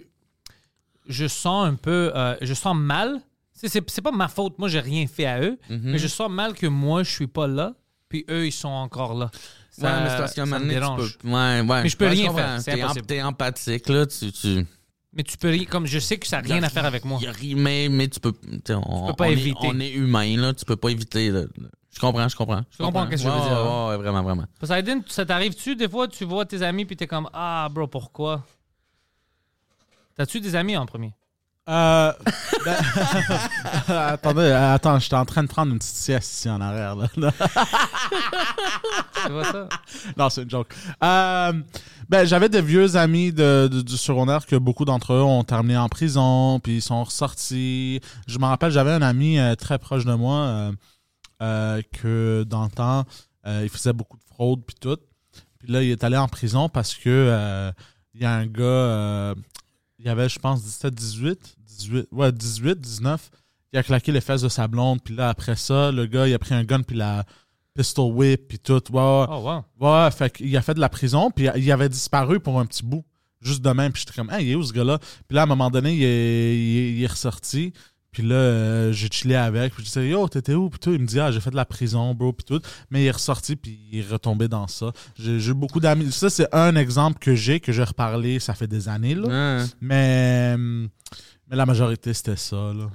[1.09, 3.20] je sens un peu, euh, je sens mal.
[3.61, 4.59] Tu C'est pas ma faute.
[4.59, 5.59] Moi, j'ai rien fait à eux.
[5.68, 5.80] Mhm.
[5.84, 7.74] Mais je sens mal que moi, je suis pas là.
[8.09, 9.30] Puis eux, ils sont encore là.
[9.70, 11.12] Ça, ouais, mais c'est parce qu'à un ça moment me donné, dérange.
[11.12, 11.28] tu peux...
[11.28, 11.82] Ouais, ouais.
[11.82, 12.42] Mais je peux Ouais, rien comprends.
[12.42, 14.32] faire, c'est T'es, empathique, là, tu...
[14.32, 14.66] tu...
[15.12, 15.64] Mais tu peux rien.
[15.64, 17.18] Comme je sais que ça n'a rien à faire avec moi.
[17.22, 18.32] Y a rien, mais, mais tu peux...
[18.70, 19.66] On, peux pas on éviter.
[19.66, 21.30] Est, on est humain, là, tu peux pas éviter...
[21.30, 21.42] là.
[21.94, 22.62] Je comprends, je comprends.
[22.70, 23.88] Je comprends qu'est-ce que je veux dire, Ouais, hein.
[23.90, 24.44] ouais, vraiment, vraiment.
[24.61, 28.44] Poseidon, ça t'arrive-tu des fois, tu vois tes amis puis t'es comme Ah, bro, pourquoi
[30.14, 31.12] T'as-tu des amis en premier?
[31.68, 32.12] Euh,
[32.64, 32.76] ben-
[33.88, 36.96] attendez, attends, j'étais en train de prendre une petite sieste ici en arrière.
[36.96, 37.30] Là.
[39.26, 39.68] Tu vois ça
[40.16, 40.72] non, c'est une joke.
[41.02, 41.52] Euh,
[42.08, 45.76] ben, j'avais des vieux amis de, de- du secondaire que beaucoup d'entre eux ont terminé
[45.76, 48.00] en prison, puis ils sont ressortis.
[48.26, 50.72] Je me rappelle, j'avais un ami euh, très proche de moi euh,
[51.42, 53.04] euh, que dans le temps,
[53.46, 54.98] euh, il faisait beaucoup de fraude puis tout.
[55.58, 57.72] Puis là, il est allé en prison parce que euh,
[58.14, 59.34] il y a un gars, euh,
[59.99, 63.30] il avait, je pense, 17, 18, 18, ouais, 18, 19.
[63.72, 66.34] Il a claqué les fesses de sa blonde, puis là, après ça, le gars, il
[66.34, 67.24] a pris un gun, puis la
[67.74, 68.74] pistol whip, puis tout.
[68.92, 69.26] Ouais.
[69.28, 69.64] Oh, wow.
[69.80, 72.84] Ouais, fait qu'il a fait de la prison, puis il avait disparu pour un petit
[72.84, 73.05] bout.
[73.40, 74.99] Juste de même, puis j'étais comme, hey, il est où ce gars-là?
[74.99, 77.72] Puis là, à un moment donné, il est, il est- il est ressorti.
[78.18, 79.72] Puis là, euh, j'ai chillé avec.
[79.74, 80.68] Puis je disais, yo, t'étais où?
[80.70, 82.60] Puis tout, il me dit, ah, j'ai fait de la prison, bro, puis tout.
[82.90, 84.90] Mais il est ressorti, puis il est retombé dans ça.
[85.16, 86.10] J'ai eu beaucoup d'amis.
[86.10, 89.58] Ça, c'est un exemple que j'ai, que j'ai reparlé, ça fait des années, là.
[89.60, 89.66] Ouais.
[89.80, 92.90] Mais, mais la majorité, c'était ça, là.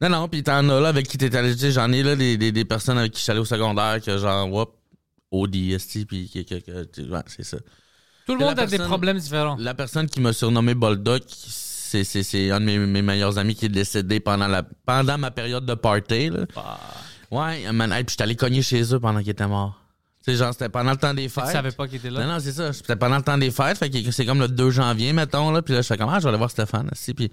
[0.00, 1.52] Non, non, pis t'en as là avec qui t'es allé.
[1.52, 3.44] Tu sais, j'en ai là des, des, des personnes avec qui je suis allé au
[3.44, 4.70] secondaire que genre, whoop,
[5.30, 7.58] ODST, pis que, que, que- ouais, c'est ça.
[8.26, 9.56] Tout le monde a des problèmes différents.
[9.58, 11.22] La personne qui m'a surnommé Boldock,
[11.88, 15.18] c'est, c'est, c'est un de mes, mes meilleurs amis qui est décédé pendant la pendant
[15.18, 16.30] ma période de party.
[16.30, 16.40] Là.
[16.56, 16.78] Ah,
[17.30, 19.78] Ouais, man, hey, puis j'étais allé cogner chez eux pendant qu'il était mort.
[20.24, 21.46] Tu sais, genre, c'était pendant le temps des tu fêtes.
[21.48, 22.20] savais pas qu'il était là?
[22.26, 22.72] Non, non, c'est ça.
[22.72, 23.76] C'était pendant le temps des fêtes.
[23.78, 25.60] Fait que c'est comme le 2 janvier, mettons, là.
[25.62, 27.12] Puis là, je fais comme, ah, je vais aller voir Stéphane, aussi.
[27.14, 27.30] Puis,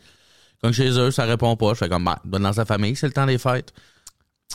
[0.62, 1.70] comme chez eux, ça répond pas.
[1.70, 3.74] Je fais comme, bah, être dans sa famille, c'est le temps des fêtes.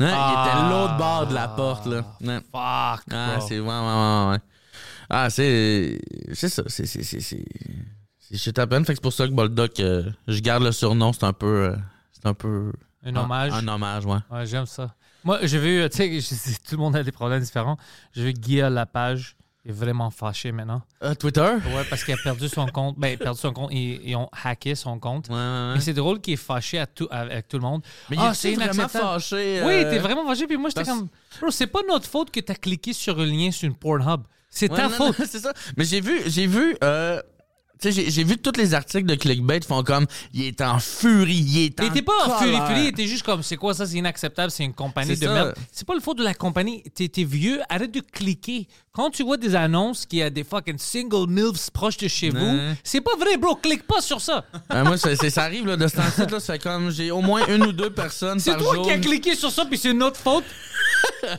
[0.00, 0.68] Hein, Il était Ah.
[0.70, 2.02] l'autre bord de la porte, là.
[2.20, 4.38] Fuck, Ah, c'est ouais, ouais, ouais, ouais.
[5.08, 6.00] Ah, c'est.
[6.34, 6.62] C'est ça.
[6.66, 6.86] C'est.
[6.86, 7.02] C'est.
[7.02, 7.20] C'est.
[7.20, 7.44] C'est
[8.30, 8.84] c'est shit à peine.
[8.84, 11.12] Fait que c'est pour ça que Boldock, euh, je garde le surnom.
[11.12, 11.46] C'est un peu.
[11.46, 11.76] euh,
[12.12, 12.72] c'est un peu.
[13.04, 13.52] Un hommage.
[13.52, 14.18] Un, hommage, ouais.
[14.30, 14.94] Ouais, j'aime ça.
[15.24, 17.76] Moi, j'ai vu, tu sais, je- tout le monde a des problèmes différents.
[18.14, 19.36] J'ai vu Guy à la page.
[19.66, 20.80] Il est vraiment fâché maintenant.
[21.02, 21.42] Euh, Twitter?
[21.74, 22.98] Ouais, parce qu'il a perdu son compte.
[22.98, 23.68] Ben, il a perdu son compte.
[23.72, 25.28] Ils, ils ont hacké son compte.
[25.28, 25.72] ouais, ouais.
[25.74, 27.82] Mais c'est drôle qu'il est fâché à tout, avec tout le monde.
[28.08, 29.04] Mais ah, il c'est est vraiment inacceptable.
[29.20, 29.60] fâché.
[29.62, 30.46] Oui, euh, t'es vraiment fâché.
[30.46, 31.08] Puis moi, j'étais parce- comme,
[31.42, 34.22] bro, c'est pas notre faute que t'as cliqué sur un lien sur une Pornhub.
[34.48, 35.16] C'est Ouais, ta non, faute.
[35.26, 35.52] c'est ça.
[35.76, 37.20] Mais j'ai vu, j'ai vu, euh,
[37.80, 41.34] tu sais, j'ai- vu tous les articles de clickbait font comme, il est en furie,
[41.46, 43.74] il est en Il était pas en furie, furie, il était juste comme, c'est quoi
[43.74, 45.32] ça, c'est inacceptable, c'est une compagnie de ça.
[45.32, 45.54] merde.
[45.72, 46.82] C'est pas le faute de la compagnie.
[46.94, 48.68] T'es vieux, arrête de cliquer.
[48.92, 52.58] Quand tu vois des annonces qui a des fucking single milfs proches de chez vous,
[52.82, 54.44] c'est pas vrai, bro, clique pas sur ça.
[54.72, 57.20] Euh, moi, c'est- c'est- ça arrive là, de ce temps-ci, là, fait comme j'ai au
[57.20, 58.86] moins une ou deux personnes C'est par toi jour.
[58.86, 60.44] qui as cliqué sur ça, puis c'est notre faute?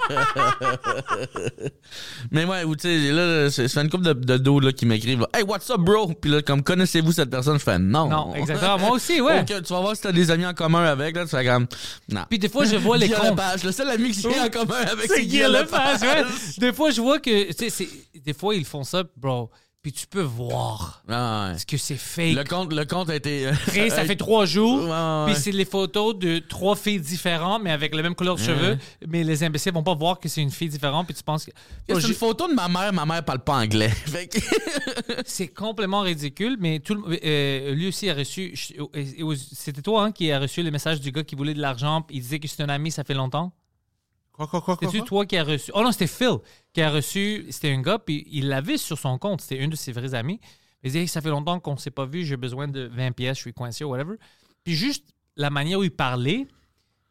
[2.32, 4.86] Mais ouais, ou tu sais, là, c'est c'est une couple de, de dos là, qui
[4.86, 6.08] m'écrivent Hey, what's up, bro?
[6.14, 7.58] Puis là, comme connaissez-vous cette personne?
[7.58, 8.08] Je fais non.
[8.10, 8.78] Non, exactement.
[8.80, 9.40] Moi aussi, ouais.
[9.42, 11.68] Ok, tu vas voir si t'as des amis en commun avec, là, tu fais comme.
[12.10, 12.22] Non.
[12.30, 13.30] Puis des fois, je vois les Guy comptes.
[13.32, 16.24] Lepage, le seul ami que j'ai en commun avec, C'est Guy Lepage, ouais.
[16.58, 17.30] Des fois, je vois que.
[17.48, 19.50] Tu sais, c'est- Des fois, ils font ça, bro.
[19.84, 21.58] Puis tu peux voir Ah, ouais.
[21.58, 22.36] ce que c'est fake.
[22.36, 23.48] Le compte, le compte a été.
[23.48, 24.84] euh, Créé, ça fait trois jours.
[24.84, 28.42] Ouais, Puis c'est les photos de trois filles différentes, mais avec la même couleur de
[28.42, 28.78] cheveux.
[29.08, 31.08] Mais les imbéciles vont pas voir que c'est une fille différente.
[31.08, 31.52] Puis tu penses que.
[31.90, 33.90] C'est Oh, une photo de ma mère, ma mère parle pas anglais.
[35.26, 38.56] C'est complètement ridicule, mais tout le- euh, lui aussi a reçu.
[39.54, 42.06] C'était toi hein, qui a reçu le message du gars qui voulait de l'argent.
[42.12, 43.52] Il disait que c'était un ami, ça fait longtemps?
[44.34, 45.02] Quoi, quoi, quoi, quoi?
[45.02, 45.72] toi qui a reçu?
[45.74, 46.38] Oh non, c'était Phil
[46.74, 47.46] qui a reçu.
[47.50, 49.42] C'était un gars, puis il l'avait sur son compte.
[49.42, 50.40] C'était un de ses vrais amis.
[50.84, 53.42] Il disait Ça fait longtemps qu'on s'est pas vu, j'ai besoin de 20 pièces, je
[53.42, 54.16] suis coincé ou whatever.
[54.64, 55.06] Puis juste
[55.36, 56.48] la manière où il parlait,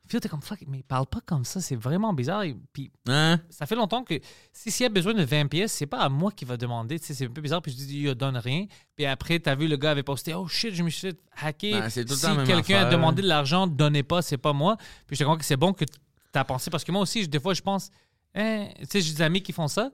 [0.08, 2.42] Phil était comme fuck, mais il parle pas comme ça, c'est vraiment bizarre.
[2.42, 3.40] Et Puis Hein?
[3.48, 4.18] ça fait longtemps que
[4.52, 6.98] si s'il a besoin de 20 pièces, c'est pas à moi qu'il va demander.
[6.98, 7.62] Tu sais, c'est un peu bizarre.
[7.62, 8.66] Puis je dis, il donne rien.
[8.96, 11.84] Puis après, t'as vu, le gars avait posté, oh shit, je me suis fait hacker.
[11.84, 12.02] Le si
[12.44, 14.76] quelqu'un a demandé de l'argent, donnez pas, c'est pas moi.
[15.06, 15.84] Puis je te crois que c'est bon que
[16.32, 16.70] t'as pensé?
[16.70, 17.90] Parce que moi aussi, des fois, je pense,
[18.34, 19.90] hein, tu sais, j'ai des amis qui font ça.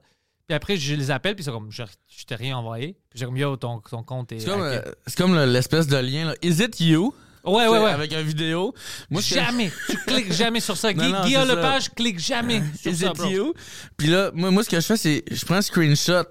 [0.46, 2.96] Puis après, je les appelle, puis c'est comme, je, je t'ai rien envoyé.
[3.10, 4.38] Puis j'ai comme, yo, ton, ton compte est.
[4.40, 6.34] C'est comme, euh, c'est comme le- l'espèce de lien, là.
[6.42, 7.12] Is it you?
[7.44, 7.90] ouais, ouais, ouais.
[7.90, 8.72] Avec une vidéo.
[9.10, 9.72] Moi, jamais.
[9.88, 10.92] tu cliques jamais sur ça.
[10.92, 11.44] Guy, ça.
[11.44, 13.28] Lepage, clique jamais sur Is ça, it bro.
[13.28, 13.54] you?
[13.96, 16.24] Puis là, moi, moi, ce que je fais, c'est je prends un screenshot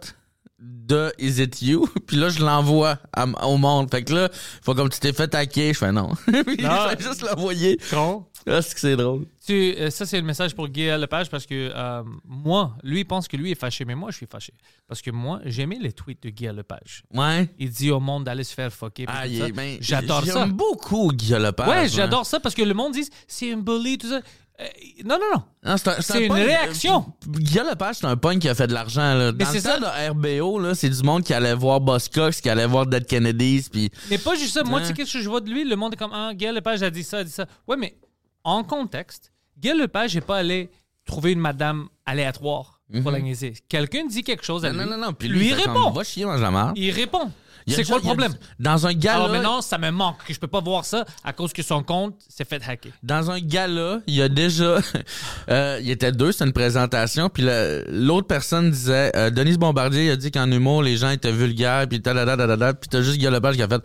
[0.60, 1.88] de Is it you?
[2.08, 2.98] Puis là, je l'envoie
[3.44, 3.90] au monde.
[3.92, 4.30] Fait que là,
[4.62, 5.74] faut comme tu t'es fait hacker.
[5.74, 6.12] Je fais non.
[6.26, 6.88] Puis Non.
[6.98, 7.78] je juste l'envoyer.
[7.90, 8.26] Con.
[8.48, 9.26] Ah, c'est que c'est drôle.
[9.46, 13.06] Tu, euh, ça, c'est le message pour Guy Lepage parce que euh, moi, lui, il
[13.06, 14.54] pense que lui est fâché, mais moi, je suis fâché.
[14.88, 17.04] Parce que moi, j'aimais les tweets de Guy Lepage.
[17.12, 17.50] Ouais.
[17.58, 19.06] Il dit au monde d'aller se faire fucker.
[19.08, 20.34] Ah, ben, J'adore ça.
[20.34, 21.68] J'aime beaucoup Guillaume Lepage.
[21.68, 24.22] Ouais, j'adore ça parce que le monde dit c'est un bully, tout ça.
[24.62, 24.66] Euh,
[25.04, 25.44] non, non, non.
[25.72, 26.38] Non, c'est un- C'est un une punk.
[26.46, 27.06] réaction.
[27.28, 29.14] Guillaume Lepage, c'est un punk qui a fait de l'argent.
[29.14, 29.32] là.
[29.34, 29.74] Dans c'est le ça.
[29.74, 32.86] temps de RBO, là, c'est du monde qui allait voir Boss Cox, qui allait voir
[32.86, 34.64] Dead Kennedys, puis Mais pas juste ça.
[34.64, 34.96] Moi, tu sais, Hein?
[34.96, 35.66] qu'est-ce que je vois de lui?
[35.66, 37.46] Le monde est comme, ah, Guy Lepage a dit ça, a dit ça.
[37.68, 37.98] Ouais, mais
[38.46, 40.70] en contexte, Guy Lepage n'est pas allé
[41.06, 43.54] trouver une madame aléatoire pour la niaiser.
[43.68, 44.72] Quelqu'un dit quelque chose à.
[44.72, 44.90] Non, lui.
[44.92, 45.14] non, non, non.
[45.14, 45.90] Puis lui, lui, il fait comme, répond.
[45.92, 46.72] Va chier, mange la.
[46.76, 47.32] Il répond.
[47.68, 48.34] Il C'est quoi le il problème?
[48.60, 49.16] Dans un gala.
[49.16, 51.82] Alors maintenant, ça me manque que je peux pas voir ça à cause que son
[51.82, 52.92] compte s'est fait hacker.
[53.02, 54.78] Dans un gala, il y a déjà.
[55.50, 57.44] euh, il y était deux, c'était une présentation, puis
[57.90, 62.02] l'autre personne disait euh, Denise Bombardier a dit qu'en humour, les gens étaient vulgaires, puis
[62.02, 63.82] tadadadadada, puis t'as juste Lepage qui a fait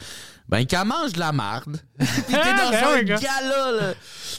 [0.51, 1.76] Ben, qu'elle mange de la marde.
[1.98, 3.94] puis t'es dans Ben un gala, là.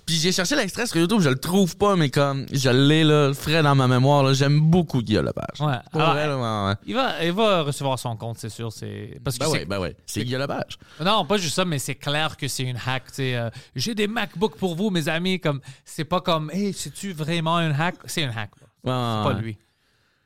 [0.05, 3.33] Puis j'ai cherché l'extrait sur YouTube, je le trouve pas, mais comme je l'ai, là,
[3.33, 4.33] frais dans ma mémoire, là.
[4.33, 5.61] J'aime beaucoup Guillaume Lepage.
[5.61, 5.77] Ouais.
[5.89, 6.75] Pour Alors, vrai, là, ouais, ouais.
[6.85, 8.73] Il va, il va recevoir son compte, c'est sûr.
[8.73, 9.95] C'est parce que Ben ouais, ben ouais.
[10.05, 10.77] C'est Guillaume Lepage.
[11.03, 13.05] non, pas juste ça, mais c'est clair que c'est une hack.
[13.07, 15.39] tu sais, euh, J'ai des MacBooks pour vous, mes amis.
[15.39, 17.95] Comme c'est pas comme, hey, c'est-tu vraiment un hack?
[18.05, 18.51] C'est un hack.
[18.83, 19.57] Ouais, C'est pas lui.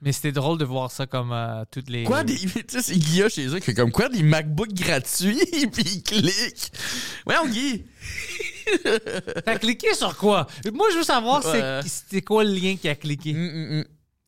[0.01, 2.03] Mais c'était drôle de voir ça comme euh, toutes les.
[2.03, 5.39] Quoi, des, tu sais, c'est Guilla chez eux qui fait comme quoi, des MacBooks gratuits,
[5.73, 6.71] puis il clique.
[7.25, 7.85] Ouais, on Guy.
[9.45, 10.47] T'as cliqué sur quoi?
[10.73, 11.79] Moi, je veux savoir c'est- Ouais.
[11.85, 13.31] c'était quoi le lien qui a cliqué.
[13.33, 13.85] Hum, hum, hum.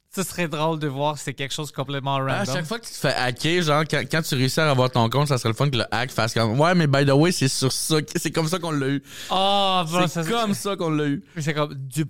[0.10, 2.56] Ça serait drôle de voir si c'est quelque chose complètement À random.
[2.56, 5.08] chaque fois que tu te fais hacker, genre, quand, quand tu réussis à avoir ton
[5.12, 7.32] compte, ça serait le fun que le hack fasse comme, ouais, mais by the way,
[7.32, 9.04] c'est sur ça, c'est comme ça qu'on l'a eu.
[9.30, 11.24] Oh, bro, C'est ça- comme ça qu'on l'a eu.
[11.38, 12.06] C'est comme du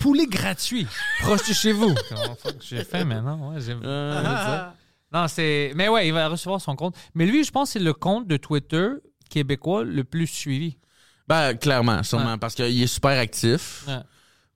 [0.00, 0.86] poulet gratuit
[1.20, 1.94] proche de chez vous.
[2.08, 3.52] Comment fuck, J'ai faim maintenant.
[3.52, 4.66] Ouais, j'ai- Euh,
[5.12, 5.72] Non, c'est.
[5.76, 6.96] Mais ouais, il va recevoir son compte.
[7.14, 8.88] Mais lui, je pense que c'est le compte de Twitter
[9.28, 10.76] québécois le plus suivi.
[11.28, 12.38] Ben, clairement, sûrement, Ouais.
[12.38, 13.84] parce qu'il est super actif.
[13.86, 14.00] Ouais.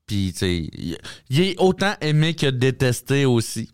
[0.06, 0.98] Puis, tu sais, il,
[1.30, 3.70] il est autant aimé que détesté aussi.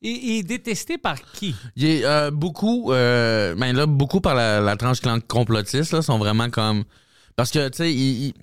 [0.00, 1.54] Et il est détesté par qui?
[1.74, 6.02] Il est euh, beaucoup, euh, ben là, beaucoup par la, la tranche clan- complotiste, là,
[6.02, 6.84] sont vraiment comme.
[7.34, 8.34] Parce que, tu sais, il, il-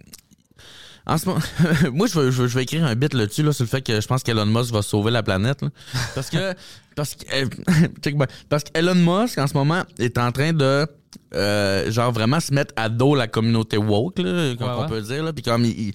[1.07, 1.39] En ce moment,
[1.93, 3.81] moi, je vais, je, vais, je vais écrire un bit là-dessus, là, sur le fait
[3.81, 5.69] que je pense qu'Elon Musk va sauver la planète, là.
[6.15, 6.53] Parce que,
[6.95, 10.87] parce que, euh, parce qu'Elon Musk, en ce moment, est en train de,
[11.35, 14.87] euh, genre, vraiment se mettre à dos la communauté woke, là, comme Ouais, on ouais.
[14.87, 15.31] peut dire, là.
[15.33, 15.93] Puis comme, il, il-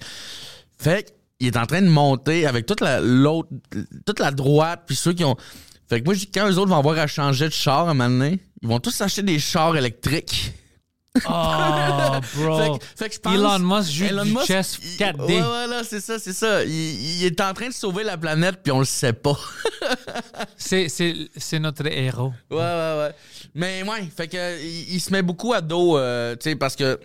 [0.79, 3.49] fait qu'il est en train de monter avec toute la, l'autre,
[4.05, 5.35] toute la droite, puis ceux qui ont,
[5.89, 7.91] fait que moi, je dis, quand eux autres vont avoir à changer de char à
[7.91, 10.53] un moment donné, ils vont tous acheter des chars électriques.
[11.27, 12.57] Oh, bro.
[12.57, 15.21] Fait que- fait que je pense- Elon Musk joue Elon du Musk, chess il- 4D.
[15.27, 16.63] Ouais, ouais, là, c'est ça, c'est ça.
[16.63, 19.37] Il, il est en train de sauver la planète, puis on le sait pas.
[20.57, 22.31] C'est, c'est, c'est notre héros.
[22.49, 23.11] Ouais, ouais, ouais.
[23.55, 26.75] Mais ouais, fait que il, il se met beaucoup à dos, euh, tu sais, parce
[26.75, 26.99] que,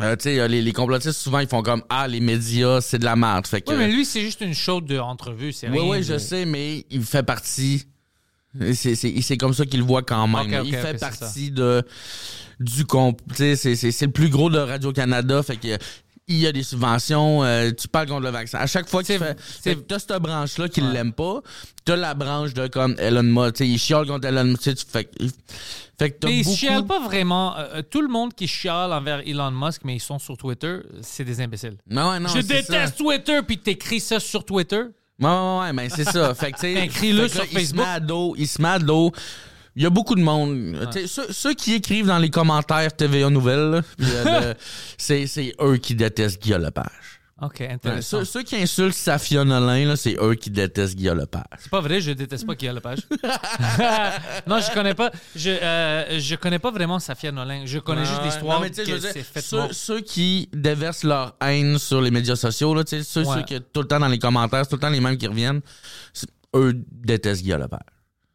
[0.00, 3.04] euh, tu sais, les, les complotistes, souvent, ils font comme, ah, les médias, c'est de
[3.04, 3.46] la merde.
[3.46, 5.52] Fait que, Oui, mais lui, c'est juste une show d'entrevue.
[5.52, 7.86] C'est ouais, de- je sais, mais il fait partie.
[8.74, 10.64] C'est, comme ça qu'il le voit quand même.
[10.64, 11.82] Il fait partie de
[12.60, 12.84] du
[13.34, 15.42] sais, c'est, le plus gros de Radio-Canada.
[15.42, 15.78] Fait que
[16.28, 18.58] il y a des subventions, euh, tu parles contre le vaccin.
[18.58, 20.92] À chaque fois que tu fais, t'as cette branche-là qui Ouais.
[20.92, 21.40] l'aime pas,
[21.84, 24.84] t'as la branche de comme Elon Musk, tu sais, il chiale contre Elon Musk, tu
[24.88, 25.08] fais,
[25.98, 26.56] fait que Mais ils beaucoup...
[26.56, 27.56] chialent pas vraiment.
[27.56, 30.78] Euh, euh, tout le monde qui chiale envers Elon Musk, mais ils sont sur Twitter,
[31.00, 31.76] c'est des imbéciles.
[31.88, 34.82] Non, non, je déteste Twitter, puis t'écris ça sur Twitter.
[35.22, 36.34] Ouais, ouais, ouais, mais c'est ça.
[36.34, 36.84] Fait que, tu sais.
[36.86, 37.76] Écris-le sur Il se Facebook.
[37.86, 39.12] met à dos, il se met à dos.
[39.74, 40.76] Il y a beaucoup de monde.
[41.06, 44.54] Ceux, ceux qui écrivent dans les commentaires TVA Nouvelles, euh,
[44.98, 45.26] c'est
[45.60, 47.20] eux qui détestent Guillaume Lepage.
[47.40, 48.18] OK, Ouais, intéressant.
[48.18, 51.42] ceux, ceux qui insultent Safia Nolin, là, c'est eux qui détestent Guillaume Lepage.
[51.58, 52.98] C'est pas vrai, je déteste pas Guillaume Lepage.
[54.46, 55.10] non, je connais pas.
[55.34, 57.62] Je, euh, je connais pas vraiment Safia Nolin.
[57.64, 59.40] Je connais juste l'histoire non, mais que c'est fait
[59.72, 63.36] ceux, qui déversent leur haine sur les médias sociaux, là, ceux, Ouais.
[63.38, 65.60] ceux qui tout le temps dans les commentaires, tout le temps les mêmes qui reviennent,
[66.54, 67.80] eux détestent Guillaume Lepage.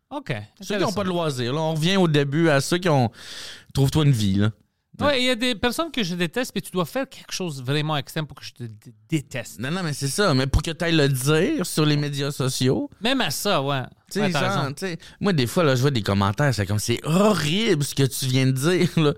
[0.10, 0.34] OK.
[0.62, 3.12] Ceux qui n'ont pas de loisirs, là, on revient au début à ceux qui ont.
[3.74, 4.52] Trouve-toi une vie, là.
[5.00, 7.62] Ouais, il y a des personnes que je déteste, mais tu dois faire quelque chose
[7.64, 9.60] vraiment extrême pour que je te dé- déteste.
[9.60, 10.34] Non, non, mais c'est ça.
[10.34, 13.84] Mais pour que tu ailles le dire sur les médias sociaux, Même à ça, ouais.
[14.12, 14.74] tu sais, Ouais, t'as genre, raison.
[14.74, 17.94] tu sais, moi, des fois, là, je vois des commentaires, c'est comme, c'est horrible ce
[17.94, 19.14] que tu viens de dire, là.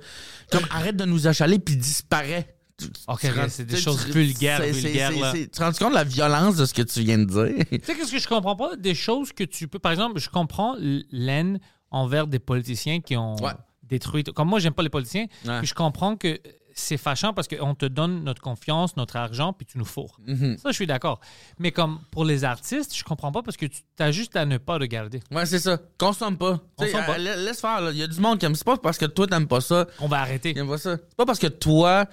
[0.52, 2.56] Comme, arrête de nous achaler puis disparaît.
[2.78, 5.32] Tu- Ok, tu c'est des tu sais, choses tu- vulgaires, c'est- c'est- vulgaires, c'est- là.
[5.34, 7.66] c'est- Tu te rends compte de la violence de ce que tu viens de dire?
[7.70, 8.76] Tu sais, qu'est-ce que je comprends pas?
[8.78, 9.80] Des choses que tu peux.
[9.80, 11.60] Par exemple, je comprends l'aine
[11.92, 13.52] envers des politiciens qui ont Ouais.
[13.90, 14.24] Détruit.
[14.24, 15.26] Comme moi, j'aime pas les politiciens.
[15.46, 15.60] Ouais.
[15.60, 16.40] Puis je comprends que
[16.76, 20.18] c'est fâchant parce qu'on te donne notre confiance, notre argent, puis tu nous fourres.
[20.26, 20.58] Mhm.
[20.60, 21.20] Ça, je suis d'accord.
[21.58, 24.58] Mais comme pour les artistes, je comprends pas parce que tu as juste à ne
[24.58, 25.20] pas regarder.
[25.30, 25.78] Ouais, c'est ça.
[25.98, 26.62] Consomme pas.
[26.78, 27.16] Consomme pas.
[27.16, 27.90] euh, la- laisse faire.
[27.92, 28.56] Il y a du monde qui aime.
[28.56, 29.88] C'est pas parce que toi, t'aimes pas ça.
[30.00, 30.54] On va arrêter.
[30.54, 30.96] Pas ça.
[30.98, 32.06] C'est pas parce que toi,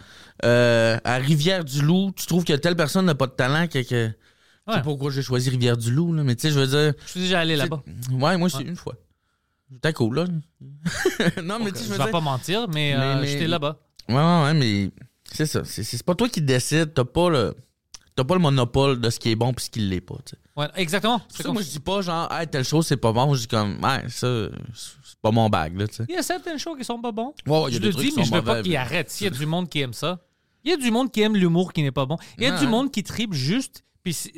[0.45, 3.79] euh, à Rivière-du-Loup, tu trouves que telle personne n'a pas de talent que.
[3.89, 4.11] que...
[4.69, 6.93] Je sais pas pourquoi j'ai choisi Rivière-du-Loup, mais tu sais, je veux dire.
[7.05, 7.85] Je suis déjà allé là-bas.
[8.11, 8.95] Ouais, moi, c'est une fois.
[9.73, 10.25] C'était cool, là.
[11.43, 12.11] non, mais tu sais, Je je veux vais dire.
[12.13, 13.79] pas mentir, mais, Mais- euh, mais- j'étais là-bas.
[14.09, 14.91] Ouais, ouais, ouais, mais
[15.25, 15.65] c'est ça.
[15.65, 16.95] C'est, c'est pas toi qui décides.
[16.95, 17.55] T'as pas le.
[18.15, 20.31] T'as pas le monopole de ce qui est bon puis ce qui l'est pas, tu
[20.31, 20.39] sais.
[20.57, 21.21] Ouais, exactement.
[21.29, 23.35] C'est ça, comme moi, je dis pas genre, hey, telle chose, c'est pas bon.
[23.35, 24.49] Je dis comme, ouais, ça,
[25.05, 26.05] c'est pas mon bag, là, tu sais.
[26.09, 27.35] Il y a certaines choses qui sont pas bons.
[27.47, 29.11] Ouais, il y a je des le trucs dis, mais je veux pas qu'ils arrêtent.
[29.11, 30.21] S'il y a du monde qui aime ça,
[30.65, 32.17] il y a du monde qui aime l'humour qui n'est pas bon.
[32.39, 34.33] Il y a Ouais, du monde qui tripe juste, puis c'est-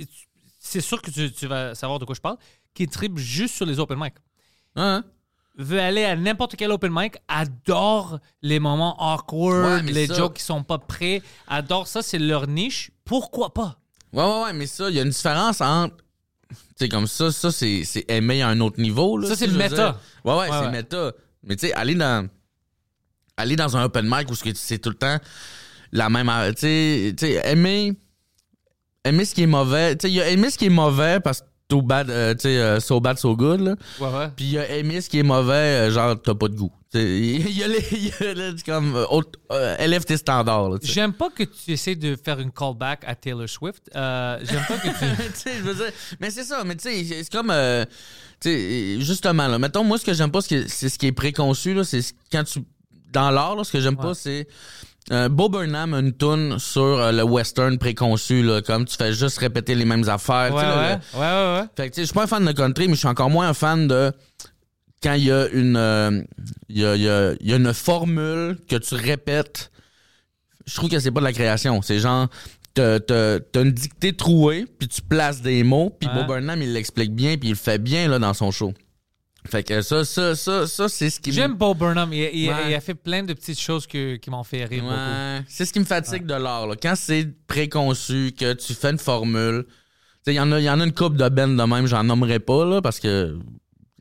[0.59, 2.37] c'est sûr que tu, tu vas savoir de quoi je parle,
[2.75, 4.15] qui tripe juste sur les open mic.
[4.75, 5.05] Hein?
[5.59, 10.35] Veut aller à n'importe quel open mic, adore les moments awkward, Ouais, les ça- jokes
[10.37, 12.93] qui sont pas prêts, adore ça, c'est leur niche.
[13.05, 13.77] Pourquoi pas?
[14.13, 15.97] Ouais, ouais, ouais, mais ça, il y a une différence entre.
[16.49, 19.29] Tu sais, comme ça, ça, c'est, c'est aimer à un autre niveau, là.
[19.29, 19.99] Ça, c'est le méta.
[20.25, 20.71] Ouais, ouais, Ouais, c'est ouais.
[20.71, 21.13] méta.
[21.43, 22.29] Mais tu sais, aller dans.
[23.37, 25.19] Aller dans un open mic où c'est tout le temps
[25.93, 26.31] la même.
[26.55, 27.93] Tu sais, tu sais, aimer.
[29.05, 29.97] Aimer ce qui est mauvais.
[29.97, 32.35] Tu sais, il y a aimer ce qui est mauvais parce que too bad, euh,
[32.35, 33.75] tu sais, euh, so bad, so good, là.
[34.01, 34.29] Ouais, ouais.
[34.35, 36.73] Puis il y a ce qui est mauvais, euh, genre, t'as pas de goût.
[36.95, 37.81] Il y a les.
[37.93, 38.97] y a les- comme.
[39.11, 40.79] haute- euh, élève tes standards, là.
[40.83, 43.91] J'aime pas que tu essaies de faire une callback à Taylor Swift.
[43.95, 44.95] Euh, J'aime pas que tu.
[45.35, 47.85] tu sais, je veux dire, mais c'est ça, mais tu sais, c'est comme, euh,
[49.01, 52.01] justement, là, mettons, moi, ce que j'aime pas, c'est ce qui est préconçu, là, c'est
[52.01, 52.61] ce- quand tu,
[53.13, 54.03] dans l'art, là, ce que j'aime Ouais.
[54.03, 54.49] pas, c'est,
[55.13, 59.13] euh, Bo Burnham a une tune sur euh, le western préconçu, là, comme tu fais
[59.13, 61.21] juste répéter les mêmes affaires, Ouais, là, ouais,
[61.61, 63.49] ouais, fait que, je suis pas un fan de country, mais je suis encore moins
[63.49, 64.13] un fan de
[65.03, 66.23] quand il y a une, euh,
[66.69, 69.71] y a, y a- il y a une formule que tu répètes.
[70.67, 71.81] Je trouve que c'est pas de la création.
[71.83, 72.29] C'est genre,
[72.75, 72.99] t'as
[73.55, 76.15] une dictée trouée, puis tu places des mots, puis Ouais.
[76.17, 78.73] Bob Burnham, il l'explique bien, puis il le fait bien, là, dans son show.
[79.51, 82.13] Fait que ça, ça, ça, ça, c'est ce qui me- J'aime Bob Burnham.
[82.13, 82.55] Il, il- Ouais.
[82.71, 84.85] il a fait plein de petites choses que- qui m'ont fait rire.
[84.85, 85.43] Ouais.
[85.49, 86.67] C'est ce qui me fatigue de l'art.
[86.67, 86.75] là.
[86.81, 89.65] Quand c'est préconçu, que tu fais une formule.
[90.27, 92.39] Il y, en a- y en a une coupe de Ben de même, j'en nommerai
[92.39, 93.39] pas, là, parce que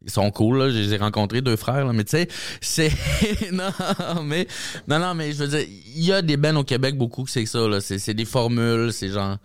[0.04, 0.70] ils sont cool, là.
[0.70, 1.94] Je les ai rencontrés, deux frères, là.
[1.94, 2.28] Mais tu sais,
[2.60, 2.92] c'est.
[3.54, 3.72] non,
[4.24, 4.46] mais.
[4.90, 7.32] Non, non, mais je veux dire, il y a des Ben au Québec beaucoup que
[7.32, 7.80] c'est ça, là.
[7.80, 9.38] C'est c'est des formules, c'est genre.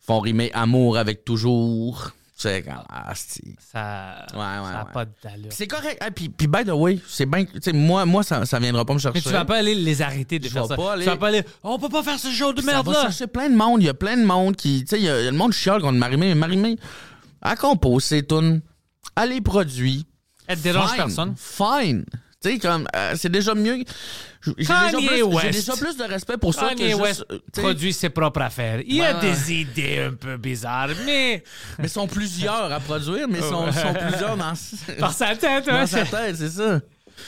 [0.00, 2.10] font rimer amour avec toujours.
[2.40, 2.84] C'est quand.
[2.88, 3.42] Ah, c'est.
[3.72, 4.92] Ça Ouais, ouais, n'a ouais.
[4.92, 5.48] pas d'allure.
[5.50, 5.98] C'est correct.
[6.00, 7.44] Ah, puis, puis, by the way, c'est bien.
[7.44, 9.18] Tu sais, moi, moi ça, ça viendra pas me chercher.
[9.18, 10.76] Mais tu vas pas aller les arrêter de Je faire ça.
[10.76, 11.42] pas aller- Tu vas pas aller.
[11.64, 13.82] Oh, on peut pas faire ce genre de Ça merde va chercher plein de monde.
[13.82, 14.82] Il y a plein de monde qui.
[14.84, 16.28] Tu sais, il y, a le monde chiale contre Marimé.
[16.28, 16.76] Mais Marimé,
[17.44, 18.60] elle compose ses tunes.
[19.20, 20.06] Elle les produit.
[20.46, 20.96] Elle dérange Fine.
[20.96, 21.34] personne.
[21.36, 22.04] Fine.
[22.40, 22.86] Tu sais, comme.
[22.94, 23.82] euh, c'est déjà mieux.
[24.42, 27.00] J'ai déjà, plus- j'ai déjà plus de respect pour ça que Kanye juste.
[27.00, 28.80] West euh, produit ses propres affaires.
[28.86, 29.20] Il a Ouais.
[29.20, 31.42] des idées un peu bizarres, mais
[31.80, 34.52] Mais sont plusieurs à produire, mais sont, sont plusieurs dans,
[35.00, 36.80] par sa tête, dans hein, sa tête, c'est ça.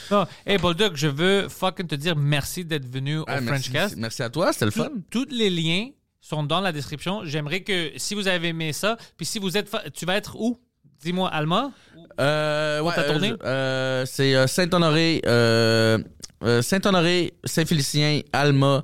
[0.09, 0.25] Non.
[0.45, 3.95] Hey, Bulldog, je veux fucking te dire merci d'être venu au Ah, merci, Frenchcast.
[3.97, 4.89] merci à toi, c'était le fun.
[5.09, 5.89] Tous les liens
[6.21, 7.25] sont dans la description.
[7.25, 10.37] J'aimerais que si vous avez aimé ça, puis si vous êtes, fa- tu vas être
[10.39, 10.57] où?
[11.01, 11.71] Dis-moi, Alma.
[12.19, 13.29] Euh, ouais, euh, tournée?
[13.29, 15.97] je- euh, c'est euh, Saint-Honoré, euh,
[16.43, 18.83] euh, Saint-Honoré, Saint-Félicien, Alma,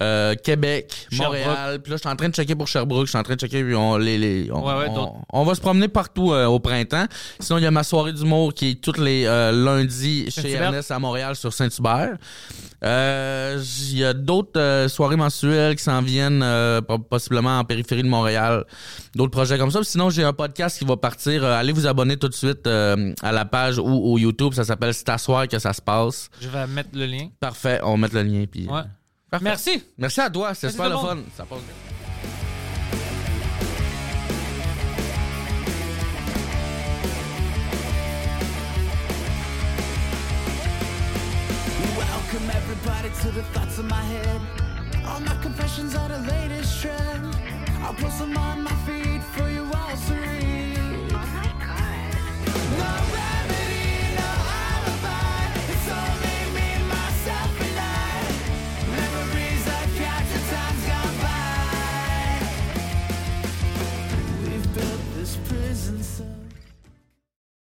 [0.00, 1.38] euh, Québec, Sherbrooke.
[1.46, 1.80] Montréal.
[1.82, 3.06] Puis là, je suis en train de checker pour Sherbrooke.
[3.06, 3.62] Je suis en train de checker.
[3.64, 5.12] Puis on, les, les, on, Ouais, ouais, on- d'autres.
[5.32, 7.06] on va se promener partout euh, au printemps.
[7.40, 10.50] Sinon, il y a ma soirée d'humour qui est tous les euh, lundis chez.
[10.52, 12.16] Ernest à Montréal sur Saint-Hubert.
[12.82, 16.44] Il y a d'autres soirées mensuelles qui s'en viennent
[16.86, 18.64] po- possiblement en périphérie de Montréal.
[19.14, 19.80] D'autres projets comme ça.
[19.80, 21.44] Puis Sinon, j'ai un podcast qui va partir.
[21.44, 24.52] Allez vous abonner tout de suite à la page ou au YouTube.
[24.54, 26.28] Ça s'appelle C'est à soir que ça se passe.
[26.40, 27.28] Je vais mettre le lien.
[27.40, 27.80] Parfait.
[27.82, 28.44] On va mettre le lien.
[28.50, 28.82] Puis, Ouais.
[29.38, 29.72] Parfait.
[29.72, 29.84] Merci.
[29.98, 30.54] Merci à toi.
[30.54, 31.18] C'est super le fun.
[31.36, 31.74] Ça passe bien.
[41.98, 44.40] Welcome everybody to the thoughts in my head.
[45.06, 47.36] All my confessions are the latest trend.
[47.82, 48.76] I'll post them on my